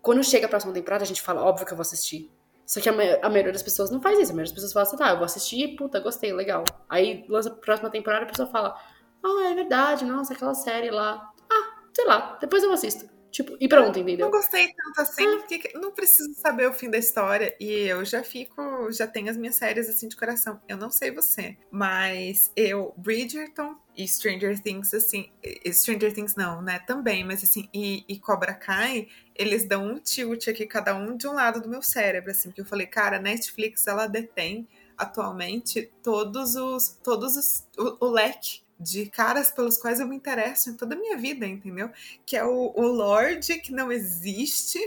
Quando 0.00 0.22
chega 0.22 0.46
a 0.46 0.48
próxima 0.48 0.72
temporada, 0.72 1.02
a 1.02 1.06
gente 1.06 1.22
fala, 1.22 1.42
óbvio 1.42 1.66
que 1.66 1.72
eu 1.72 1.76
vou 1.76 1.82
assistir. 1.82 2.30
Só 2.66 2.80
que 2.80 2.88
a, 2.88 2.92
a 2.92 3.28
maioria 3.28 3.52
das 3.52 3.62
pessoas 3.62 3.90
não 3.90 4.00
faz 4.00 4.18
isso. 4.18 4.32
A 4.32 4.34
maioria 4.34 4.52
das 4.52 4.52
pessoas 4.52 4.72
fala 4.72 4.86
assim, 4.86 4.96
tá, 4.96 5.10
eu 5.10 5.16
vou 5.16 5.24
assistir, 5.24 5.76
puta, 5.76 6.00
gostei, 6.00 6.32
legal. 6.32 6.64
Aí 6.88 7.24
lança 7.28 7.50
a 7.50 7.52
próxima 7.54 7.90
temporada 7.90 8.24
a 8.24 8.28
pessoa 8.28 8.48
fala, 8.48 8.78
ah, 9.22 9.50
é 9.50 9.54
verdade, 9.54 10.04
nossa, 10.04 10.34
aquela 10.34 10.54
série 10.54 10.90
lá. 10.90 11.32
Ah, 11.50 11.78
sei 11.92 12.04
lá, 12.06 12.38
depois 12.40 12.62
eu 12.62 12.72
assisto. 12.72 13.13
Tipo, 13.34 13.56
e 13.58 13.66
pronto, 13.66 13.98
entendeu? 13.98 14.26
Não 14.26 14.30
gostei 14.30 14.72
tanto 14.72 15.00
assim, 15.00 15.26
ah. 15.26 15.38
porque 15.38 15.72
não 15.74 15.90
preciso 15.90 16.32
saber 16.34 16.68
o 16.68 16.72
fim 16.72 16.88
da 16.88 16.96
história. 16.96 17.52
E 17.58 17.68
eu 17.68 18.04
já 18.04 18.22
fico, 18.22 18.92
já 18.92 19.08
tenho 19.08 19.28
as 19.28 19.36
minhas 19.36 19.56
séries 19.56 19.88
assim 19.88 20.06
de 20.06 20.14
coração. 20.14 20.60
Eu 20.68 20.76
não 20.76 20.88
sei 20.88 21.10
você, 21.10 21.56
mas 21.68 22.52
eu, 22.54 22.94
Bridgerton 22.96 23.74
e 23.96 24.06
Stranger 24.06 24.62
Things, 24.62 24.94
assim, 24.94 25.32
Stranger 25.72 26.14
Things 26.14 26.36
não, 26.36 26.62
né? 26.62 26.78
Também, 26.86 27.24
mas 27.24 27.42
assim, 27.42 27.68
e, 27.74 28.04
e 28.08 28.20
Cobra 28.20 28.54
Kai, 28.54 29.08
eles 29.34 29.66
dão 29.66 29.84
um 29.84 29.98
tilt 29.98 30.46
aqui, 30.46 30.64
cada 30.64 30.94
um 30.94 31.16
de 31.16 31.26
um 31.26 31.32
lado 31.32 31.60
do 31.60 31.68
meu 31.68 31.82
cérebro, 31.82 32.30
assim, 32.30 32.50
porque 32.50 32.60
eu 32.60 32.66
falei, 32.66 32.86
cara, 32.86 33.18
Netflix, 33.18 33.84
ela 33.88 34.06
detém 34.06 34.68
atualmente 34.96 35.90
todos 36.04 36.54
os, 36.54 37.00
todos 37.02 37.36
os, 37.36 37.66
o, 37.76 38.06
o 38.06 38.10
leque 38.10 38.63
de 38.84 39.06
caras 39.06 39.50
pelos 39.50 39.78
quais 39.78 39.98
eu 39.98 40.06
me 40.06 40.14
interesso 40.14 40.70
em 40.70 40.74
toda 40.74 40.94
a 40.94 40.98
minha 40.98 41.16
vida, 41.16 41.46
entendeu? 41.46 41.90
Que 42.26 42.36
é 42.36 42.44
o, 42.44 42.72
o 42.74 42.82
Lorde, 42.82 43.58
que 43.58 43.72
não 43.72 43.90
existe 43.90 44.78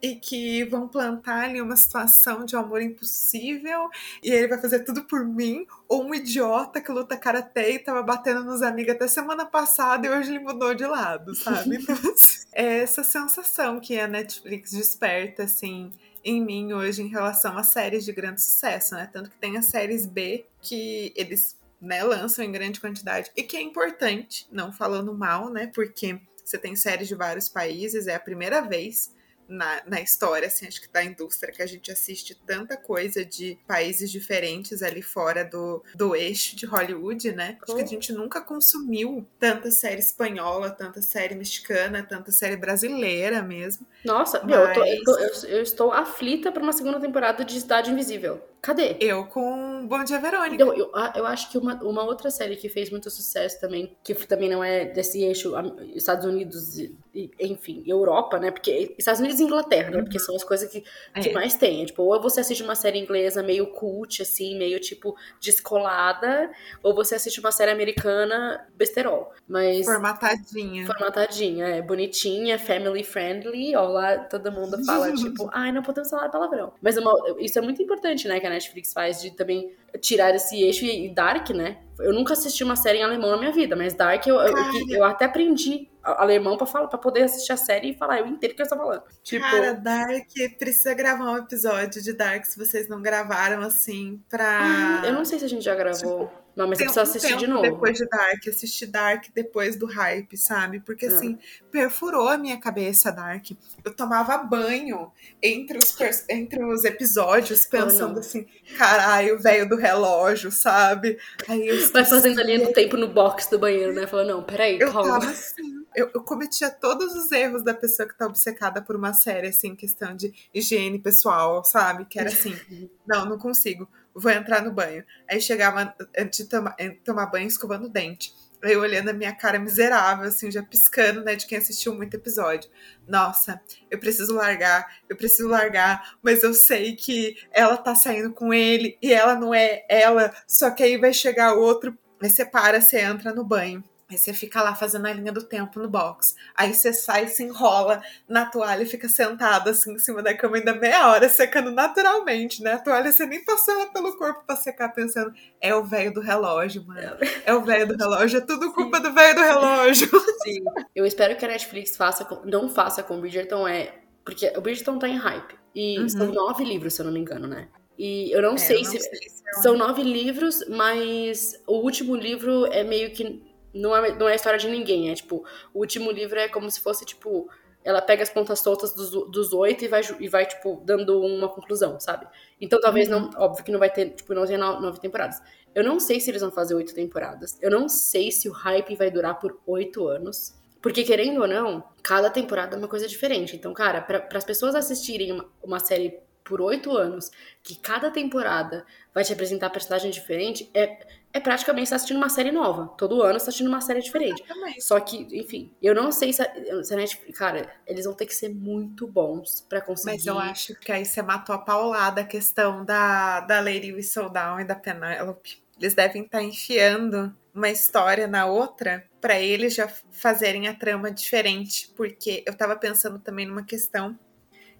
e 0.00 0.16
que 0.16 0.64
vão 0.64 0.88
plantar 0.88 1.44
ali 1.44 1.60
uma 1.60 1.76
situação 1.76 2.44
de 2.44 2.56
um 2.56 2.58
amor 2.58 2.82
impossível 2.82 3.88
e 4.22 4.30
ele 4.30 4.48
vai 4.48 4.60
fazer 4.60 4.80
tudo 4.80 5.04
por 5.04 5.24
mim, 5.24 5.64
ou 5.88 6.04
um 6.04 6.12
idiota 6.12 6.80
que 6.80 6.90
luta 6.90 7.16
karatê 7.16 7.74
e 7.74 7.78
tava 7.78 8.02
batendo 8.02 8.42
nos 8.42 8.62
amigos 8.62 8.94
até 8.94 9.06
semana 9.06 9.46
passada 9.46 10.06
e 10.06 10.10
hoje 10.10 10.30
ele 10.30 10.40
mudou 10.40 10.74
de 10.74 10.84
lado, 10.84 11.34
sabe? 11.36 11.76
Então, 11.76 11.94
assim, 12.12 12.44
é 12.52 12.78
essa 12.78 13.04
sensação 13.04 13.78
que 13.78 13.98
a 13.98 14.08
Netflix 14.08 14.72
desperta, 14.72 15.44
assim, 15.44 15.92
em 16.24 16.44
mim 16.44 16.72
hoje 16.72 17.02
em 17.02 17.08
relação 17.08 17.56
a 17.56 17.62
séries 17.62 18.04
de 18.04 18.12
grande 18.12 18.42
sucesso, 18.42 18.94
né? 18.96 19.08
Tanto 19.12 19.30
que 19.30 19.38
tem 19.38 19.56
as 19.56 19.66
séries 19.66 20.04
B 20.04 20.44
que 20.60 21.12
eles 21.14 21.56
né, 21.82 22.02
lançam 22.04 22.44
em 22.44 22.52
grande 22.52 22.80
quantidade 22.80 23.30
e 23.36 23.42
que 23.42 23.56
é 23.56 23.60
importante, 23.60 24.46
não 24.52 24.72
falando 24.72 25.12
mal, 25.12 25.50
né, 25.50 25.70
porque 25.74 26.20
você 26.44 26.56
tem 26.56 26.76
séries 26.76 27.08
de 27.08 27.14
vários 27.14 27.48
países, 27.48 28.06
é 28.06 28.14
a 28.14 28.20
primeira 28.20 28.60
vez 28.62 29.12
na, 29.48 29.82
na 29.86 30.00
história, 30.00 30.48
assim, 30.48 30.66
acho 30.66 30.80
que 30.80 30.90
da 30.90 31.04
indústria, 31.04 31.52
que 31.52 31.62
a 31.62 31.66
gente 31.66 31.90
assiste 31.90 32.34
tanta 32.46 32.76
coisa 32.76 33.24
de 33.24 33.58
países 33.66 34.10
diferentes 34.10 34.82
ali 34.82 35.02
fora 35.02 35.44
do, 35.44 35.82
do 35.94 36.16
eixo 36.16 36.56
de 36.56 36.64
Hollywood, 36.64 37.32
né? 37.32 37.58
Acho 37.62 37.76
que 37.76 37.82
a 37.82 37.86
gente 37.86 38.12
nunca 38.12 38.40
consumiu 38.40 39.26
tanta 39.38 39.70
série 39.70 40.00
espanhola, 40.00 40.70
tanta 40.70 41.02
série 41.02 41.34
mexicana, 41.34 42.02
tanta 42.02 42.32
série 42.32 42.56
brasileira 42.56 43.42
mesmo. 43.42 43.86
Nossa, 44.04 44.40
Mas... 44.42 44.52
eu, 44.52 44.72
tô, 44.72 44.84
eu, 44.84 45.04
tô, 45.04 45.18
eu, 45.18 45.56
eu 45.56 45.62
estou 45.62 45.92
aflita 45.92 46.50
para 46.50 46.62
uma 46.62 46.72
segunda 46.72 46.98
temporada 46.98 47.44
de 47.44 47.60
Cidade 47.60 47.90
Invisível. 47.90 48.40
Cadê? 48.62 48.96
Eu 49.00 49.26
com 49.26 49.71
Bom 49.86 50.04
Dia 50.04 50.18
Verônica. 50.18 50.54
Então, 50.54 50.72
eu, 50.74 50.90
eu 51.14 51.26
acho 51.26 51.50
que 51.50 51.58
uma, 51.58 51.74
uma 51.82 52.04
outra 52.04 52.30
série 52.30 52.56
que 52.56 52.68
fez 52.68 52.90
muito 52.90 53.10
sucesso 53.10 53.60
também, 53.60 53.96
que 54.02 54.14
também 54.26 54.48
não 54.48 54.62
é 54.62 54.84
desse 54.84 55.22
eixo 55.22 55.52
Estados 55.94 56.24
Unidos, 56.24 56.78
e, 57.14 57.30
enfim, 57.38 57.82
Europa, 57.86 58.38
né? 58.38 58.50
Porque 58.50 58.94
Estados 58.98 59.20
Unidos 59.20 59.38
e 59.40 59.44
Inglaterra, 59.44 59.90
né? 59.90 60.02
Porque 60.02 60.18
uhum. 60.18 60.24
são 60.24 60.36
as 60.36 60.44
coisas 60.44 60.70
que, 60.70 60.80
que 60.80 61.28
é. 61.28 61.32
mais 61.32 61.54
tem. 61.54 61.84
Tipo, 61.84 62.02
ou 62.02 62.20
você 62.20 62.40
assiste 62.40 62.62
uma 62.62 62.74
série 62.74 62.98
inglesa 62.98 63.42
meio 63.42 63.66
cult, 63.66 64.22
assim, 64.22 64.56
meio 64.56 64.80
tipo 64.80 65.14
descolada, 65.40 66.50
ou 66.82 66.94
você 66.94 67.14
assiste 67.14 67.40
uma 67.40 67.52
série 67.52 67.70
americana 67.70 68.66
besterol. 68.76 69.32
Mas. 69.46 69.84
Formatadinha. 69.84 70.86
Formatadinha, 70.86 71.66
é. 71.66 71.82
Bonitinha, 71.82 72.58
family 72.58 73.04
friendly. 73.04 73.76
Ó, 73.76 73.88
lá 73.88 74.18
todo 74.18 74.50
mundo 74.50 74.82
fala, 74.84 75.12
tipo, 75.14 75.50
ai, 75.52 75.72
não 75.72 75.82
podemos 75.82 76.08
falar 76.08 76.28
palavrão. 76.28 76.72
Mas 76.80 76.96
uma, 76.96 77.12
isso 77.38 77.58
é 77.58 77.62
muito 77.62 77.82
importante, 77.82 78.26
né? 78.26 78.40
Que 78.40 78.48
Netflix 78.48 78.92
faz 78.92 79.20
de 79.20 79.32
também 79.32 79.71
tirar 80.00 80.34
esse 80.34 80.60
eixo 80.62 80.84
e 80.84 81.08
Dark, 81.08 81.50
né? 81.50 81.78
Eu 81.98 82.12
nunca 82.12 82.32
assisti 82.32 82.64
uma 82.64 82.76
série 82.76 82.98
em 82.98 83.02
alemão 83.02 83.30
na 83.30 83.36
minha 83.36 83.52
vida, 83.52 83.76
mas 83.76 83.94
Dark 83.94 84.26
eu, 84.26 84.36
eu, 84.36 84.54
eu 84.88 85.04
até 85.04 85.26
aprendi 85.26 85.88
alemão 86.02 86.56
pra, 86.56 86.66
falar, 86.66 86.88
pra 86.88 86.98
poder 86.98 87.22
assistir 87.22 87.52
a 87.52 87.56
série 87.56 87.90
e 87.90 87.94
falar 87.94 88.20
eu 88.20 88.26
inteiro 88.26 88.56
que 88.56 88.62
eu 88.62 88.68
tô 88.68 88.76
falando. 88.76 89.02
Tipo... 89.22 89.44
Cara, 89.44 89.74
Dark, 89.74 90.28
precisa 90.58 90.94
gravar 90.94 91.30
um 91.30 91.36
episódio 91.38 92.02
de 92.02 92.12
Dark 92.12 92.44
se 92.44 92.58
vocês 92.58 92.88
não 92.88 93.00
gravaram 93.00 93.62
assim 93.62 94.20
pra. 94.28 95.00
Ah, 95.02 95.06
eu 95.06 95.12
não 95.12 95.24
sei 95.24 95.38
se 95.38 95.44
a 95.44 95.48
gente 95.48 95.64
já 95.64 95.74
gravou. 95.74 96.26
Tipo, 96.26 96.41
Não, 96.54 96.68
mas 96.68 96.78
você 96.78 96.84
precisa 96.84 97.02
assistir 97.02 97.36
de 97.36 97.46
novo. 97.46 97.62
Depois 97.62 97.96
de 97.96 98.06
Dark, 98.06 98.46
assistir 98.46 98.86
Dark 98.86 99.24
depois 99.34 99.76
do 99.76 99.86
hype, 99.86 100.36
sabe? 100.36 100.80
Porque 100.80 101.06
ah. 101.06 101.08
assim, 101.08 101.38
perfurou 101.70 102.28
a 102.28 102.36
minha 102.36 102.58
cabeça, 102.60 103.10
Dark. 103.10 103.50
Eu 103.84 103.94
tomava 103.94 104.36
banho 104.38 105.10
entre 105.42 105.78
os, 105.78 105.96
entre 106.28 106.64
os 106.64 106.84
episódios, 106.84 107.64
pensando 107.64 108.16
oh, 108.16 108.20
assim, 108.20 108.46
caralho, 108.76 109.38
velho 109.38 109.68
do 109.68 109.76
relógio, 109.76 110.50
sabe? 110.50 111.18
Aí 111.48 111.66
eu 111.66 111.90
Vai 111.90 112.04
fazendo 112.04 112.40
a 112.40 112.44
linha 112.44 112.66
do 112.66 112.72
tempo 112.72 112.96
no 112.96 113.08
box 113.08 113.48
do 113.48 113.58
banheiro, 113.58 113.92
né? 113.92 114.06
Falando, 114.06 114.28
não, 114.28 114.42
peraí, 114.42 114.78
eu 114.78 114.92
calma. 114.92 115.20
Tava 115.20 115.30
assim, 115.30 115.84
eu, 115.94 116.10
eu 116.14 116.22
cometia 116.22 116.70
todos 116.70 117.14
os 117.14 117.30
erros 117.32 117.62
da 117.62 117.74
pessoa 117.74 118.08
que 118.08 118.16
tá 118.16 118.26
obcecada 118.26 118.82
por 118.82 118.94
uma 118.96 119.12
série, 119.12 119.48
assim, 119.48 119.74
questão 119.74 120.14
de 120.14 120.32
higiene 120.54 120.98
pessoal, 120.98 121.64
sabe? 121.64 122.04
Que 122.04 122.18
era 122.18 122.28
assim, 122.28 122.54
não, 123.06 123.24
não 123.24 123.38
consigo 123.38 123.88
vou 124.14 124.30
entrar 124.30 124.62
no 124.62 124.72
banho. 124.72 125.04
Aí 125.28 125.40
chegava 125.40 125.94
antes 126.16 126.44
de 126.44 126.50
tomar, 126.50 126.76
tomar 127.04 127.26
banho 127.26 127.46
escovando 127.46 127.86
o 127.86 127.88
dente. 127.88 128.34
Aí 128.62 128.76
olhando 128.76 129.08
a 129.08 129.12
minha 129.12 129.34
cara 129.34 129.58
miserável, 129.58 130.28
assim, 130.28 130.48
já 130.48 130.62
piscando, 130.62 131.24
né, 131.24 131.34
de 131.34 131.46
quem 131.46 131.58
assistiu 131.58 131.94
muito 131.96 132.14
episódio. 132.14 132.70
Nossa, 133.08 133.60
eu 133.90 133.98
preciso 133.98 134.34
largar, 134.34 134.98
eu 135.08 135.16
preciso 135.16 135.48
largar, 135.48 136.16
mas 136.22 136.44
eu 136.44 136.54
sei 136.54 136.94
que 136.94 137.36
ela 137.50 137.76
tá 137.76 137.94
saindo 137.96 138.32
com 138.32 138.54
ele 138.54 138.96
e 139.02 139.12
ela 139.12 139.34
não 139.34 139.52
é 139.52 139.84
ela, 139.88 140.32
só 140.46 140.70
que 140.70 140.84
aí 140.84 140.96
vai 140.96 141.12
chegar 141.12 141.54
outro, 141.54 141.98
aí 142.20 142.30
você 142.30 142.44
para, 142.44 142.80
você 142.80 143.00
entra 143.00 143.34
no 143.34 143.44
banho. 143.44 143.82
Aí 144.12 144.18
você 144.18 144.34
fica 144.34 144.62
lá 144.62 144.74
fazendo 144.74 145.06
a 145.06 145.12
linha 145.12 145.32
do 145.32 145.42
tempo 145.42 145.80
no 145.80 145.88
box. 145.88 146.36
Aí 146.54 146.74
você 146.74 146.92
sai, 146.92 147.28
se 147.28 147.42
enrola 147.42 148.02
na 148.28 148.44
toalha 148.44 148.82
e 148.82 148.86
fica 148.86 149.08
sentado 149.08 149.70
assim 149.70 149.94
em 149.94 149.98
cima 149.98 150.22
da 150.22 150.36
cama 150.36 150.58
ainda 150.58 150.74
meia 150.74 151.08
hora, 151.08 151.30
secando 151.30 151.70
naturalmente, 151.70 152.62
né? 152.62 152.74
A 152.74 152.78
toalha 152.78 153.10
você 153.10 153.24
nem 153.24 153.42
passou 153.42 153.72
ela 153.72 153.86
pelo 153.86 154.18
corpo 154.18 154.44
pra 154.46 154.54
secar, 154.54 154.90
pensando, 154.90 155.32
é 155.62 155.74
o 155.74 155.82
velho 155.82 156.12
do 156.12 156.20
relógio, 156.20 156.84
mano. 156.86 157.16
É 157.46 157.54
o 157.54 157.62
velho 157.62 157.88
do 157.88 157.96
relógio, 157.96 158.36
é 158.36 158.40
tudo 158.42 158.70
culpa 158.74 158.98
Sim. 158.98 159.02
do 159.02 159.14
velho 159.14 159.34
do 159.34 159.40
relógio. 159.40 160.08
Sim. 160.44 160.62
Eu 160.94 161.06
espero 161.06 161.34
que 161.34 161.44
a 161.46 161.48
Netflix 161.48 161.96
faça, 161.96 162.26
não 162.44 162.68
faça 162.68 163.02
com 163.02 163.16
o 163.16 163.20
Bridgerton, 163.20 163.66
é. 163.66 163.94
Porque 164.22 164.52
o 164.54 164.60
Bridgerton 164.60 164.98
tá 164.98 165.08
em 165.08 165.16
hype. 165.16 165.54
E 165.74 165.98
uhum. 165.98 166.08
são 166.10 166.26
nove 166.26 166.64
livros, 166.64 166.94
se 166.94 167.00
eu 167.00 167.06
não 167.06 167.12
me 167.12 167.20
engano, 167.20 167.48
né? 167.48 167.66
E 167.98 168.30
eu 168.30 168.42
não, 168.42 168.54
é, 168.54 168.58
sei, 168.58 168.80
eu 168.80 168.82
não 168.82 168.90
se... 168.90 169.00
sei 169.00 169.28
se. 169.30 169.42
É 169.48 169.60
são 169.62 169.76
nove 169.76 170.02
livros, 170.02 170.64
mas 170.68 171.58
o 171.66 171.78
último 171.78 172.14
livro 172.14 172.66
é 172.66 172.84
meio 172.84 173.10
que 173.10 173.42
não 173.74 173.94
é, 173.94 174.14
não 174.16 174.28
é 174.28 174.32
a 174.32 174.36
história 174.36 174.58
de 174.58 174.68
ninguém. 174.68 175.10
É 175.10 175.14
tipo, 175.14 175.44
o 175.72 175.80
último 175.80 176.10
livro 176.10 176.38
é 176.38 176.48
como 176.48 176.70
se 176.70 176.80
fosse, 176.80 177.04
tipo, 177.04 177.48
ela 177.84 178.00
pega 178.00 178.22
as 178.22 178.30
pontas 178.30 178.60
soltas 178.60 178.94
dos, 178.94 179.10
dos 179.30 179.52
oito 179.52 179.84
e 179.84 179.88
vai, 179.88 180.02
e 180.20 180.28
vai, 180.28 180.46
tipo, 180.46 180.82
dando 180.84 181.20
uma 181.20 181.48
conclusão, 181.48 181.98
sabe? 181.98 182.26
Então 182.60 182.80
talvez 182.80 183.08
não. 183.08 183.24
Uhum. 183.24 183.30
Óbvio 183.36 183.64
que 183.64 183.72
não 183.72 183.78
vai 183.78 183.90
ter, 183.90 184.10
tipo, 184.10 184.34
não 184.34 184.46
tenha 184.46 184.58
nove 184.58 185.00
temporadas. 185.00 185.40
Eu 185.74 185.82
não 185.82 185.98
sei 185.98 186.20
se 186.20 186.30
eles 186.30 186.42
vão 186.42 186.50
fazer 186.50 186.74
oito 186.74 186.94
temporadas. 186.94 187.58
Eu 187.60 187.70
não 187.70 187.88
sei 187.88 188.30
se 188.30 188.48
o 188.48 188.52
hype 188.52 188.94
vai 188.94 189.10
durar 189.10 189.38
por 189.38 189.58
oito 189.66 190.06
anos. 190.06 190.54
Porque, 190.80 191.04
querendo 191.04 191.40
ou 191.40 191.46
não, 191.46 191.84
cada 192.02 192.28
temporada 192.28 192.74
é 192.74 192.78
uma 192.78 192.88
coisa 192.88 193.06
diferente. 193.06 193.54
Então, 193.54 193.72
cara, 193.72 194.00
para 194.00 194.26
as 194.32 194.44
pessoas 194.44 194.74
assistirem 194.74 195.30
uma, 195.30 195.48
uma 195.62 195.78
série 195.78 196.18
por 196.44 196.60
oito 196.60 196.90
anos, 196.96 197.30
que 197.62 197.76
cada 197.76 198.10
temporada 198.10 198.84
vai 199.14 199.22
te 199.22 199.32
apresentar 199.32 199.70
personagem 199.70 200.10
diferente, 200.10 200.68
é, 200.74 200.98
é 201.32 201.40
praticamente 201.40 201.84
estar 201.84 201.94
tá 201.94 201.96
assistindo 201.96 202.18
uma 202.18 202.28
série 202.28 202.52
nova. 202.52 202.88
Todo 202.98 203.22
ano 203.22 203.38
você 203.38 203.46
tá 203.46 203.48
assistindo 203.48 203.68
uma 203.68 203.80
série 203.80 204.00
diferente. 204.00 204.42
Exatamente. 204.42 204.84
Só 204.84 205.00
que, 205.00 205.26
enfim, 205.32 205.72
eu 205.80 205.94
não 205.94 206.12
sei 206.12 206.32
se 206.32 206.42
a, 206.42 206.84
se 206.84 206.92
a 206.92 206.96
Netflix. 206.96 207.38
Cara, 207.38 207.74
eles 207.86 208.04
vão 208.04 208.14
ter 208.14 208.26
que 208.26 208.34
ser 208.34 208.50
muito 208.50 209.06
bons 209.06 209.64
para 209.66 209.80
conseguir. 209.80 210.12
Mas 210.12 210.26
eu 210.26 210.38
acho 210.38 210.74
que 210.74 210.92
aí 210.92 211.04
você 211.04 211.22
matou 211.22 211.54
a 211.54 211.58
paulada 211.58 212.20
a 212.20 212.24
questão 212.24 212.84
da, 212.84 213.40
da 213.40 213.60
Lady 213.60 213.92
Whistledown 213.92 214.60
e 214.60 214.64
da 214.64 214.74
Penelope. 214.74 215.62
Eles 215.80 215.94
devem 215.94 216.22
estar 216.22 216.38
tá 216.38 216.44
enfiando 216.44 217.34
uma 217.54 217.70
história 217.70 218.26
na 218.26 218.46
outra 218.46 219.04
para 219.20 219.40
eles 219.40 219.74
já 219.74 219.88
fazerem 220.10 220.68
a 220.68 220.74
trama 220.74 221.10
diferente. 221.10 221.92
Porque 221.96 222.44
eu 222.46 222.54
tava 222.54 222.76
pensando 222.76 223.18
também 223.18 223.46
numa 223.46 223.64
questão. 223.64 224.18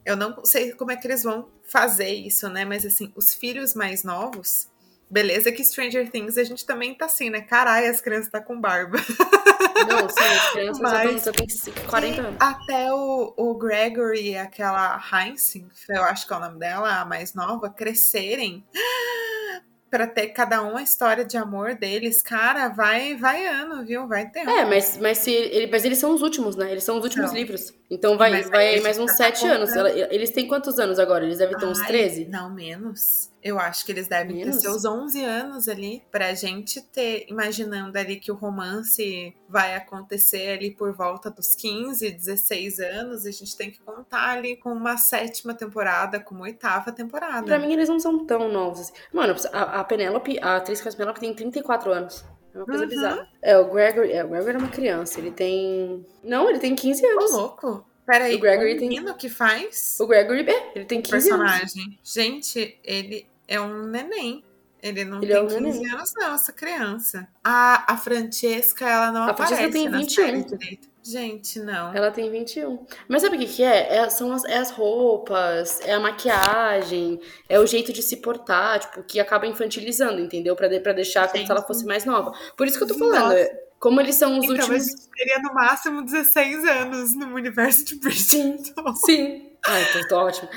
Eu 0.05 0.17
não 0.17 0.45
sei 0.45 0.73
como 0.73 0.91
é 0.91 0.97
que 0.97 1.07
eles 1.07 1.23
vão 1.23 1.49
fazer 1.63 2.11
isso, 2.11 2.49
né? 2.51 2.65
Mas 2.65 2.85
assim, 2.85 3.11
os 3.17 3.33
filhos 3.33 3.73
mais 3.73 4.05
novos 4.05 4.71
Beleza 5.13 5.53
que 5.53 5.63
Stranger 5.63 6.11
Things 6.11 6.39
a 6.39 6.45
gente 6.45 6.65
também 6.65 6.95
tá 6.95 7.05
assim, 7.05 7.29
né? 7.29 7.43
Caralho, 7.43 7.91
as 7.91 8.01
crianças 8.01 8.31
tá 8.31 8.41
com 8.41 8.59
barba. 8.59 8.97
Não, 9.87 10.09
sim, 10.09 10.25
as 10.25 10.51
crianças 10.53 10.81
Mas, 10.81 11.25
já 11.25 11.33
têm 11.33 11.85
40 11.87 12.21
anos. 12.23 12.37
Até 12.41 12.91
o, 12.95 13.35
o 13.37 13.55
Gregory 13.59 14.31
e 14.31 14.37
aquela 14.39 14.99
Heinz, 15.13 15.55
eu 15.87 16.03
acho 16.05 16.27
que 16.27 16.33
é 16.33 16.37
o 16.37 16.41
nome 16.41 16.59
dela, 16.59 17.03
a 17.03 17.05
mais 17.05 17.35
nova, 17.35 17.69
crescerem 17.69 18.65
para 19.91 20.07
ter 20.07 20.29
cada 20.29 20.63
um 20.63 20.79
a 20.79 20.83
história 20.83 21.27
de 21.27 21.37
amor 21.37 21.75
deles, 21.75 22.23
cara, 22.23 22.71
vai 22.71 23.15
vai 23.15 23.45
ano, 23.45 23.85
viu? 23.85 24.09
Vai 24.09 24.31
ter. 24.31 24.49
É, 24.49 24.65
mas, 24.65 24.97
mas, 24.97 25.19
se, 25.19 25.31
ele, 25.31 25.67
mas 25.71 25.85
eles 25.85 25.99
são 25.99 26.15
os 26.15 26.23
últimos, 26.23 26.57
né? 26.57 26.73
Eles 26.73 26.85
são 26.85 26.97
os 26.97 27.05
últimos 27.05 27.33
livros. 27.33 27.75
Então 27.91 28.17
vai, 28.17 28.45
vai 28.45 28.81
mais 28.81 28.99
uns 28.99 29.13
sete 29.13 29.43
tá 29.43 29.53
anos. 29.53 29.77
Eles 30.11 30.31
têm 30.31 30.49
quantos 30.49 30.79
anos 30.79 30.99
agora? 30.99 31.23
Eles 31.27 31.37
devem 31.37 31.55
ter 31.59 31.67
Ai, 31.67 31.71
uns 31.71 31.81
13? 31.83 32.25
Não, 32.31 32.49
menos. 32.49 33.32
Eu 33.43 33.59
acho 33.59 33.85
que 33.85 33.91
eles 33.91 34.07
devem 34.07 34.37
Menos? 34.37 34.57
ter 34.57 34.63
seus 34.63 34.85
11 34.85 35.25
anos 35.25 35.69
ali, 35.69 36.03
pra 36.11 36.33
gente 36.33 36.81
ter, 36.81 37.27
imaginando 37.29 37.99
ali 37.99 38.17
que 38.17 38.31
o 38.31 38.37
romance 38.37 39.35
vai 39.49 39.75
acontecer 39.75 40.57
ali 40.57 40.71
por 40.71 40.93
volta 40.93 41.29
dos 41.29 41.57
15, 41.57 42.09
16 42.11 42.79
anos, 42.79 43.27
a 43.27 43.31
gente 43.33 43.57
tem 43.57 43.71
que 43.71 43.81
contar 43.81 44.31
ali 44.31 44.57
com 44.57 44.73
uma 44.73 44.97
sétima 44.97 45.55
temporada, 45.55 46.21
com 46.21 46.37
uma 46.37 46.45
oitava 46.45 46.93
temporada. 46.93 47.45
Pra 47.45 47.59
mim, 47.59 47.73
eles 47.73 47.89
não 47.89 47.99
são 47.99 48.25
tão 48.25 48.49
novos 48.51 48.81
assim. 48.83 48.93
Mano, 49.13 49.35
a, 49.53 49.81
a 49.81 49.85
Penélope, 49.85 50.39
a 50.41 50.57
atriz 50.57 50.79
que 50.79 50.85
faz 50.85 50.95
Penélope 50.95 51.21
tem 51.21 51.35
34 51.35 51.91
anos. 51.91 52.25
É 52.55 52.59
uma 52.59 52.67
coisa 52.67 52.85
uhum. 52.85 52.89
bizarra. 52.89 53.29
É, 53.41 53.59
o 53.59 53.71
Gregory, 53.73 54.13
é, 54.13 54.25
o 54.25 54.29
Gregory 54.29 54.55
é 54.55 54.59
uma 54.59 54.69
criança, 54.69 55.19
ele 55.19 55.33
tem... 55.33 56.07
Não, 56.23 56.49
ele 56.49 56.61
tem 56.61 56.77
15 56.77 57.05
anos. 57.07 57.33
Ô, 57.33 57.37
louco. 57.37 57.93
Peraí, 58.07 58.35
o 58.35 58.41
Gregory 58.41 58.77
o 58.77 58.81
menino 58.81 59.07
tem... 59.07 59.17
que 59.17 59.29
faz? 59.29 59.97
O 60.01 60.07
Gregory, 60.07 60.49
é, 60.49 60.73
ele 60.75 60.85
tem 60.85 61.01
15 61.01 61.29
personagem. 61.29 61.83
anos. 61.85 61.99
Gente, 62.05 62.79
ele 62.85 63.32
é 63.53 63.61
um 63.61 63.85
neném. 63.85 64.43
Ele 64.83 65.05
não 65.05 65.19
ele 65.19 65.29
tem 65.29 65.37
é 65.37 65.41
um 65.41 65.47
15 65.47 65.61
neném. 65.61 65.91
anos, 65.93 66.13
não, 66.17 66.35
essa 66.35 66.53
criança. 66.53 67.29
A, 67.45 67.93
a 67.93 67.97
Francesca, 67.97 68.89
ela 68.89 69.13
não 69.13 69.23
a 69.23 69.31
aparece. 69.31 69.55
A 69.55 69.57
Francesca 69.59 69.79
tem 69.79 69.91
21. 69.91 70.93
Gente, 71.05 71.61
não. 71.61 71.95
Ela 71.95 72.11
tem 72.11 72.31
21. 72.31 72.85
Mas 73.09 73.23
sabe 73.23 73.37
o 73.37 73.39
que, 73.39 73.47
que 73.47 73.63
é? 73.63 73.97
é 73.97 74.09
são 74.09 74.33
as, 74.33 74.45
é 74.45 74.57
as 74.57 74.71
roupas, 74.71 75.81
é 75.83 75.93
a 75.93 76.01
maquiagem, 76.01 77.21
é 77.49 77.61
o 77.61 77.67
jeito 77.67 77.93
de 77.93 78.03
se 78.03 78.17
portar, 78.19 78.81
tipo, 78.81 79.03
que 79.03 79.21
acaba 79.21 79.47
infantilizando, 79.47 80.21
entendeu? 80.21 80.57
Pra, 80.57 80.69
de, 80.69 80.81
pra 80.81 80.93
deixar 80.93 81.31
como 81.31 81.45
se 81.45 81.51
ela 81.51 81.63
fosse 81.63 81.85
mais 81.85 82.05
nova. 82.05 82.33
Por 82.57 82.67
isso 82.67 82.79
que 82.79 82.85
eu 82.85 82.89
tô 82.89 82.95
falando. 82.95 83.35
Nossa. 83.35 83.51
Como 83.79 84.01
eles 84.01 84.15
são 84.15 84.39
os 84.39 84.45
então, 84.45 84.57
últimos. 84.57 84.87
Mas 84.87 85.09
teria 85.17 85.39
no 85.41 85.53
máximo 85.53 86.05
16 86.05 86.65
anos 86.65 87.17
no 87.17 87.35
universo 87.35 87.85
de 87.85 87.97
Bridgerton. 87.97 88.95
Sim. 88.95 89.05
Sim. 89.05 89.53
Ah, 89.65 89.81
então 89.81 90.09
tô 90.09 90.17
ótimo. 90.17 90.49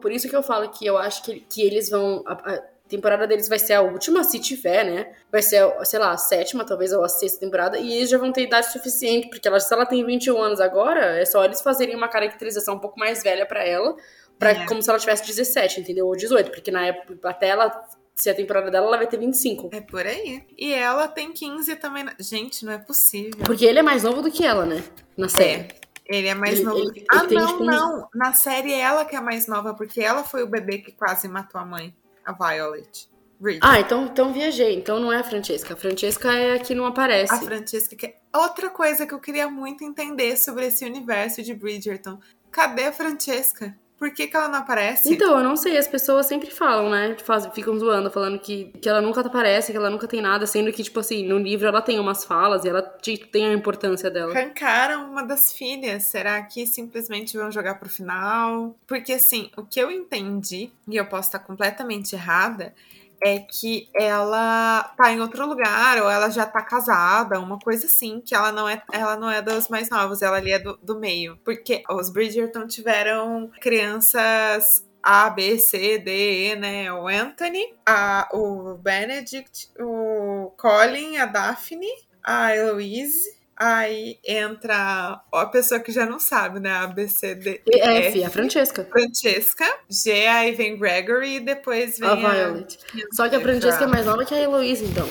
Por 0.00 0.12
isso 0.12 0.28
que 0.28 0.36
eu 0.36 0.42
falo 0.42 0.68
que 0.70 0.86
eu 0.86 0.96
acho 0.98 1.22
que, 1.22 1.40
que 1.40 1.62
eles 1.62 1.90
vão. 1.90 2.22
A, 2.26 2.32
a, 2.32 2.76
temporada 2.88 3.26
deles 3.26 3.48
vai 3.48 3.58
ser 3.58 3.72
a 3.72 3.82
última, 3.82 4.22
se 4.22 4.38
tiver, 4.38 4.84
né? 4.84 5.12
Vai 5.30 5.42
ser, 5.42 5.68
sei 5.84 5.98
lá, 5.98 6.12
a 6.12 6.16
sétima, 6.16 6.64
talvez, 6.64 6.92
ou 6.92 7.04
a 7.04 7.08
sexta 7.08 7.40
temporada, 7.40 7.76
e 7.78 7.92
eles 7.92 8.08
já 8.08 8.16
vão 8.16 8.30
ter 8.30 8.42
idade 8.42 8.72
suficiente, 8.72 9.28
porque 9.28 9.48
ela, 9.48 9.58
se 9.58 9.74
ela 9.74 9.84
tem 9.84 10.04
21 10.04 10.40
anos 10.40 10.60
agora, 10.60 11.20
é 11.20 11.24
só 11.24 11.44
eles 11.44 11.60
fazerem 11.60 11.96
uma 11.96 12.06
caracterização 12.06 12.76
um 12.76 12.78
pouco 12.78 12.96
mais 12.96 13.24
velha 13.24 13.44
para 13.44 13.64
ela, 13.64 13.96
pra, 14.38 14.50
é. 14.50 14.66
como 14.66 14.80
se 14.80 14.88
ela 14.88 15.00
tivesse 15.00 15.26
17, 15.26 15.80
entendeu? 15.80 16.06
Ou 16.06 16.14
18, 16.14 16.50
porque 16.50 16.70
na 16.70 16.86
época, 16.86 17.28
até 17.28 17.48
ela 17.48 17.84
se 18.14 18.30
a 18.30 18.34
temporada 18.34 18.70
dela, 18.70 18.86
ela 18.86 18.96
vai 18.96 19.06
ter 19.06 19.18
25. 19.18 19.68
É 19.72 19.80
por 19.82 20.06
aí. 20.06 20.42
E 20.56 20.72
ela 20.72 21.06
tem 21.06 21.32
15 21.32 21.76
também. 21.76 22.06
Gente, 22.18 22.64
não 22.64 22.72
é 22.72 22.78
possível. 22.78 23.44
Porque 23.44 23.64
ele 23.66 23.78
é 23.78 23.82
mais 23.82 24.04
novo 24.04 24.22
do 24.22 24.30
que 24.30 24.42
ela, 24.44 24.64
né? 24.64 24.82
Na 25.14 25.28
série. 25.28 25.62
É. 25.62 25.85
Ele 26.08 26.28
é 26.28 26.34
mais 26.34 26.54
ele, 26.54 26.64
novo. 26.64 26.78
Ele, 26.78 26.88
ele 26.90 27.06
ah, 27.10 27.22
não, 27.24 27.46
tipo, 27.46 27.64
não. 27.64 28.08
Na 28.14 28.32
série 28.32 28.72
é 28.72 28.80
ela 28.80 29.04
que 29.04 29.16
é 29.16 29.20
mais 29.20 29.46
nova, 29.46 29.74
porque 29.74 30.00
ela 30.00 30.22
foi 30.22 30.42
o 30.42 30.46
bebê 30.46 30.78
que 30.78 30.92
quase 30.92 31.28
matou 31.28 31.60
a 31.60 31.64
mãe, 31.64 31.94
a 32.24 32.32
Violet. 32.32 33.08
Reed. 33.42 33.60
Ah, 33.62 33.80
então, 33.80 34.06
então 34.06 34.32
viajei. 34.32 34.74
Então 34.74 34.98
não 34.98 35.12
é 35.12 35.18
a 35.18 35.24
Francesca. 35.24 35.74
A 35.74 35.76
Francesca 35.76 36.32
é 36.32 36.54
a 36.54 36.58
que 36.58 36.74
não 36.74 36.86
aparece. 36.86 37.34
A 37.34 37.40
Francesca 37.40 37.94
que 37.94 38.06
é 38.06 38.16
outra 38.34 38.70
coisa 38.70 39.06
que 39.06 39.12
eu 39.12 39.20
queria 39.20 39.48
muito 39.48 39.84
entender 39.84 40.36
sobre 40.36 40.66
esse 40.66 40.84
universo 40.84 41.42
de 41.42 41.54
Bridgerton. 41.54 42.18
Cadê 42.50 42.84
a 42.84 42.92
Francesca? 42.92 43.76
Por 43.98 44.12
que, 44.12 44.26
que 44.26 44.36
ela 44.36 44.48
não 44.48 44.58
aparece? 44.58 45.12
Então, 45.12 45.38
eu 45.38 45.42
não 45.42 45.56
sei, 45.56 45.78
as 45.78 45.88
pessoas 45.88 46.26
sempre 46.26 46.50
falam, 46.50 46.90
né? 46.90 47.16
Faz, 47.24 47.46
ficam 47.54 47.78
zoando, 47.78 48.10
falando 48.10 48.38
que, 48.38 48.66
que 48.80 48.88
ela 48.88 49.00
nunca 49.00 49.22
aparece, 49.22 49.72
que 49.72 49.78
ela 49.78 49.88
nunca 49.88 50.06
tem 50.06 50.20
nada, 50.20 50.46
sendo 50.46 50.70
que, 50.70 50.82
tipo 50.82 51.00
assim, 51.00 51.26
no 51.26 51.38
livro 51.38 51.66
ela 51.66 51.80
tem 51.80 51.98
umas 51.98 52.24
falas 52.24 52.64
e 52.64 52.68
ela 52.68 52.82
tem 52.82 53.46
a 53.46 53.52
importância 53.54 54.10
dela. 54.10 54.32
Arrancaram 54.32 55.10
uma 55.10 55.22
das 55.22 55.52
filhas. 55.52 56.04
Será 56.04 56.42
que 56.42 56.66
simplesmente 56.66 57.38
vão 57.38 57.50
jogar 57.50 57.76
pro 57.76 57.88
final? 57.88 58.76
Porque, 58.86 59.14
assim, 59.14 59.50
o 59.56 59.62
que 59.62 59.80
eu 59.80 59.90
entendi, 59.90 60.70
e 60.86 60.96
eu 60.96 61.06
posso 61.06 61.28
estar 61.28 61.38
completamente 61.38 62.14
errada, 62.14 62.74
é 63.22 63.38
que 63.38 63.88
ela 63.94 64.82
tá 64.96 65.12
em 65.12 65.20
outro 65.20 65.46
lugar, 65.46 66.02
ou 66.02 66.10
ela 66.10 66.30
já 66.30 66.46
tá 66.46 66.62
casada, 66.62 67.40
uma 67.40 67.58
coisa 67.58 67.86
assim, 67.86 68.20
que 68.20 68.34
ela 68.34 68.52
não 68.52 68.68
é, 68.68 68.82
ela 68.92 69.16
não 69.16 69.30
é 69.30 69.40
das 69.42 69.68
mais 69.68 69.88
novas, 69.90 70.22
ela 70.22 70.36
ali 70.36 70.52
é 70.52 70.58
do, 70.58 70.76
do 70.82 70.98
meio. 70.98 71.38
Porque 71.44 71.82
os 71.90 72.10
Bridgerton 72.10 72.66
tiveram 72.66 73.50
crianças 73.60 74.86
a, 75.02 75.30
B, 75.30 75.56
C, 75.58 75.98
D, 75.98 76.50
E, 76.50 76.56
né? 76.56 76.92
O 76.92 77.06
Anthony, 77.06 77.74
a, 77.86 78.28
o 78.32 78.74
Benedict, 78.74 79.70
o 79.78 80.52
Colin, 80.56 81.18
a 81.18 81.26
Daphne, 81.26 81.86
a 82.24 82.56
Eloise, 82.56 83.35
Aí 83.56 84.18
entra 84.22 85.22
a 85.32 85.46
pessoa 85.46 85.80
que 85.80 85.90
já 85.90 86.04
não 86.04 86.18
sabe, 86.18 86.60
né? 86.60 86.70
A 86.72 86.86
B, 86.86 87.08
C, 87.08 87.34
D, 87.34 87.62
E 87.66 87.80
F, 87.80 88.24
a 88.24 88.28
Francesca. 88.28 88.84
Francesca. 88.84 89.64
G, 89.88 90.26
aí 90.26 90.52
vem 90.52 90.78
Gregory 90.78 91.36
e 91.36 91.40
depois 91.40 91.98
vem 91.98 92.08
A 92.08 92.14
Violet. 92.14 92.78
Só 93.12 93.26
que 93.28 93.36
a 93.36 93.40
Francesca 93.40 93.84
é 93.84 93.86
mais 93.86 94.04
nova 94.04 94.26
que 94.26 94.34
a 94.34 94.38
Heloise, 94.38 94.84
então. 94.84 95.08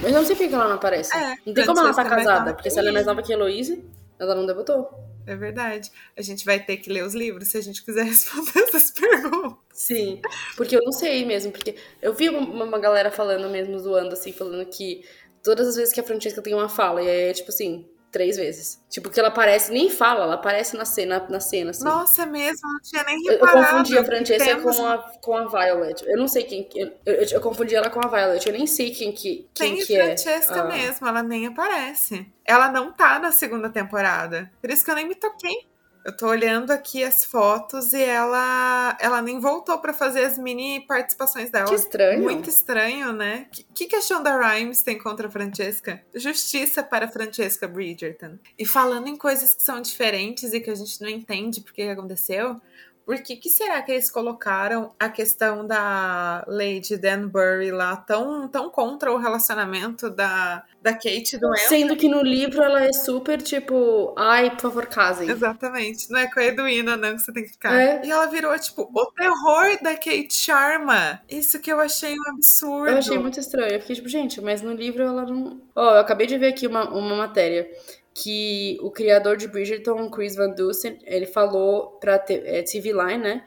Mas 0.00 0.10
eu 0.10 0.18
não 0.18 0.24
sei 0.24 0.34
por 0.34 0.48
que 0.48 0.54
ela 0.54 0.68
não 0.68 0.76
aparece. 0.76 1.14
É, 1.14 1.36
não 1.44 1.52
tem 1.52 1.66
como 1.66 1.80
ela 1.80 1.92
tá 1.92 2.02
é 2.02 2.08
casada, 2.08 2.54
porque 2.54 2.68
que 2.68 2.74
se 2.74 2.78
ela 2.78 2.88
é 2.88 2.92
mais 2.92 3.04
nova 3.04 3.22
que 3.22 3.30
a 3.30 3.36
Heloise, 3.36 3.84
ela 4.18 4.34
não 4.34 4.46
debutou. 4.46 5.12
É 5.26 5.36
verdade. 5.36 5.90
A 6.16 6.22
gente 6.22 6.44
vai 6.44 6.58
ter 6.58 6.78
que 6.78 6.90
ler 6.90 7.04
os 7.04 7.14
livros 7.14 7.48
se 7.48 7.58
a 7.58 7.60
gente 7.60 7.84
quiser 7.84 8.04
responder 8.06 8.58
essas 8.58 8.90
perguntas. 8.90 9.58
Sim. 9.72 10.20
Porque 10.56 10.76
eu 10.76 10.82
não 10.82 10.92
sei 10.92 11.24
mesmo, 11.24 11.52
porque 11.52 11.76
eu 12.00 12.12
vi 12.12 12.28
uma, 12.28 12.64
uma 12.64 12.78
galera 12.78 13.10
falando 13.10 13.48
mesmo, 13.48 13.78
zoando, 13.78 14.12
assim, 14.12 14.32
falando 14.32 14.66
que 14.66 15.04
todas 15.42 15.68
as 15.68 15.76
vezes 15.76 15.92
que 15.92 16.00
a 16.00 16.04
Francesca 16.04 16.40
tem 16.42 16.54
uma 16.54 16.68
fala, 16.68 17.02
e 17.02 17.08
aí 17.08 17.30
é 17.30 17.32
tipo 17.32 17.48
assim, 17.50 17.86
três 18.10 18.36
vezes. 18.36 18.78
Tipo, 18.90 19.08
que 19.08 19.18
ela 19.18 19.30
aparece, 19.30 19.72
nem 19.72 19.88
fala, 19.88 20.24
ela 20.24 20.34
aparece 20.34 20.76
na 20.76 20.84
cena, 20.84 21.26
na 21.30 21.40
cena 21.40 21.70
assim. 21.70 21.82
Nossa, 21.82 22.24
é 22.24 22.26
mesmo, 22.26 22.60
não 22.70 22.80
tinha 22.82 23.02
nem 23.04 23.16
Eu, 23.26 23.32
eu 23.32 23.38
reparado. 23.46 23.70
confundi 23.78 23.96
a 23.98 24.04
Francesca 24.04 24.44
Temos- 24.44 24.76
com, 24.76 24.86
a, 24.86 24.98
com 24.98 25.34
a 25.36 25.46
Violet. 25.46 26.04
Eu 26.06 26.18
não 26.18 26.28
sei 26.28 26.42
quem. 26.44 26.68
Eu, 26.74 26.92
eu, 27.06 27.14
eu 27.32 27.40
confundi 27.40 27.74
ela 27.74 27.88
com 27.88 28.00
a 28.04 28.08
Violet. 28.08 28.46
Eu 28.46 28.52
nem 28.52 28.66
sei 28.66 28.90
quem 28.90 29.12
que, 29.12 29.48
quem 29.54 29.76
Tem 29.76 29.86
que 29.86 29.96
é. 29.96 30.04
Francesca 30.04 30.60
a- 30.60 30.64
mesmo, 30.68 31.08
ela 31.08 31.22
nem 31.22 31.46
aparece. 31.46 32.26
Ela 32.44 32.68
não 32.70 32.92
tá 32.92 33.18
na 33.18 33.32
segunda 33.32 33.70
temporada. 33.70 34.50
Por 34.60 34.70
isso 34.70 34.84
que 34.84 34.90
eu 34.90 34.94
nem 34.94 35.08
me 35.08 35.14
toquei. 35.14 35.66
Eu 36.04 36.16
tô 36.16 36.26
olhando 36.26 36.70
aqui 36.70 37.04
as 37.04 37.24
fotos 37.24 37.92
e 37.92 38.02
ela 38.02 38.96
ela 39.00 39.22
nem 39.22 39.38
voltou 39.38 39.78
pra 39.78 39.92
fazer 39.92 40.24
as 40.24 40.36
mini 40.36 40.84
participações 40.86 41.50
dela. 41.50 41.68
Que 41.68 41.74
estranho. 41.74 42.22
Muito 42.22 42.48
estranho, 42.48 43.12
né? 43.12 43.46
O 43.70 43.72
que, 43.72 43.86
que 43.86 43.96
a 43.96 44.00
Shonda 44.00 44.36
Rhimes 44.36 44.82
tem 44.82 44.98
contra 44.98 45.28
a 45.28 45.30
Francesca? 45.30 46.02
Justiça 46.14 46.82
para 46.82 47.08
Francesca 47.08 47.68
Bridgerton. 47.68 48.38
E 48.58 48.66
falando 48.66 49.08
em 49.08 49.16
coisas 49.16 49.54
que 49.54 49.62
são 49.62 49.80
diferentes 49.80 50.52
e 50.52 50.60
que 50.60 50.70
a 50.70 50.74
gente 50.74 51.00
não 51.00 51.08
entende 51.08 51.60
porque 51.60 51.84
que 51.84 51.90
aconteceu, 51.90 52.60
por 53.04 53.20
que, 53.22 53.36
que 53.36 53.48
será 53.48 53.82
que 53.82 53.92
eles 53.92 54.10
colocaram 54.10 54.94
a 54.98 55.08
questão 55.08 55.66
da 55.66 56.44
Lady 56.46 56.96
Danbury 56.96 57.70
lá 57.70 57.96
tão, 57.96 58.48
tão 58.48 58.70
contra 58.70 59.12
o 59.12 59.18
relacionamento 59.18 60.08
da, 60.08 60.64
da 60.80 60.92
Kate 60.92 61.34
e 61.34 61.38
do 61.38 61.48
Anthony? 61.48 61.68
Sendo 61.68 61.96
que 61.96 62.08
no 62.08 62.22
livro 62.22 62.62
ela 62.62 62.84
é 62.84 62.92
super 62.92 63.42
tipo, 63.42 64.14
ai, 64.16 64.50
por 64.50 64.60
favor, 64.60 64.86
casem. 64.86 65.28
Exatamente. 65.28 66.10
Não 66.10 66.20
é 66.20 66.30
com 66.30 66.40
a 66.40 66.44
Edwina, 66.44 66.96
não, 66.96 67.16
que 67.16 67.22
você 67.22 67.32
tem 67.32 67.44
que 67.44 67.50
ficar. 67.50 67.74
É. 67.74 68.00
E 68.04 68.10
ela 68.10 68.26
virou, 68.26 68.56
tipo, 68.58 68.88
o 68.92 69.06
terror 69.12 69.82
da 69.82 69.94
Kate 69.94 70.32
Sharma. 70.32 71.20
Isso 71.28 71.58
que 71.60 71.72
eu 71.72 71.80
achei 71.80 72.14
um 72.14 72.30
absurdo. 72.30 72.90
Eu 72.90 72.98
achei 72.98 73.18
muito 73.18 73.40
estranho. 73.40 73.72
Eu 73.72 73.80
fiquei 73.80 73.96
tipo, 73.96 74.08
gente, 74.08 74.40
mas 74.40 74.62
no 74.62 74.72
livro 74.72 75.02
ela 75.02 75.24
não. 75.24 75.60
Ó, 75.74 75.94
eu 75.96 76.00
acabei 76.00 76.26
de 76.26 76.38
ver 76.38 76.48
aqui 76.48 76.66
uma, 76.66 76.88
uma 76.88 77.16
matéria 77.16 77.68
que 78.14 78.78
o 78.82 78.90
criador 78.90 79.36
de 79.36 79.48
Bridgerton, 79.48 80.10
Chris 80.10 80.34
Van 80.36 80.50
Dusen, 80.50 80.98
ele 81.04 81.26
falou 81.26 81.92
pra 82.00 82.18
te- 82.18 82.42
é, 82.44 82.62
TV 82.62 82.92
Line, 82.92 83.18
né? 83.18 83.44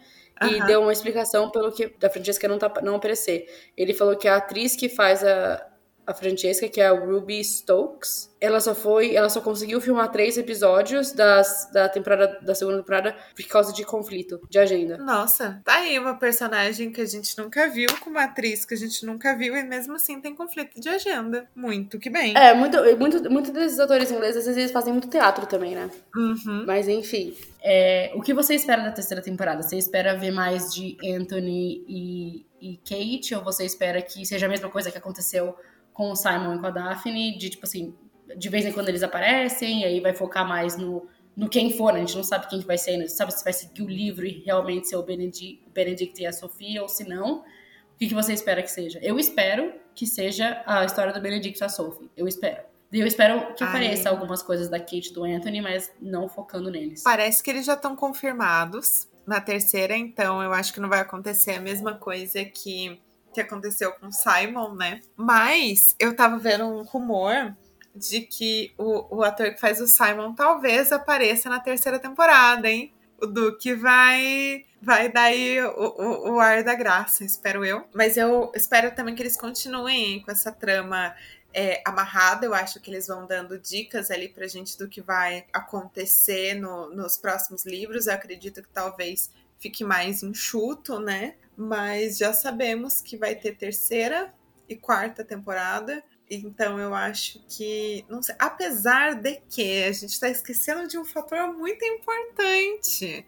E 0.50 0.60
deu 0.68 0.82
uma 0.82 0.92
explicação 0.92 1.50
pelo 1.50 1.72
que 1.72 1.88
da 2.00 2.10
Francesca 2.10 2.48
não, 2.48 2.58
tá, 2.58 2.72
não 2.84 2.96
aparecer. 2.96 3.48
Ele 3.78 3.94
falou 3.94 4.18
que 4.18 4.28
a 4.28 4.36
atriz 4.38 4.76
que 4.76 4.90
faz 4.90 5.24
a, 5.24 5.66
a 6.06 6.14
Francesca, 6.14 6.68
que 6.68 6.80
é 6.80 6.88
a 6.88 6.92
Ruby 6.92 7.44
Stokes, 7.44 8.30
ela 8.40 8.60
só 8.60 8.76
foi, 8.76 9.16
ela 9.16 9.30
só 9.30 9.42
conseguiu 9.42 9.82
filmar 9.82 10.12
três 10.12 10.38
episódios 10.38 11.12
das, 11.12 11.70
da 11.72 11.90
temporada 11.90 12.40
da 12.42 12.54
segunda 12.54 12.78
temporada 12.78 13.16
por 13.36 13.46
causa 13.46 13.74
de 13.74 13.84
conflito 13.84 14.40
de 14.50 14.60
agenda. 14.60 14.98
Nossa, 14.98 15.62
tá 15.64 15.76
aí 15.76 15.98
uma 15.98 16.16
personagem 16.16 16.92
que 16.92 17.02
a 17.02 17.06
gente 17.06 17.36
nunca 17.38 17.68
viu, 17.68 17.88
com 18.02 18.10
uma 18.10 18.26
atriz 18.26 18.66
que 18.66 18.74
a 18.74 18.78
gente 18.78 19.06
nunca 19.06 19.36
viu, 19.36 19.56
e 19.56 19.64
mesmo 19.64 19.96
assim 19.96 20.22
tem 20.22 20.36
conflito 20.36 20.80
de 20.80 20.90
agenda. 20.90 21.48
Muito 21.56 21.98
que 21.98 22.10
bem. 22.10 22.36
É, 22.38 22.54
muito, 22.54 22.78
muito, 22.98 23.32
muito 23.32 23.52
desses 23.52 23.80
atores 23.80 24.12
ingleses, 24.12 24.48
às 24.48 24.56
vezes 24.56 24.72
fazem 24.72 24.94
muito 24.94 25.10
teatro 25.10 25.46
também, 25.48 25.74
né? 25.76 25.90
Uhum. 26.16 26.66
Mas 26.68 26.88
enfim. 26.88 27.36
É, 27.68 28.12
o 28.14 28.22
que 28.22 28.32
você 28.32 28.54
espera 28.54 28.84
da 28.84 28.92
terceira 28.92 29.24
temporada? 29.24 29.64
Você 29.64 29.76
espera 29.76 30.16
ver 30.16 30.30
mais 30.30 30.72
de 30.72 30.96
Anthony 31.04 31.84
e, 31.88 32.46
e 32.62 32.78
Kate? 32.78 33.34
Ou 33.34 33.44
você 33.44 33.66
espera 33.66 34.00
que 34.04 34.24
seja 34.24 34.46
a 34.46 34.50
mesma 34.50 34.70
coisa 34.70 34.92
que 34.92 34.98
aconteceu 35.00 35.56
com 35.96 36.12
o 36.12 36.16
Simon 36.16 36.56
e 36.56 36.60
com 36.60 36.68
a 36.68 36.70
Daphne? 36.70 37.36
De 37.36 37.50
tipo 37.50 37.66
assim, 37.66 37.96
de 38.38 38.50
vez 38.50 38.66
em 38.66 38.72
quando 38.72 38.90
eles 38.90 39.02
aparecem, 39.02 39.82
e 39.82 39.86
aí 39.86 40.00
vai 40.00 40.14
focar 40.14 40.48
mais 40.48 40.78
no, 40.78 41.08
no 41.36 41.50
quem 41.50 41.76
for, 41.76 41.92
né? 41.92 42.02
A 42.02 42.06
gente 42.06 42.16
não 42.16 42.24
sabe 42.24 42.48
quem 42.48 42.60
que 42.60 42.68
vai 42.68 42.78
ser, 42.78 42.98
não 42.98 43.08
sabe 43.08 43.34
se 43.34 43.44
vai 43.44 43.54
seguir 43.54 43.82
o 43.82 43.90
livro 43.90 44.26
e 44.26 44.44
realmente 44.46 44.88
ser 44.88 44.98
o 44.98 45.02
Benedict, 45.02 45.64
Benedict 45.74 46.22
e 46.22 46.28
a 46.28 46.34
Sofia, 46.34 46.84
ou 46.84 46.88
se 46.90 47.08
não. 47.08 47.40
O 47.40 47.98
que, 47.98 48.08
que 48.08 48.14
você 48.14 48.34
espera 48.34 48.62
que 48.62 48.70
seja? 48.70 49.00
Eu 49.02 49.18
espero 49.18 49.74
que 49.96 50.06
seja 50.06 50.62
a 50.68 50.84
história 50.84 51.14
do 51.14 51.22
Benedict 51.22 51.60
e 51.60 51.64
a 51.64 51.70
Sophie. 51.70 52.12
Eu 52.16 52.28
espero. 52.28 52.62
Eu 52.92 53.08
espero 53.08 53.54
que 53.56 53.64
Ai. 53.64 53.70
apareça 53.70 54.10
algumas 54.10 54.44
coisas 54.44 54.70
da 54.70 54.80
Kate 54.80 55.12
do 55.14 55.24
Anthony, 55.24 55.62
mas 55.62 55.92
não 56.00 56.30
focando 56.30 56.70
neles. 56.70 57.04
Parece 57.04 57.42
que 57.42 57.50
eles 57.50 57.66
já 57.66 57.74
estão 57.74 57.96
confirmados 57.96 59.08
na 59.26 59.42
terceira, 59.42 59.98
então 59.98 60.42
eu 60.42 60.54
acho 60.54 60.74
que 60.74 60.80
não 60.80 60.88
vai 60.88 61.00
acontecer 61.00 61.54
a 61.54 61.60
mesma 61.60 61.96
coisa 61.96 62.46
que, 62.46 63.02
que 63.36 63.42
aconteceu 63.42 63.92
com 63.94 64.08
o 64.08 64.12
Simon, 64.12 64.74
né? 64.74 65.02
Mas 65.16 65.96
eu 66.00 66.16
tava 66.16 66.38
vendo 66.40 66.66
um 66.66 66.82
rumor 66.84 67.56
de 67.96 68.22
que 68.22 68.74
o, 68.78 69.18
o 69.18 69.24
ator 69.24 69.54
que 69.54 69.60
faz 69.60 69.80
o 69.80 69.88
Simon 69.88 70.34
talvez 70.34 70.92
apareça 70.92 71.50
na 71.50 71.60
terceira 71.60 72.00
temporada, 72.00 72.68
hein? 72.70 72.92
O 73.22 73.26
Duke 73.28 73.74
vai 73.74 74.66
vai 74.82 75.10
dar 75.12 75.24
aí 75.24 75.60
o, 75.64 75.70
o, 75.80 76.34
o 76.34 76.40
ar 76.40 76.64
da 76.64 76.76
graça, 76.76 77.24
espero 77.24 77.64
eu. 77.66 77.86
Mas 77.94 78.18
eu 78.18 78.52
espero 78.54 78.94
também 78.94 79.16
que 79.16 79.22
eles 79.24 79.38
continuem 79.38 80.22
com 80.22 80.30
essa 80.32 80.52
trama 80.52 81.16
é, 81.54 81.82
amarrada. 81.86 82.46
Eu 82.46 82.54
acho 82.54 82.80
que 82.82 82.92
eles 82.92 83.08
vão 83.08 83.26
dando 83.26 83.58
dicas 83.58 84.12
ali 84.12 84.28
pra 84.30 84.46
gente 84.48 84.78
do 84.78 84.90
que 84.90 85.02
vai 85.02 85.46
acontecer 85.54 86.54
no- 86.56 86.90
nos 86.94 87.18
próximos 87.18 87.66
livros. 87.66 88.08
Eu 88.08 88.14
acredito 88.14 88.62
que 88.62 88.70
talvez 88.70 89.32
fique 89.66 89.84
mais 89.84 90.22
enxuto, 90.22 91.00
né? 91.00 91.36
Mas 91.58 92.18
já 92.20 92.32
sabemos 92.32 93.02
que 93.02 93.18
vai 93.18 93.34
ter 93.34 93.56
terceira 93.58 94.32
e 94.70 94.76
quarta 94.76 95.24
temporada. 95.24 96.04
Então 96.30 96.78
eu 96.80 96.94
acho 96.94 97.44
que. 97.50 98.06
Não 98.08 98.22
sei, 98.22 98.36
apesar 98.38 99.16
de 99.16 99.42
que 99.50 99.84
a 99.84 99.92
gente 99.92 100.20
tá 100.20 100.30
esquecendo 100.30 100.88
de 100.88 101.00
um 101.00 101.06
fator 101.06 101.52
muito 101.52 101.84
importante. 101.84 103.26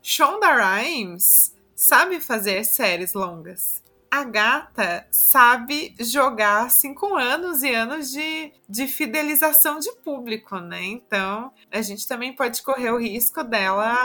Shonda 0.00 0.46
Rhimes 0.54 1.56
sabe 1.74 2.20
fazer 2.20 2.64
séries 2.64 3.12
longas. 3.12 3.82
A 4.12 4.24
gata 4.24 5.06
sabe 5.12 5.94
jogar 6.00 6.68
com 6.96 7.16
anos 7.16 7.62
e 7.62 7.72
anos 7.72 8.10
de, 8.10 8.52
de 8.68 8.88
fidelização 8.88 9.78
de 9.78 9.90
público, 10.02 10.58
né? 10.58 10.82
Então 10.82 11.52
a 11.70 11.80
gente 11.80 12.08
também 12.08 12.34
pode 12.34 12.60
correr 12.60 12.90
o 12.90 12.98
risco 12.98 13.44
dela 13.44 13.96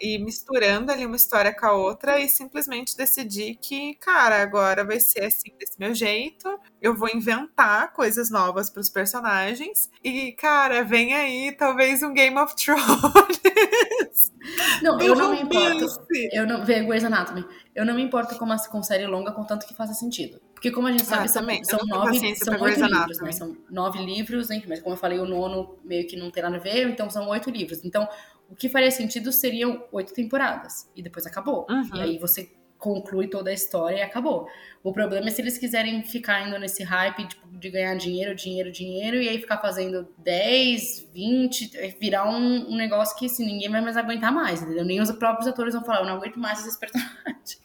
ir 0.00 0.18
misturando 0.18 0.90
ali 0.90 1.04
uma 1.04 1.16
história 1.16 1.54
com 1.54 1.66
a 1.66 1.72
outra 1.72 2.18
e 2.18 2.26
simplesmente 2.28 2.96
decidir 2.96 3.56
que, 3.56 3.94
cara, 3.96 4.40
agora 4.42 4.82
vai 4.82 4.98
ser 4.98 5.24
assim 5.26 5.54
desse 5.58 5.78
meu 5.78 5.94
jeito. 5.94 6.48
Eu 6.84 6.94
vou 6.94 7.08
inventar 7.08 7.94
coisas 7.94 8.28
novas 8.28 8.68
para 8.68 8.82
os 8.82 8.90
personagens. 8.90 9.90
E, 10.04 10.32
cara, 10.32 10.84
vem 10.84 11.14
aí 11.14 11.50
talvez 11.50 12.02
um 12.02 12.12
Game 12.12 12.38
of 12.38 12.54
Thrones. 12.54 14.30
Não, 14.82 15.00
eu 15.00 15.16
não 15.16 15.30
me 15.30 15.40
importo. 15.40 15.86
Eu 16.30 16.46
não 16.46 16.62
vejo 16.66 16.86
Grey's 16.86 17.02
Anatomy. 17.02 17.42
Eu 17.74 17.86
não 17.86 17.94
me 17.94 18.02
importo 18.02 18.36
com, 18.36 18.44
uma, 18.44 18.58
com 18.58 18.82
série 18.82 19.06
longa, 19.06 19.32
contanto 19.32 19.66
que 19.66 19.72
faça 19.72 19.94
sentido. 19.94 20.38
Porque 20.52 20.70
como 20.70 20.86
a 20.86 20.90
gente 20.90 21.06
sabe, 21.06 21.24
Ah, 21.24 21.28
são, 21.28 21.42
são 21.64 21.86
nove, 21.86 22.36
são 22.36 22.60
oito 22.60 22.84
livros, 22.84 23.20
né? 23.22 23.32
São 23.32 23.56
nove 23.70 24.04
livros, 24.04 24.50
enfim, 24.50 24.68
mas 24.68 24.82
como 24.82 24.94
eu 24.94 24.98
falei, 24.98 25.18
o 25.18 25.24
nono 25.24 25.78
meio 25.82 26.06
que 26.06 26.14
não 26.14 26.30
tem 26.30 26.42
nada 26.42 26.56
a 26.56 26.60
ver, 26.60 26.86
então 26.86 27.08
são 27.08 27.26
oito 27.28 27.48
livros. 27.48 27.82
Então, 27.82 28.06
o 28.50 28.54
que 28.54 28.68
faria 28.68 28.90
sentido 28.90 29.32
seriam 29.32 29.82
oito 29.90 30.12
temporadas. 30.12 30.90
E 30.94 31.02
depois 31.02 31.24
acabou. 31.24 31.66
Uhum. 31.70 31.96
E 31.96 32.00
aí 32.02 32.18
você 32.18 32.52
conclui 32.84 33.28
toda 33.28 33.48
a 33.48 33.52
história 33.54 33.96
e 33.96 34.02
acabou. 34.02 34.46
O 34.82 34.92
problema 34.92 35.28
é 35.28 35.30
se 35.30 35.40
eles 35.40 35.56
quiserem 35.56 36.02
ficar 36.02 36.46
indo 36.46 36.58
nesse 36.58 36.82
hype 36.82 37.26
tipo, 37.26 37.48
de 37.48 37.70
ganhar 37.70 37.94
dinheiro, 37.96 38.34
dinheiro, 38.34 38.70
dinheiro, 38.70 39.16
e 39.16 39.26
aí 39.26 39.40
ficar 39.40 39.56
fazendo 39.58 40.06
10, 40.18 41.08
20, 41.14 41.70
virar 41.98 42.28
um, 42.28 42.70
um 42.70 42.76
negócio 42.76 43.16
que 43.18 43.24
assim, 43.24 43.46
ninguém 43.46 43.70
vai 43.70 43.80
mais 43.80 43.96
aguentar 43.96 44.30
mais, 44.30 44.62
entendeu? 44.62 44.84
Nem 44.84 45.00
os 45.00 45.10
próprios 45.12 45.48
atores 45.48 45.72
vão 45.72 45.82
falar, 45.82 46.00
eu 46.00 46.06
não 46.06 46.16
aguento 46.16 46.38
mais 46.38 46.60
esses 46.60 46.76
personagens. 46.76 47.64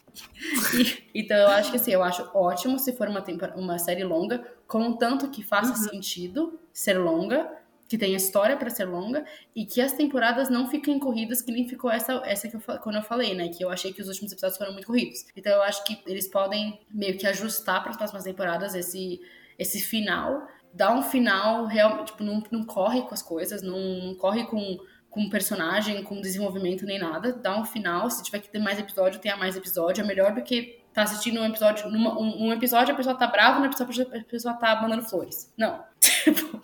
E- 0.74 1.04
então 1.14 1.36
eu 1.36 1.48
acho 1.48 1.70
que 1.70 1.76
assim, 1.76 1.92
eu 1.92 2.02
acho 2.02 2.28
ótimo 2.34 2.78
se 2.78 2.92
for 2.92 3.08
uma, 3.08 3.22
uma 3.54 3.78
série 3.78 4.02
longa, 4.02 4.44
contanto 4.66 5.30
que 5.30 5.42
faça 5.42 5.74
sentido 5.76 6.58
ser 6.72 6.98
longa, 6.98 7.48
que 7.90 7.98
tenha 7.98 8.16
história 8.16 8.56
pra 8.56 8.70
ser 8.70 8.84
longa 8.84 9.24
e 9.52 9.66
que 9.66 9.80
as 9.80 9.90
temporadas 9.90 10.48
não 10.48 10.70
fiquem 10.70 10.96
corridas 10.96 11.42
que 11.42 11.50
nem 11.50 11.66
ficou 11.66 11.90
essa, 11.90 12.22
essa 12.24 12.48
que 12.48 12.54
eu, 12.54 12.60
quando 12.78 12.94
eu 12.94 13.02
falei, 13.02 13.34
né? 13.34 13.48
Que 13.48 13.64
eu 13.64 13.68
achei 13.68 13.92
que 13.92 14.00
os 14.00 14.06
últimos 14.06 14.30
episódios 14.30 14.56
foram 14.56 14.72
muito 14.72 14.86
corridos. 14.86 15.26
Então 15.36 15.50
eu 15.50 15.62
acho 15.64 15.82
que 15.82 16.00
eles 16.06 16.28
podem 16.28 16.80
meio 16.88 17.18
que 17.18 17.26
ajustar 17.26 17.82
para 17.82 17.90
as 17.90 17.96
próximas 17.96 18.22
temporadas 18.22 18.76
esse, 18.76 19.20
esse 19.58 19.80
final, 19.80 20.46
dar 20.72 20.92
um 20.94 21.02
final 21.02 21.66
real, 21.66 22.04
tipo, 22.04 22.22
não, 22.22 22.40
não 22.52 22.62
corre 22.62 23.02
com 23.02 23.12
as 23.12 23.22
coisas, 23.22 23.60
não, 23.60 23.76
não 23.76 24.14
corre 24.14 24.46
com 24.46 24.78
com 25.10 25.28
personagem, 25.28 26.04
com 26.04 26.20
desenvolvimento 26.20 26.86
nem 26.86 26.96
nada, 26.96 27.32
dá 27.32 27.58
um 27.58 27.64
final, 27.64 28.08
se 28.08 28.22
tiver 28.22 28.38
que 28.38 28.48
ter 28.48 28.60
mais 28.60 28.78
episódio, 28.78 29.20
tenha 29.20 29.36
mais 29.36 29.56
episódio, 29.56 30.04
é 30.04 30.06
melhor 30.06 30.32
do 30.32 30.40
que 30.40 30.84
tá 30.94 31.02
assistindo 31.02 31.40
um 31.40 31.44
episódio, 31.44 31.90
numa, 31.90 32.16
um, 32.16 32.46
um, 32.46 32.52
episódio 32.52 32.94
a 32.94 32.96
pessoa 32.96 33.16
tá 33.16 33.26
brava, 33.26 33.58
no 33.58 33.66
episódio 33.66 34.06
a 34.14 34.22
pessoa 34.22 34.54
tá 34.54 34.80
mandando 34.80 35.02
flores. 35.02 35.52
Não. 35.58 35.89
Tipo, 36.24 36.60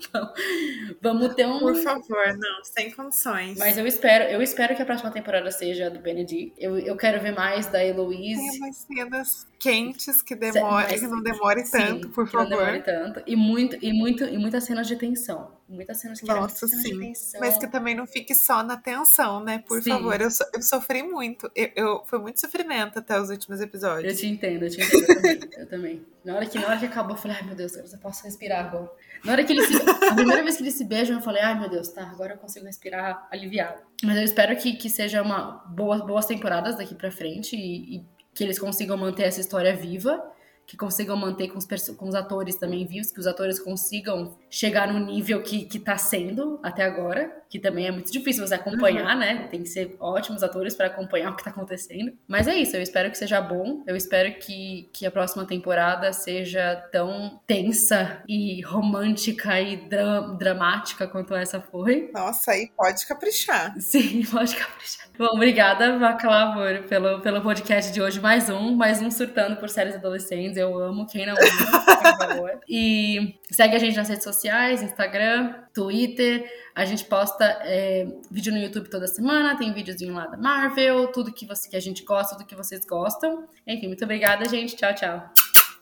vamos 1.01 1.35
ter 1.35 1.47
um. 1.47 1.59
Por 1.59 1.77
favor, 1.77 2.37
não, 2.37 2.65
sem 2.65 2.91
condições. 2.91 3.59
Mas 3.59 3.79
eu 3.79 3.87
espero, 3.87 4.25
eu 4.25 4.43
espero 4.43 4.75
que 4.75 4.83
a 4.83 4.87
próxima 4.87 5.11
temporada 5.11 5.51
seja 5.51 5.91
do 5.91 5.99
Benedict. 5.99 6.55
Eu, 6.59 6.79
eu 6.79 6.97
quero 6.97 7.21
ver 7.21 7.33
mais 7.33 7.67
da 7.67 7.85
Heloise. 7.85 8.37
Tem 8.37 8.59
umas 8.59 8.77
cenas 8.77 9.47
quentes 9.59 10.23
que 10.23 10.35
demore, 10.35 10.99
que 10.99 11.07
não 11.07 11.23
demore 11.23 11.65
sim, 11.65 11.79
tanto, 11.79 12.09
por 12.11 12.29
favor. 12.29 12.51
não 12.51 12.59
demore 12.59 12.83
tanto. 12.83 13.23
E, 13.27 13.35
muito, 13.35 13.77
e, 13.81 13.93
muito, 13.93 14.25
e 14.25 14.39
muitas 14.39 14.65
cenas 14.65 14.87
de 14.87 14.97
tensão. 14.97 15.57
Muitas 15.69 15.99
cenas 15.99 16.21
que 16.21 16.27
Nossa, 16.27 16.69
cenas 16.69 16.83
sim. 17.29 17.39
Mas 17.41 17.59
que 17.59 17.67
também 17.67 17.95
não 17.95 18.07
fique 18.07 18.35
só 18.35 18.63
na 18.63 18.77
tensão, 18.77 19.43
né? 19.43 19.65
Por 19.67 19.83
sim. 19.83 19.91
favor. 19.91 20.21
Eu, 20.21 20.31
so, 20.31 20.45
eu 20.55 20.63
sofri 20.63 21.03
muito. 21.03 21.51
Eu, 21.55 21.71
eu, 21.75 22.03
foi 22.07 22.19
muito 22.19 22.41
sofrimento 22.41 22.99
até 22.99 23.21
os 23.21 23.31
últimos 23.31 23.61
episódios. 23.61 24.13
Eu 24.13 24.19
te 24.19 24.27
entendo, 24.27 24.65
eu 24.65 24.71
te 24.71 24.81
entendo. 24.81 25.03
Eu 25.03 25.17
também. 25.17 25.51
eu 25.59 25.67
também. 25.69 26.07
Na 26.25 26.37
hora, 26.37 26.47
que, 26.47 26.59
na 26.59 26.67
hora 26.67 26.79
que 26.79 26.87
acabou, 26.87 27.17
eu 27.17 27.21
falei, 27.21 27.37
ai 27.37 27.45
meu 27.45 27.55
Deus, 27.55 27.75
eu 27.75 27.99
posso 27.99 28.25
respirar 28.25 28.67
agora. 28.67 28.91
Na 29.27 29.33
hora 29.33 29.45
que 29.45 29.53
eles 29.53 29.67
se... 29.67 29.77
A 30.09 30.15
primeira 30.15 30.43
vez 30.43 30.57
que 30.57 30.63
eles 30.63 30.75
se 30.75 30.85
beijam, 30.85 31.17
eu 31.17 31.23
falei, 31.23 31.43
ai 31.43 31.59
meu 31.59 31.69
Deus, 31.69 31.89
tá, 31.89 32.03
agora 32.03 32.35
eu 32.35 32.39
consigo 32.39 32.65
respirar 32.65 33.27
aliviado. 33.31 33.83
Mas 34.05 34.17
eu 34.17 34.23
espero 34.23 34.57
que, 34.57 34.75
que 34.75 34.89
seja 34.89 35.21
uma 35.21 35.65
boa, 35.69 35.99
boas 35.99 36.27
temporadas 36.27 36.77
daqui 36.77 36.95
pra 36.95 37.11
frente 37.11 37.57
e, 37.57 37.97
e 37.97 38.05
que 38.33 38.45
eles 38.45 38.59
consigam 38.59 38.97
manter 38.97 39.25
essa 39.25 39.41
história 39.41 39.75
viva 39.75 40.23
que 40.67 40.77
consigam 40.77 41.17
manter 41.17 41.49
com 41.49 41.59
os, 41.59 41.67
com 41.97 42.09
os 42.09 42.15
atores 42.15 42.57
também 42.57 42.85
vivos, 42.85 43.13
que 43.13 43.21
os 43.21 43.27
atores 43.27 43.61
consigam 43.61 44.37
chegar 44.57 44.91
no 44.91 44.99
nível 44.99 45.43
que, 45.43 45.67
que 45.67 45.79
tá 45.79 45.99
sendo 45.99 46.59
até 46.63 46.83
agora, 46.83 47.31
que 47.47 47.59
também 47.59 47.87
é 47.87 47.91
muito 47.91 48.11
difícil 48.11 48.47
você 48.47 48.55
acompanhar, 48.55 49.13
uhum. 49.13 49.21
né? 49.21 49.49
Tem 49.51 49.63
que 49.63 49.69
ser 49.69 49.95
ótimos 50.01 50.43
atores 50.43 50.75
para 50.75 50.87
acompanhar 50.87 51.31
o 51.33 51.37
que 51.37 51.45
tá 51.45 51.51
acontecendo. 51.51 52.17
Mas 52.27 52.49
é 52.49 52.55
isso, 52.55 52.75
eu 52.75 52.81
espero 52.81 53.11
que 53.11 53.19
seja 53.19 53.39
bom, 53.39 53.83
eu 53.87 53.95
espero 53.95 54.33
que, 54.39 54.89
que 54.95 55.05
a 55.05 55.11
próxima 55.11 55.45
temporada 55.45 56.11
seja 56.15 56.75
tão 56.91 57.39
tensa 57.47 58.23
e 58.27 58.63
romântica 58.63 59.61
e 59.61 59.77
dra 59.77 60.21
dramática 60.39 61.07
quanto 61.07 61.35
essa 61.35 61.61
foi. 61.61 62.11
Nossa, 62.15 62.53
aí 62.53 62.71
pode 62.75 63.07
caprichar. 63.07 63.75
Sim, 63.79 64.25
pode 64.25 64.57
caprichar. 64.57 65.07
Bom, 65.19 65.29
obrigada, 65.35 65.99
Vaclavor, 65.99 66.83
pelo, 66.89 67.21
pelo 67.21 67.43
podcast 67.43 67.93
de 67.93 68.01
hoje. 68.01 68.21
Mais 68.21 68.49
um, 68.49 68.75
mais 68.75 69.03
um 69.03 69.11
surtando 69.11 69.57
por 69.57 69.69
séries 69.69 69.95
adolescentes. 69.95 70.57
Eu 70.57 70.79
amo, 70.79 71.07
quem 71.07 71.27
não 71.27 71.35
ama, 71.35 71.85
por 71.85 72.29
favor. 72.29 72.61
E 72.69 73.39
segue 73.51 73.77
a 73.77 73.79
gente 73.79 73.97
nas 73.97 74.09
redes 74.09 74.25
sociais, 74.25 74.46
Instagram, 74.83 75.55
Twitter. 75.73 76.51
A 76.75 76.85
gente 76.85 77.05
posta 77.05 77.45
é, 77.63 78.07
vídeo 78.31 78.53
no 78.53 78.59
YouTube 78.59 78.89
toda 78.89 79.07
semana, 79.07 79.57
tem 79.57 79.73
videozinho 79.73 80.15
lá 80.15 80.27
da 80.27 80.37
Marvel, 80.37 81.09
tudo 81.09 81.33
que, 81.33 81.47
você, 81.47 81.69
que 81.69 81.77
a 81.77 81.81
gente 81.81 82.05
gosta, 82.05 82.37
tudo 82.37 82.47
que 82.47 82.55
vocês 82.55 82.85
gostam. 82.85 83.49
Enfim, 83.67 83.89
muito 83.89 84.05
obrigada, 84.05 84.49
gente. 84.49 84.77
Tchau, 84.77 84.95
tchau. 84.95 85.31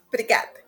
Obrigada. 0.09 0.64